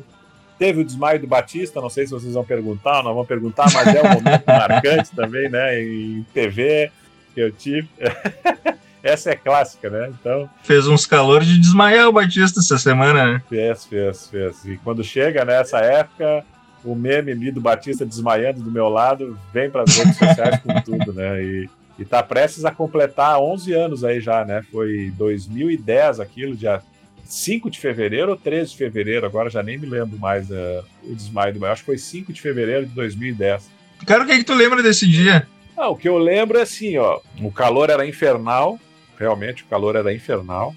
Teve 0.58 0.82
o 0.82 0.86
desmaio 0.86 1.20
do 1.20 1.28
Batista, 1.28 1.80
não 1.80 1.89
sei 1.89 2.08
se 2.08 2.12
vocês 2.12 2.34
vão 2.34 2.43
perguntar, 2.43 3.04
não 3.04 3.13
vão 3.13 3.26
perguntar, 3.26 3.72
mas 3.72 3.93
é 3.93 4.02
um 4.02 4.13
momento 4.15 4.43
marcante 4.48 5.15
também, 5.15 5.50
né, 5.50 5.80
em 5.80 6.26
TV 6.34 6.91
que 7.34 7.41
eu 7.41 7.52
tive. 7.52 7.88
Essa 9.03 9.31
é 9.31 9.36
clássica, 9.36 9.89
né? 9.89 10.10
Então. 10.10 10.49
Fez 10.63 10.88
uns 10.88 11.05
calores 11.05 11.47
de 11.47 11.60
desmaiar 11.60 12.07
o 12.07 12.12
Batista 12.12 12.60
essa 12.60 12.77
semana, 12.77 13.33
né? 13.33 13.41
Fez, 13.47 13.86
fez, 13.86 14.27
fez. 14.27 14.65
E 14.65 14.77
quando 14.77 15.03
chega 15.03 15.45
nessa 15.45 15.79
época, 15.79 16.43
o 16.83 16.95
meme 16.95 17.31
ali 17.31 17.51
do 17.51 17.62
Batista 17.62 18.05
desmaiando 18.05 18.62
do 18.62 18.71
meu 18.71 18.89
lado 18.89 19.38
vem 19.53 19.69
para 19.69 19.83
as 19.83 19.95
redes 19.95 20.17
sociais 20.17 20.60
com 20.62 20.81
tudo, 20.81 21.13
né? 21.13 21.43
E, 21.43 21.69
e 21.99 22.05
tá 22.05 22.21
prestes 22.23 22.65
a 22.65 22.71
completar 22.71 23.39
11 23.39 23.73
anos 23.73 24.03
aí 24.03 24.19
já, 24.19 24.43
né? 24.43 24.63
Foi 24.71 25.12
2010 25.15 26.19
aquilo, 26.19 26.55
dia 26.55 26.81
5 27.23 27.69
de 27.69 27.79
fevereiro 27.79 28.31
ou 28.31 28.38
13 28.38 28.71
de 28.71 28.77
fevereiro, 28.77 29.25
agora 29.25 29.49
já 29.49 29.62
nem 29.62 29.77
me 29.77 29.86
lembro 29.86 30.17
mais 30.17 30.49
uh, 30.49 30.83
o 31.03 31.13
desmaio 31.13 31.53
do 31.53 31.65
Acho 31.65 31.81
que 31.81 31.88
foi 31.88 31.97
5 31.97 32.31
de 32.31 32.41
fevereiro 32.41 32.86
de 32.86 32.93
2010. 32.93 33.69
Cara, 34.05 34.23
o 34.23 34.25
que 34.25 34.31
é 34.31 34.38
que 34.38 34.43
tu 34.43 34.53
lembra 34.53 34.81
desse 34.81 35.07
dia? 35.07 35.47
Ah, 35.75 35.89
o 35.89 35.95
que 35.95 36.07
eu 36.07 36.17
lembro 36.17 36.57
é 36.57 36.62
assim, 36.62 36.97
ó, 36.97 37.19
o 37.41 37.51
calor 37.51 37.89
era 37.89 38.07
infernal, 38.07 38.79
realmente 39.17 39.63
o 39.63 39.67
calor 39.67 39.95
era 39.95 40.13
infernal. 40.13 40.75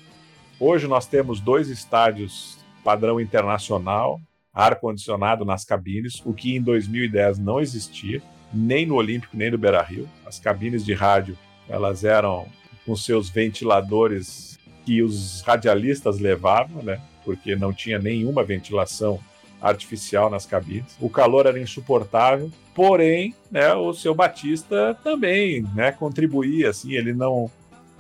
Hoje 0.58 0.86
nós 0.86 1.06
temos 1.06 1.40
dois 1.40 1.68
estádios 1.68 2.58
padrão 2.84 3.20
internacional, 3.20 4.20
ar-condicionado 4.52 5.44
nas 5.44 5.64
cabines, 5.64 6.20
o 6.24 6.32
que 6.32 6.56
em 6.56 6.62
2010 6.62 7.38
não 7.38 7.60
existia, 7.60 8.22
nem 8.52 8.84
no 8.86 8.96
Olímpico, 8.96 9.36
nem 9.36 9.50
no 9.50 9.58
Beira-Rio. 9.58 10.08
As 10.26 10.38
cabines 10.38 10.84
de 10.84 10.92
rádio, 10.92 11.38
elas 11.68 12.04
eram 12.04 12.46
com 12.84 12.96
seus 12.96 13.28
ventiladores 13.28 14.58
que 14.84 15.02
os 15.02 15.42
radialistas 15.42 16.18
levavam, 16.18 16.82
né? 16.82 17.00
Porque 17.24 17.54
não 17.54 17.72
tinha 17.72 17.98
nenhuma 17.98 18.42
ventilação 18.42 19.20
artificial 19.60 20.30
nas 20.30 20.46
cabines. 20.46 20.96
O 20.98 21.10
calor 21.10 21.46
era 21.46 21.60
insuportável, 21.60 22.50
porém, 22.74 23.34
né, 23.50 23.74
o 23.74 23.92
seu 23.92 24.14
Batista 24.14 24.96
também, 25.04 25.62
né, 25.74 25.92
contribuía 25.92 26.70
assim, 26.70 26.92
ele 26.92 27.12
não 27.12 27.50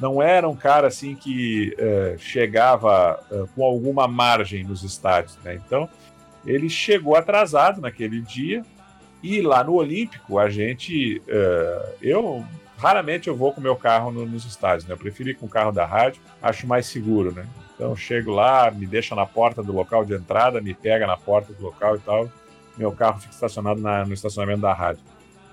não 0.00 0.22
era 0.22 0.48
um 0.48 0.56
cara 0.56 0.88
assim 0.88 1.14
que 1.14 1.76
uh, 1.78 2.18
chegava 2.18 3.22
uh, 3.30 3.46
com 3.54 3.64
alguma 3.64 4.08
margem 4.08 4.64
nos 4.64 4.82
estádios, 4.82 5.36
né? 5.44 5.54
Então 5.54 5.88
ele 6.44 6.70
chegou 6.70 7.16
atrasado 7.16 7.80
naquele 7.80 8.20
dia 8.20 8.62
e 9.22 9.42
lá 9.42 9.62
no 9.62 9.74
Olímpico 9.74 10.38
a 10.38 10.48
gente, 10.48 11.18
uh, 11.28 11.94
eu 12.00 12.44
raramente 12.78 13.28
eu 13.28 13.36
vou 13.36 13.52
com 13.52 13.60
meu 13.60 13.76
carro 13.76 14.10
no, 14.10 14.24
nos 14.24 14.46
estádios, 14.46 14.86
né? 14.86 14.94
Eu 14.94 14.98
prefiro 14.98 15.28
ir 15.28 15.34
com 15.34 15.44
o 15.44 15.50
carro 15.50 15.70
da 15.70 15.84
rádio, 15.84 16.22
acho 16.42 16.66
mais 16.66 16.86
seguro, 16.86 17.32
né? 17.32 17.46
Então 17.74 17.94
chego 17.94 18.30
lá, 18.30 18.70
me 18.70 18.86
deixa 18.86 19.14
na 19.14 19.26
porta 19.26 19.62
do 19.62 19.72
local 19.72 20.04
de 20.04 20.14
entrada, 20.14 20.60
me 20.60 20.72
pega 20.72 21.06
na 21.06 21.16
porta 21.16 21.52
do 21.52 21.62
local 21.62 21.96
e 21.96 21.98
tal. 22.00 22.30
Meu 22.76 22.92
carro 22.92 23.20
fica 23.20 23.34
estacionado 23.34 23.80
na, 23.80 24.06
no 24.06 24.14
estacionamento 24.14 24.62
da 24.62 24.72
rádio. 24.72 25.02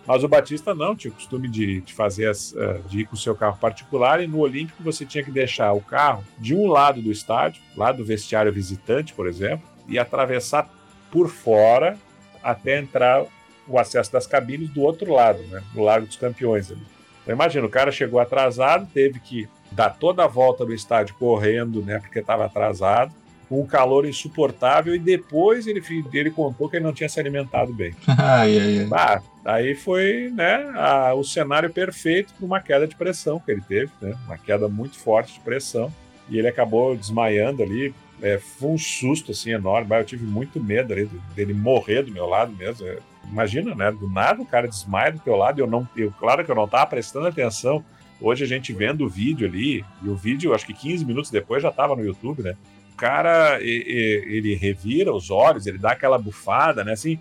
Mas 0.07 0.23
o 0.23 0.27
Batista 0.27 0.73
não, 0.73 0.95
tinha 0.95 1.11
o 1.11 1.13
costume 1.13 1.49
de, 1.49 1.81
de 1.81 1.93
fazer 1.93 2.29
as, 2.29 2.53
uh, 2.53 2.81
de 2.87 3.01
ir 3.01 3.05
com 3.05 3.15
o 3.15 3.19
seu 3.19 3.35
carro 3.35 3.57
particular 3.57 4.23
e 4.23 4.27
no 4.27 4.39
Olímpico 4.39 4.81
você 4.81 5.05
tinha 5.05 5.21
que 5.21 5.29
deixar 5.29 5.73
o 5.73 5.81
carro 5.81 6.23
de 6.39 6.55
um 6.55 6.67
lado 6.67 7.01
do 7.01 7.11
estádio, 7.11 7.61
lá 7.75 7.91
do 7.91 8.05
vestiário 8.05 8.51
visitante, 8.53 9.13
por 9.13 9.27
exemplo, 9.27 9.67
e 9.85 9.99
atravessar 9.99 10.69
por 11.11 11.27
fora 11.27 11.97
até 12.41 12.79
entrar 12.79 13.25
o 13.67 13.77
acesso 13.77 14.11
das 14.13 14.25
cabines 14.25 14.69
do 14.69 14.81
outro 14.81 15.11
lado, 15.11 15.43
né, 15.43 15.61
do 15.73 15.81
Largo 15.81 16.07
dos 16.07 16.15
Campeões 16.15 16.71
ali. 16.71 16.81
Então 17.21 17.35
imagina, 17.35 17.65
o 17.65 17.69
cara 17.69 17.91
chegou 17.91 18.21
atrasado, 18.21 18.87
teve 18.93 19.19
que 19.19 19.49
dar 19.71 19.89
toda 19.89 20.23
a 20.23 20.27
volta 20.27 20.65
do 20.65 20.73
estádio 20.73 21.15
correndo, 21.15 21.81
né, 21.81 21.99
porque 21.99 22.19
estava 22.19 22.45
atrasado, 22.45 23.13
com 23.47 23.61
um 23.61 23.65
calor 23.65 24.05
insuportável 24.05 24.93
e 24.93 24.99
depois 24.99 25.67
ele, 25.67 25.81
ele 26.13 26.31
contou 26.31 26.69
que 26.69 26.75
ele 26.75 26.85
não 26.85 26.93
tinha 26.93 27.09
se 27.09 27.19
alimentado 27.19 27.73
bem. 27.73 27.93
ai, 28.07 28.59
ai, 28.59 28.79
ai. 28.79 28.87
Ah, 28.91 29.21
aí 29.45 29.75
foi 29.75 30.31
né, 30.33 30.71
a, 30.75 31.13
o 31.13 31.23
cenário 31.23 31.69
perfeito 31.69 32.33
para 32.33 32.45
uma 32.45 32.59
queda 32.59 32.87
de 32.87 32.95
pressão 32.95 33.39
que 33.39 33.51
ele 33.51 33.61
teve, 33.61 33.91
né, 34.01 34.15
uma 34.25 34.37
queda 34.37 34.67
muito 34.67 34.99
forte 34.99 35.33
de 35.33 35.39
pressão 35.39 35.91
e 36.29 36.37
ele 36.37 36.47
acabou 36.47 36.95
desmaiando 36.95 37.63
ali. 37.63 37.93
É, 38.21 38.39
foi 38.39 38.71
um 38.71 38.77
susto 38.77 39.31
assim 39.31 39.51
enorme, 39.51 39.95
eu 39.95 40.03
tive 40.03 40.25
muito 40.25 40.61
medo 40.61 40.91
ali, 40.91 41.09
dele 41.35 41.53
morrer 41.53 42.01
do 42.01 42.11
meu 42.11 42.25
lado 42.25 42.51
mesmo. 42.51 42.87
É, 42.87 42.97
imagina, 43.29 43.75
né? 43.75 43.91
Do 43.91 44.09
nada 44.09 44.41
o 44.41 44.45
cara 44.45 44.67
desmaia 44.67 45.11
do 45.11 45.19
teu 45.19 45.35
lado. 45.35 45.59
Eu 45.59 45.67
não, 45.67 45.87
eu, 45.95 46.11
claro 46.19 46.43
que 46.43 46.49
eu 46.49 46.55
não 46.55 46.65
estava 46.65 46.87
prestando 46.87 47.27
atenção. 47.27 47.85
Hoje 48.19 48.43
a 48.43 48.47
gente 48.47 48.73
vendo 48.73 49.05
o 49.05 49.09
vídeo 49.09 49.47
ali, 49.47 49.85
e 50.01 50.09
o 50.09 50.15
vídeo, 50.15 50.55
acho 50.55 50.65
que 50.65 50.73
15 50.73 51.05
minutos 51.05 51.29
depois 51.29 51.61
já 51.61 51.69
estava 51.69 51.95
no 51.95 52.03
YouTube, 52.03 52.41
né? 52.41 52.55
Cara 52.97 53.59
ele 53.61 54.55
revira 54.55 55.13
os 55.13 55.29
olhos, 55.29 55.67
ele 55.67 55.77
dá 55.77 55.91
aquela 55.91 56.17
bufada, 56.17 56.83
né? 56.83 56.93
Assim, 56.93 57.19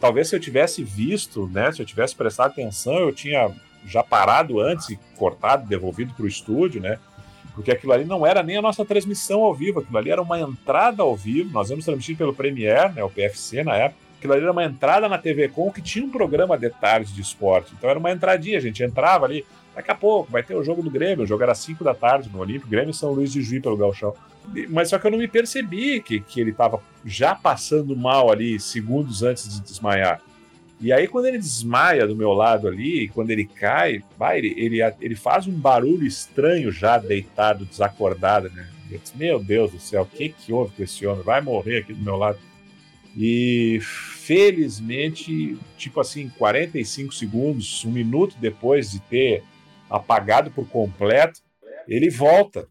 talvez 0.00 0.28
se 0.28 0.36
eu 0.36 0.40
tivesse 0.40 0.82
visto, 0.82 1.46
né? 1.52 1.70
Se 1.72 1.82
eu 1.82 1.86
tivesse 1.86 2.14
prestado 2.14 2.52
atenção, 2.52 2.94
eu 2.94 3.12
tinha 3.12 3.50
já 3.84 4.02
parado 4.02 4.60
antes 4.60 4.96
cortado, 5.16 5.66
devolvido 5.66 6.14
para 6.14 6.24
o 6.24 6.28
estúdio, 6.28 6.80
né? 6.80 6.98
Porque 7.54 7.72
aquilo 7.72 7.92
ali 7.92 8.04
não 8.04 8.24
era 8.24 8.42
nem 8.42 8.56
a 8.56 8.62
nossa 8.62 8.84
transmissão 8.84 9.40
ao 9.40 9.52
vivo, 9.52 9.80
aquilo 9.80 9.98
ali 9.98 10.10
era 10.10 10.22
uma 10.22 10.38
entrada 10.38 11.02
ao 11.02 11.16
vivo. 11.16 11.50
Nós 11.52 11.68
íamos 11.70 11.84
transmitir 11.84 12.16
pelo 12.16 12.32
Premiere, 12.32 12.94
né? 12.94 13.02
O 13.02 13.10
PFC 13.10 13.64
na 13.64 13.74
época. 13.74 14.00
Aquilo 14.18 14.32
ali 14.32 14.42
era 14.42 14.52
uma 14.52 14.64
entrada 14.64 15.08
na 15.08 15.16
TV 15.16 15.48
Com 15.48 15.70
que 15.70 15.80
tinha 15.80 16.04
um 16.04 16.10
programa 16.10 16.58
de 16.58 16.70
tarde 16.70 17.12
de 17.12 17.20
esporte. 17.20 17.72
Então 17.76 17.88
era 17.90 17.98
uma 17.98 18.12
entradinha, 18.12 18.58
a 18.58 18.60
gente 18.60 18.82
entrava 18.82 19.26
ali. 19.26 19.44
Daqui 19.78 19.92
a 19.92 19.94
pouco 19.94 20.28
vai 20.32 20.42
ter 20.42 20.56
o 20.56 20.64
jogo 20.64 20.82
do 20.82 20.90
Grêmio. 20.90 21.22
O 21.22 21.26
jogo 21.26 21.40
era 21.40 21.54
5 21.54 21.84
da 21.84 21.94
tarde 21.94 22.28
no 22.32 22.40
Olímpico, 22.40 22.68
Grêmio 22.68 22.90
e 22.90 22.94
São 22.94 23.12
Luís 23.12 23.32
de 23.32 23.40
Juí 23.40 23.60
pelo 23.60 23.76
Galchão. 23.76 24.12
Mas 24.68 24.88
só 24.88 24.98
que 24.98 25.06
eu 25.06 25.10
não 25.12 25.18
me 25.18 25.28
percebi 25.28 26.00
que, 26.00 26.18
que 26.18 26.40
ele 26.40 26.50
estava 26.50 26.82
já 27.04 27.32
passando 27.32 27.96
mal 27.96 28.28
ali, 28.28 28.58
segundos 28.58 29.22
antes 29.22 29.48
de 29.48 29.60
desmaiar. 29.60 30.20
E 30.80 30.92
aí, 30.92 31.06
quando 31.06 31.26
ele 31.26 31.38
desmaia 31.38 32.08
do 32.08 32.16
meu 32.16 32.32
lado 32.32 32.66
ali, 32.66 33.06
quando 33.10 33.30
ele 33.30 33.44
cai, 33.44 34.02
vai, 34.18 34.38
ele, 34.38 34.52
ele, 34.56 34.78
ele 35.00 35.14
faz 35.14 35.46
um 35.46 35.52
barulho 35.52 36.04
estranho 36.04 36.72
já 36.72 36.98
deitado, 36.98 37.64
desacordado, 37.64 38.50
né? 38.50 38.66
Eu 38.90 38.98
disse, 38.98 39.16
meu 39.16 39.38
Deus 39.38 39.70
do 39.70 39.78
céu, 39.78 40.02
o 40.02 40.06
que, 40.06 40.30
que 40.30 40.52
houve 40.52 40.74
com 40.74 40.82
esse 40.82 41.06
homem? 41.06 41.22
Vai 41.22 41.40
morrer 41.40 41.82
aqui 41.82 41.92
do 41.92 42.02
meu 42.02 42.16
lado. 42.16 42.40
E 43.16 43.78
felizmente, 43.80 45.56
tipo 45.76 46.00
assim, 46.00 46.28
45 46.36 47.14
segundos, 47.14 47.84
um 47.84 47.92
minuto 47.92 48.34
depois 48.40 48.90
de 48.90 48.98
ter 49.02 49.44
apagado 49.90 50.50
por 50.50 50.68
completo, 50.68 51.40
ele 51.86 52.10
volta 52.10 52.68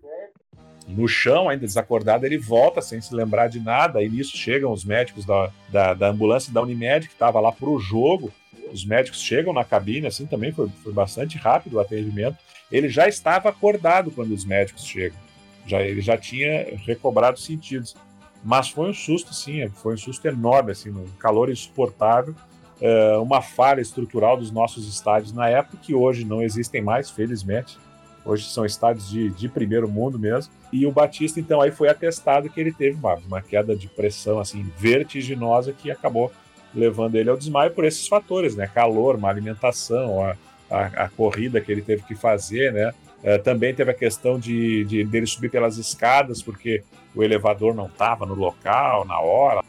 no 0.87 1.07
chão, 1.07 1.49
ainda 1.49 1.65
desacordado, 1.65 2.25
ele 2.25 2.37
volta 2.37 2.81
sem 2.81 3.01
se 3.01 3.13
lembrar 3.13 3.47
de 3.47 3.59
nada. 3.59 4.01
E 4.01 4.09
nisso 4.09 4.37
chegam 4.37 4.71
os 4.71 4.85
médicos 4.85 5.25
da, 5.25 5.51
da, 5.69 5.93
da 5.93 6.07
ambulância 6.09 6.53
da 6.53 6.61
Unimed, 6.61 7.07
que 7.07 7.13
estava 7.13 7.39
lá 7.39 7.51
para 7.51 7.69
o 7.69 7.79
jogo. 7.79 8.31
Os 8.71 8.85
médicos 8.85 9.21
chegam 9.21 9.53
na 9.53 9.63
cabine, 9.63 10.07
assim 10.07 10.25
também 10.25 10.51
foi, 10.51 10.69
foi 10.83 10.93
bastante 10.93 11.37
rápido 11.37 11.73
o 11.73 11.79
atendimento. 11.79 12.37
Ele 12.71 12.89
já 12.89 13.07
estava 13.07 13.49
acordado 13.49 14.11
quando 14.11 14.31
os 14.31 14.45
médicos 14.45 14.85
chegam. 14.85 15.17
Já, 15.65 15.81
ele 15.81 16.01
já 16.01 16.17
tinha 16.17 16.77
recobrado 16.85 17.39
sentidos. 17.39 17.95
Mas 18.43 18.69
foi 18.69 18.89
um 18.89 18.93
susto, 18.93 19.33
sim, 19.33 19.67
foi 19.69 19.95
um 19.95 19.97
susto 19.97 20.25
enorme, 20.27 20.71
assim, 20.71 20.89
um 20.89 21.05
calor 21.19 21.49
insuportável. 21.49 22.35
Uh, 22.79 23.21
uma 23.21 23.41
falha 23.41 23.81
estrutural 23.81 24.37
dos 24.37 24.51
nossos 24.51 24.87
estádios 24.87 25.33
na 25.33 25.49
época, 25.49 25.77
que 25.81 25.95
hoje 25.95 26.23
não 26.23 26.41
existem 26.41 26.81
mais, 26.81 27.09
felizmente. 27.09 27.77
Hoje 28.23 28.49
são 28.49 28.65
estádios 28.65 29.09
de, 29.09 29.29
de 29.29 29.47
primeiro 29.47 29.87
mundo 29.87 30.19
mesmo. 30.19 30.51
E 30.71 30.85
o 30.85 30.91
Batista, 30.91 31.39
então, 31.39 31.61
aí 31.61 31.71
foi 31.71 31.87
atestado 31.87 32.49
que 32.49 32.59
ele 32.59 32.73
teve 32.73 32.97
uma, 32.97 33.15
uma 33.15 33.41
queda 33.41 33.75
de 33.75 33.87
pressão 33.87 34.39
assim 34.39 34.69
vertiginosa 34.77 35.71
que 35.71 35.89
acabou 35.89 36.31
levando 36.75 37.15
ele 37.15 37.29
ao 37.29 37.37
desmaio 37.37 37.71
por 37.71 37.85
esses 37.85 38.07
fatores, 38.07 38.55
né? 38.55 38.67
Calor, 38.67 39.17
má 39.17 39.29
alimentação, 39.29 40.23
a, 40.23 40.35
a, 40.69 41.05
a 41.05 41.09
corrida 41.09 41.61
que 41.61 41.71
ele 41.71 41.81
teve 41.81 42.03
que 42.03 42.15
fazer, 42.15 42.73
né? 42.73 42.93
É, 43.23 43.37
também 43.37 43.73
teve 43.73 43.89
a 43.89 43.95
questão 43.95 44.37
de, 44.37 44.83
de 44.85 45.03
dele 45.03 45.25
subir 45.25 45.49
pelas 45.49 45.77
escadas, 45.77 46.41
porque 46.41 46.83
o 47.15 47.23
elevador 47.23 47.73
não 47.73 47.87
estava 47.87 48.25
no 48.25 48.35
local, 48.35 49.05
na 49.05 49.19
hora. 49.19 49.63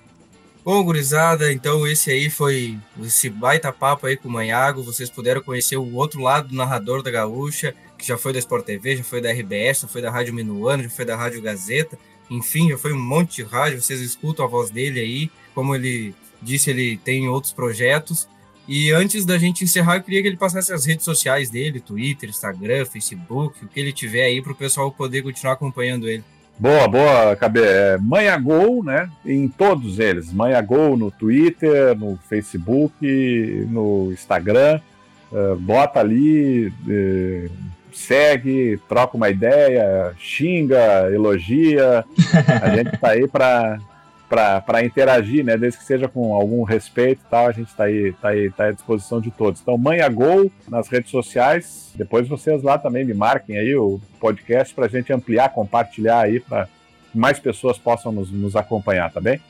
Bom, 0.68 0.84
gurizada, 0.84 1.50
então 1.50 1.86
esse 1.86 2.10
aí 2.10 2.28
foi 2.28 2.78
esse 3.02 3.30
baita 3.30 3.72
papo 3.72 4.06
aí 4.06 4.18
com 4.18 4.28
o 4.28 4.30
Manhago. 4.30 4.82
Vocês 4.82 5.08
puderam 5.08 5.40
conhecer 5.40 5.78
o 5.78 5.94
outro 5.94 6.20
lado 6.20 6.48
do 6.48 6.54
narrador 6.54 7.02
da 7.02 7.10
Gaúcha, 7.10 7.74
que 7.96 8.06
já 8.06 8.18
foi 8.18 8.34
da 8.34 8.38
Sport 8.38 8.66
TV, 8.66 8.98
já 8.98 9.02
foi 9.02 9.22
da 9.22 9.32
RBS, 9.32 9.80
já 9.80 9.88
foi 9.88 10.02
da 10.02 10.10
Rádio 10.10 10.34
Minuano, 10.34 10.82
já 10.82 10.90
foi 10.90 11.06
da 11.06 11.16
Rádio 11.16 11.40
Gazeta, 11.40 11.98
enfim, 12.28 12.68
já 12.68 12.76
foi 12.76 12.92
um 12.92 13.00
monte 13.00 13.36
de 13.36 13.44
rádio, 13.44 13.80
vocês 13.80 13.98
escutam 14.02 14.44
a 14.44 14.48
voz 14.48 14.68
dele 14.68 15.00
aí, 15.00 15.30
como 15.54 15.74
ele 15.74 16.14
disse, 16.42 16.68
ele 16.68 16.98
tem 16.98 17.26
outros 17.28 17.54
projetos. 17.54 18.28
E 18.68 18.92
antes 18.92 19.24
da 19.24 19.38
gente 19.38 19.64
encerrar, 19.64 19.96
eu 19.96 20.02
queria 20.02 20.20
que 20.20 20.28
ele 20.28 20.36
passasse 20.36 20.70
as 20.70 20.84
redes 20.84 21.06
sociais 21.06 21.48
dele, 21.48 21.80
Twitter, 21.80 22.28
Instagram, 22.28 22.84
Facebook, 22.84 23.64
o 23.64 23.68
que 23.68 23.80
ele 23.80 23.90
tiver 23.90 24.24
aí 24.24 24.42
para 24.42 24.52
o 24.52 24.54
pessoal 24.54 24.92
poder 24.92 25.22
continuar 25.22 25.54
acompanhando 25.54 26.06
ele. 26.06 26.22
Boa, 26.58 26.88
boa, 26.88 27.36
Cabê. 27.36 27.60
É, 27.62 27.98
Manha 27.98 28.36
Gol, 28.36 28.82
né? 28.82 29.08
Em 29.24 29.46
todos 29.46 30.00
eles. 30.00 30.32
Manha 30.32 30.60
Gol 30.60 30.96
no 30.96 31.08
Twitter, 31.08 31.96
no 31.96 32.18
Facebook, 32.28 32.96
no 33.70 34.10
Instagram. 34.12 34.80
Uh, 35.30 35.54
bota 35.56 36.00
ali, 36.00 36.66
uh, 36.66 37.50
segue, 37.92 38.80
troca 38.88 39.16
uma 39.16 39.30
ideia, 39.30 40.12
xinga, 40.18 41.08
elogia. 41.12 42.04
A 42.60 42.74
gente 42.74 42.92
está 42.92 43.10
aí 43.10 43.28
para 43.28 43.78
para 44.28 44.84
interagir, 44.84 45.44
né? 45.44 45.56
Desde 45.56 45.78
que 45.78 45.84
seja 45.84 46.06
com 46.06 46.34
algum 46.34 46.62
respeito 46.62 47.22
e 47.26 47.30
tal, 47.30 47.46
a 47.46 47.52
gente 47.52 47.68
está 47.68 47.84
aí, 47.84 48.12
tá 48.20 48.28
aí, 48.28 48.50
tá 48.50 48.64
à 48.64 48.72
disposição 48.72 49.20
de 49.20 49.30
todos. 49.30 49.60
Então, 49.60 49.78
Manha 49.78 50.08
Gol 50.08 50.50
nas 50.68 50.88
redes 50.88 51.10
sociais. 51.10 51.92
Depois 51.94 52.28
vocês 52.28 52.62
lá 52.62 52.78
também 52.78 53.04
me 53.04 53.14
marquem 53.14 53.58
aí 53.58 53.74
o 53.74 54.00
podcast 54.20 54.74
para 54.74 54.86
a 54.86 54.88
gente 54.88 55.12
ampliar, 55.12 55.48
compartilhar 55.50 56.20
aí 56.20 56.40
para 56.40 56.68
mais 57.14 57.38
pessoas 57.38 57.78
possam 57.78 58.12
nos, 58.12 58.30
nos 58.30 58.54
acompanhar, 58.54 59.10
tá 59.10 59.20
bem? 59.20 59.40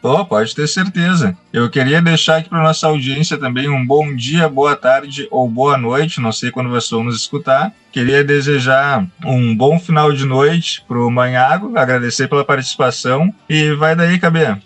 Pode 0.00 0.54
ter 0.54 0.68
certeza. 0.68 1.36
Eu 1.52 1.68
queria 1.68 2.00
deixar 2.00 2.36
aqui 2.36 2.48
para 2.48 2.62
nossa 2.62 2.86
audiência 2.86 3.36
também 3.36 3.68
um 3.68 3.84
bom 3.84 4.14
dia, 4.14 4.48
boa 4.48 4.76
tarde 4.76 5.26
ou 5.30 5.48
boa 5.48 5.76
noite, 5.76 6.20
não 6.20 6.30
sei 6.30 6.50
quando 6.50 6.70
vocês 6.70 6.90
vão 6.90 7.04
nos 7.04 7.16
escutar. 7.16 7.74
Queria 7.90 8.22
desejar 8.22 9.04
um 9.24 9.56
bom 9.56 9.78
final 9.78 10.12
de 10.12 10.24
noite 10.24 10.84
para 10.86 10.98
o 10.98 11.10
Manhago, 11.10 11.76
agradecer 11.76 12.28
pela 12.28 12.44
participação 12.44 13.34
e 13.48 13.74
vai 13.74 13.96
daí, 13.96 14.18
Cabê. 14.18 14.56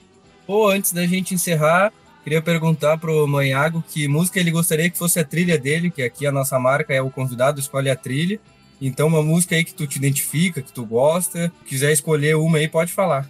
Pô, 0.46 0.68
antes 0.68 0.92
da 0.92 1.06
gente 1.06 1.34
encerrar, 1.34 1.90
queria 2.22 2.42
perguntar 2.42 2.98
para 2.98 3.10
o 3.10 3.26
Manhago 3.26 3.82
que 3.88 4.06
música 4.06 4.38
ele 4.38 4.50
gostaria 4.50 4.90
que 4.90 4.98
fosse 4.98 5.18
a 5.18 5.24
trilha 5.24 5.58
dele, 5.58 5.90
que 5.90 6.02
aqui 6.02 6.26
a 6.26 6.32
nossa 6.32 6.58
marca 6.58 6.92
é 6.92 7.00
o 7.00 7.10
convidado 7.10 7.58
escolhe 7.58 7.88
a 7.88 7.96
trilha. 7.96 8.38
Então, 8.80 9.06
uma 9.06 9.22
música 9.22 9.54
aí 9.54 9.64
que 9.64 9.72
tu 9.72 9.86
te 9.86 9.96
identifica, 9.96 10.60
que 10.60 10.72
tu 10.72 10.84
gosta, 10.84 11.52
quiser 11.64 11.92
escolher 11.92 12.36
uma 12.36 12.58
aí, 12.58 12.68
pode 12.68 12.92
falar. 12.92 13.26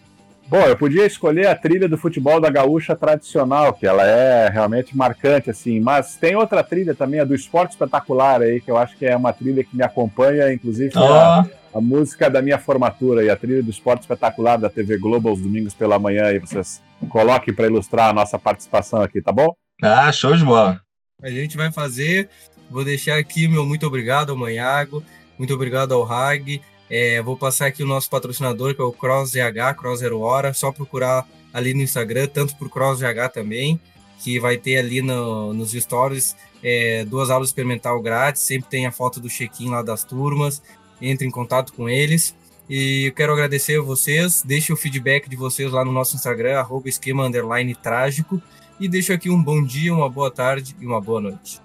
Bom, 0.53 0.67
eu 0.67 0.77
podia 0.77 1.07
escolher 1.07 1.47
a 1.47 1.55
trilha 1.55 1.88
do 1.88 1.97
futebol 1.97 2.38
da 2.38 2.51
gaúcha 2.51 2.95
tradicional, 2.95 3.73
que 3.73 3.87
ela 3.87 4.07
é 4.07 4.51
realmente 4.51 4.95
marcante, 4.95 5.49
assim, 5.49 5.81
mas 5.81 6.15
tem 6.17 6.37
outra 6.37 6.62
trilha 6.62 6.95
também, 6.95 7.21
a 7.21 7.25
do 7.25 7.35
esporte 7.35 7.71
espetacular 7.71 8.43
aí, 8.43 8.61
que 8.61 8.71
eu 8.71 8.77
acho 8.77 8.95
que 8.99 9.07
é 9.07 9.17
uma 9.17 9.33
trilha 9.33 9.65
que 9.65 9.75
me 9.75 9.83
acompanha, 9.83 10.53
inclusive 10.53 10.93
oh. 10.95 11.05
a, 11.05 11.47
a, 11.72 11.81
música 11.81 12.29
da 12.29 12.43
minha 12.43 12.59
formatura 12.59 13.24
e 13.24 13.31
a 13.31 13.37
trilha 13.37 13.62
do 13.62 13.70
esporte 13.70 14.03
espetacular 14.03 14.59
da 14.59 14.68
TV 14.68 14.99
Globo 14.99 15.31
aos 15.31 15.41
domingos 15.41 15.72
pela 15.72 15.99
manhã, 15.99 16.24
aí 16.24 16.39
vocês 16.39 16.83
coloquem 17.09 17.55
para 17.55 17.68
ilustrar 17.68 18.11
a 18.11 18.12
nossa 18.12 18.39
participação 18.39 19.01
aqui, 19.01 19.22
tá 19.22 19.33
bom? 19.33 19.57
Ah, 19.83 20.12
show 20.12 20.37
de 20.37 20.45
bola. 20.45 20.83
A 21.22 21.31
gente 21.31 21.57
vai 21.57 21.72
fazer, 21.72 22.29
vou 22.70 22.85
deixar 22.85 23.16
aqui 23.16 23.49
meu 23.49 23.64
muito 23.64 23.87
obrigado 23.87 24.29
ao 24.29 24.37
Manhago, 24.37 25.03
muito 25.39 25.55
obrigado 25.55 25.95
ao 25.95 26.03
Rag, 26.03 26.61
é, 26.95 27.22
vou 27.22 27.38
passar 27.38 27.68
aqui 27.68 27.82
o 27.82 27.86
nosso 27.86 28.11
patrocinador, 28.11 28.74
que 28.74 28.82
é 28.82 28.84
o 28.84 28.93
CrossZH, 28.93 29.74
Cross 29.78 30.01
Zero 30.01 30.20
Hora. 30.20 30.53
Só 30.53 30.70
procurar 30.70 31.26
ali 31.51 31.72
no 31.72 31.80
Instagram, 31.80 32.26
tanto 32.26 32.55
por 32.57 32.68
CrossZH 32.68 33.30
também, 33.32 33.80
que 34.18 34.38
vai 34.38 34.59
ter 34.59 34.76
ali 34.76 35.01
no, 35.01 35.55
nos 35.55 35.72
stories 35.72 36.36
é, 36.62 37.03
duas 37.07 37.30
aulas 37.30 37.49
experimental 37.49 37.99
grátis. 38.03 38.43
Sempre 38.43 38.68
tem 38.68 38.84
a 38.84 38.93
foto 38.93 39.20
do 39.20 39.30
check-in 39.30 39.70
lá 39.70 39.80
das 39.80 40.05
turmas. 40.05 40.62
Entre 41.01 41.26
em 41.26 41.30
contato 41.30 41.72
com 41.72 41.88
eles. 41.88 42.36
E 42.68 43.07
eu 43.07 43.12
quero 43.14 43.32
agradecer 43.32 43.78
a 43.78 43.82
vocês. 43.82 44.43
Deixe 44.43 44.70
o 44.70 44.76
feedback 44.76 45.30
de 45.30 45.34
vocês 45.34 45.72
lá 45.72 45.82
no 45.86 45.93
nosso 45.93 46.14
Instagram, 46.14 46.59
arroba 46.59 46.90
esquema 46.90 47.24
underline 47.24 47.74
trágico. 47.74 48.40
E 48.78 48.86
deixo 48.86 49.14
aqui 49.14 49.30
um 49.30 49.43
bom 49.43 49.64
dia, 49.64 49.95
uma 49.95 50.11
boa 50.11 50.30
tarde 50.30 50.76
e 50.78 50.84
uma 50.84 51.01
boa 51.01 51.22
noite. 51.22 51.59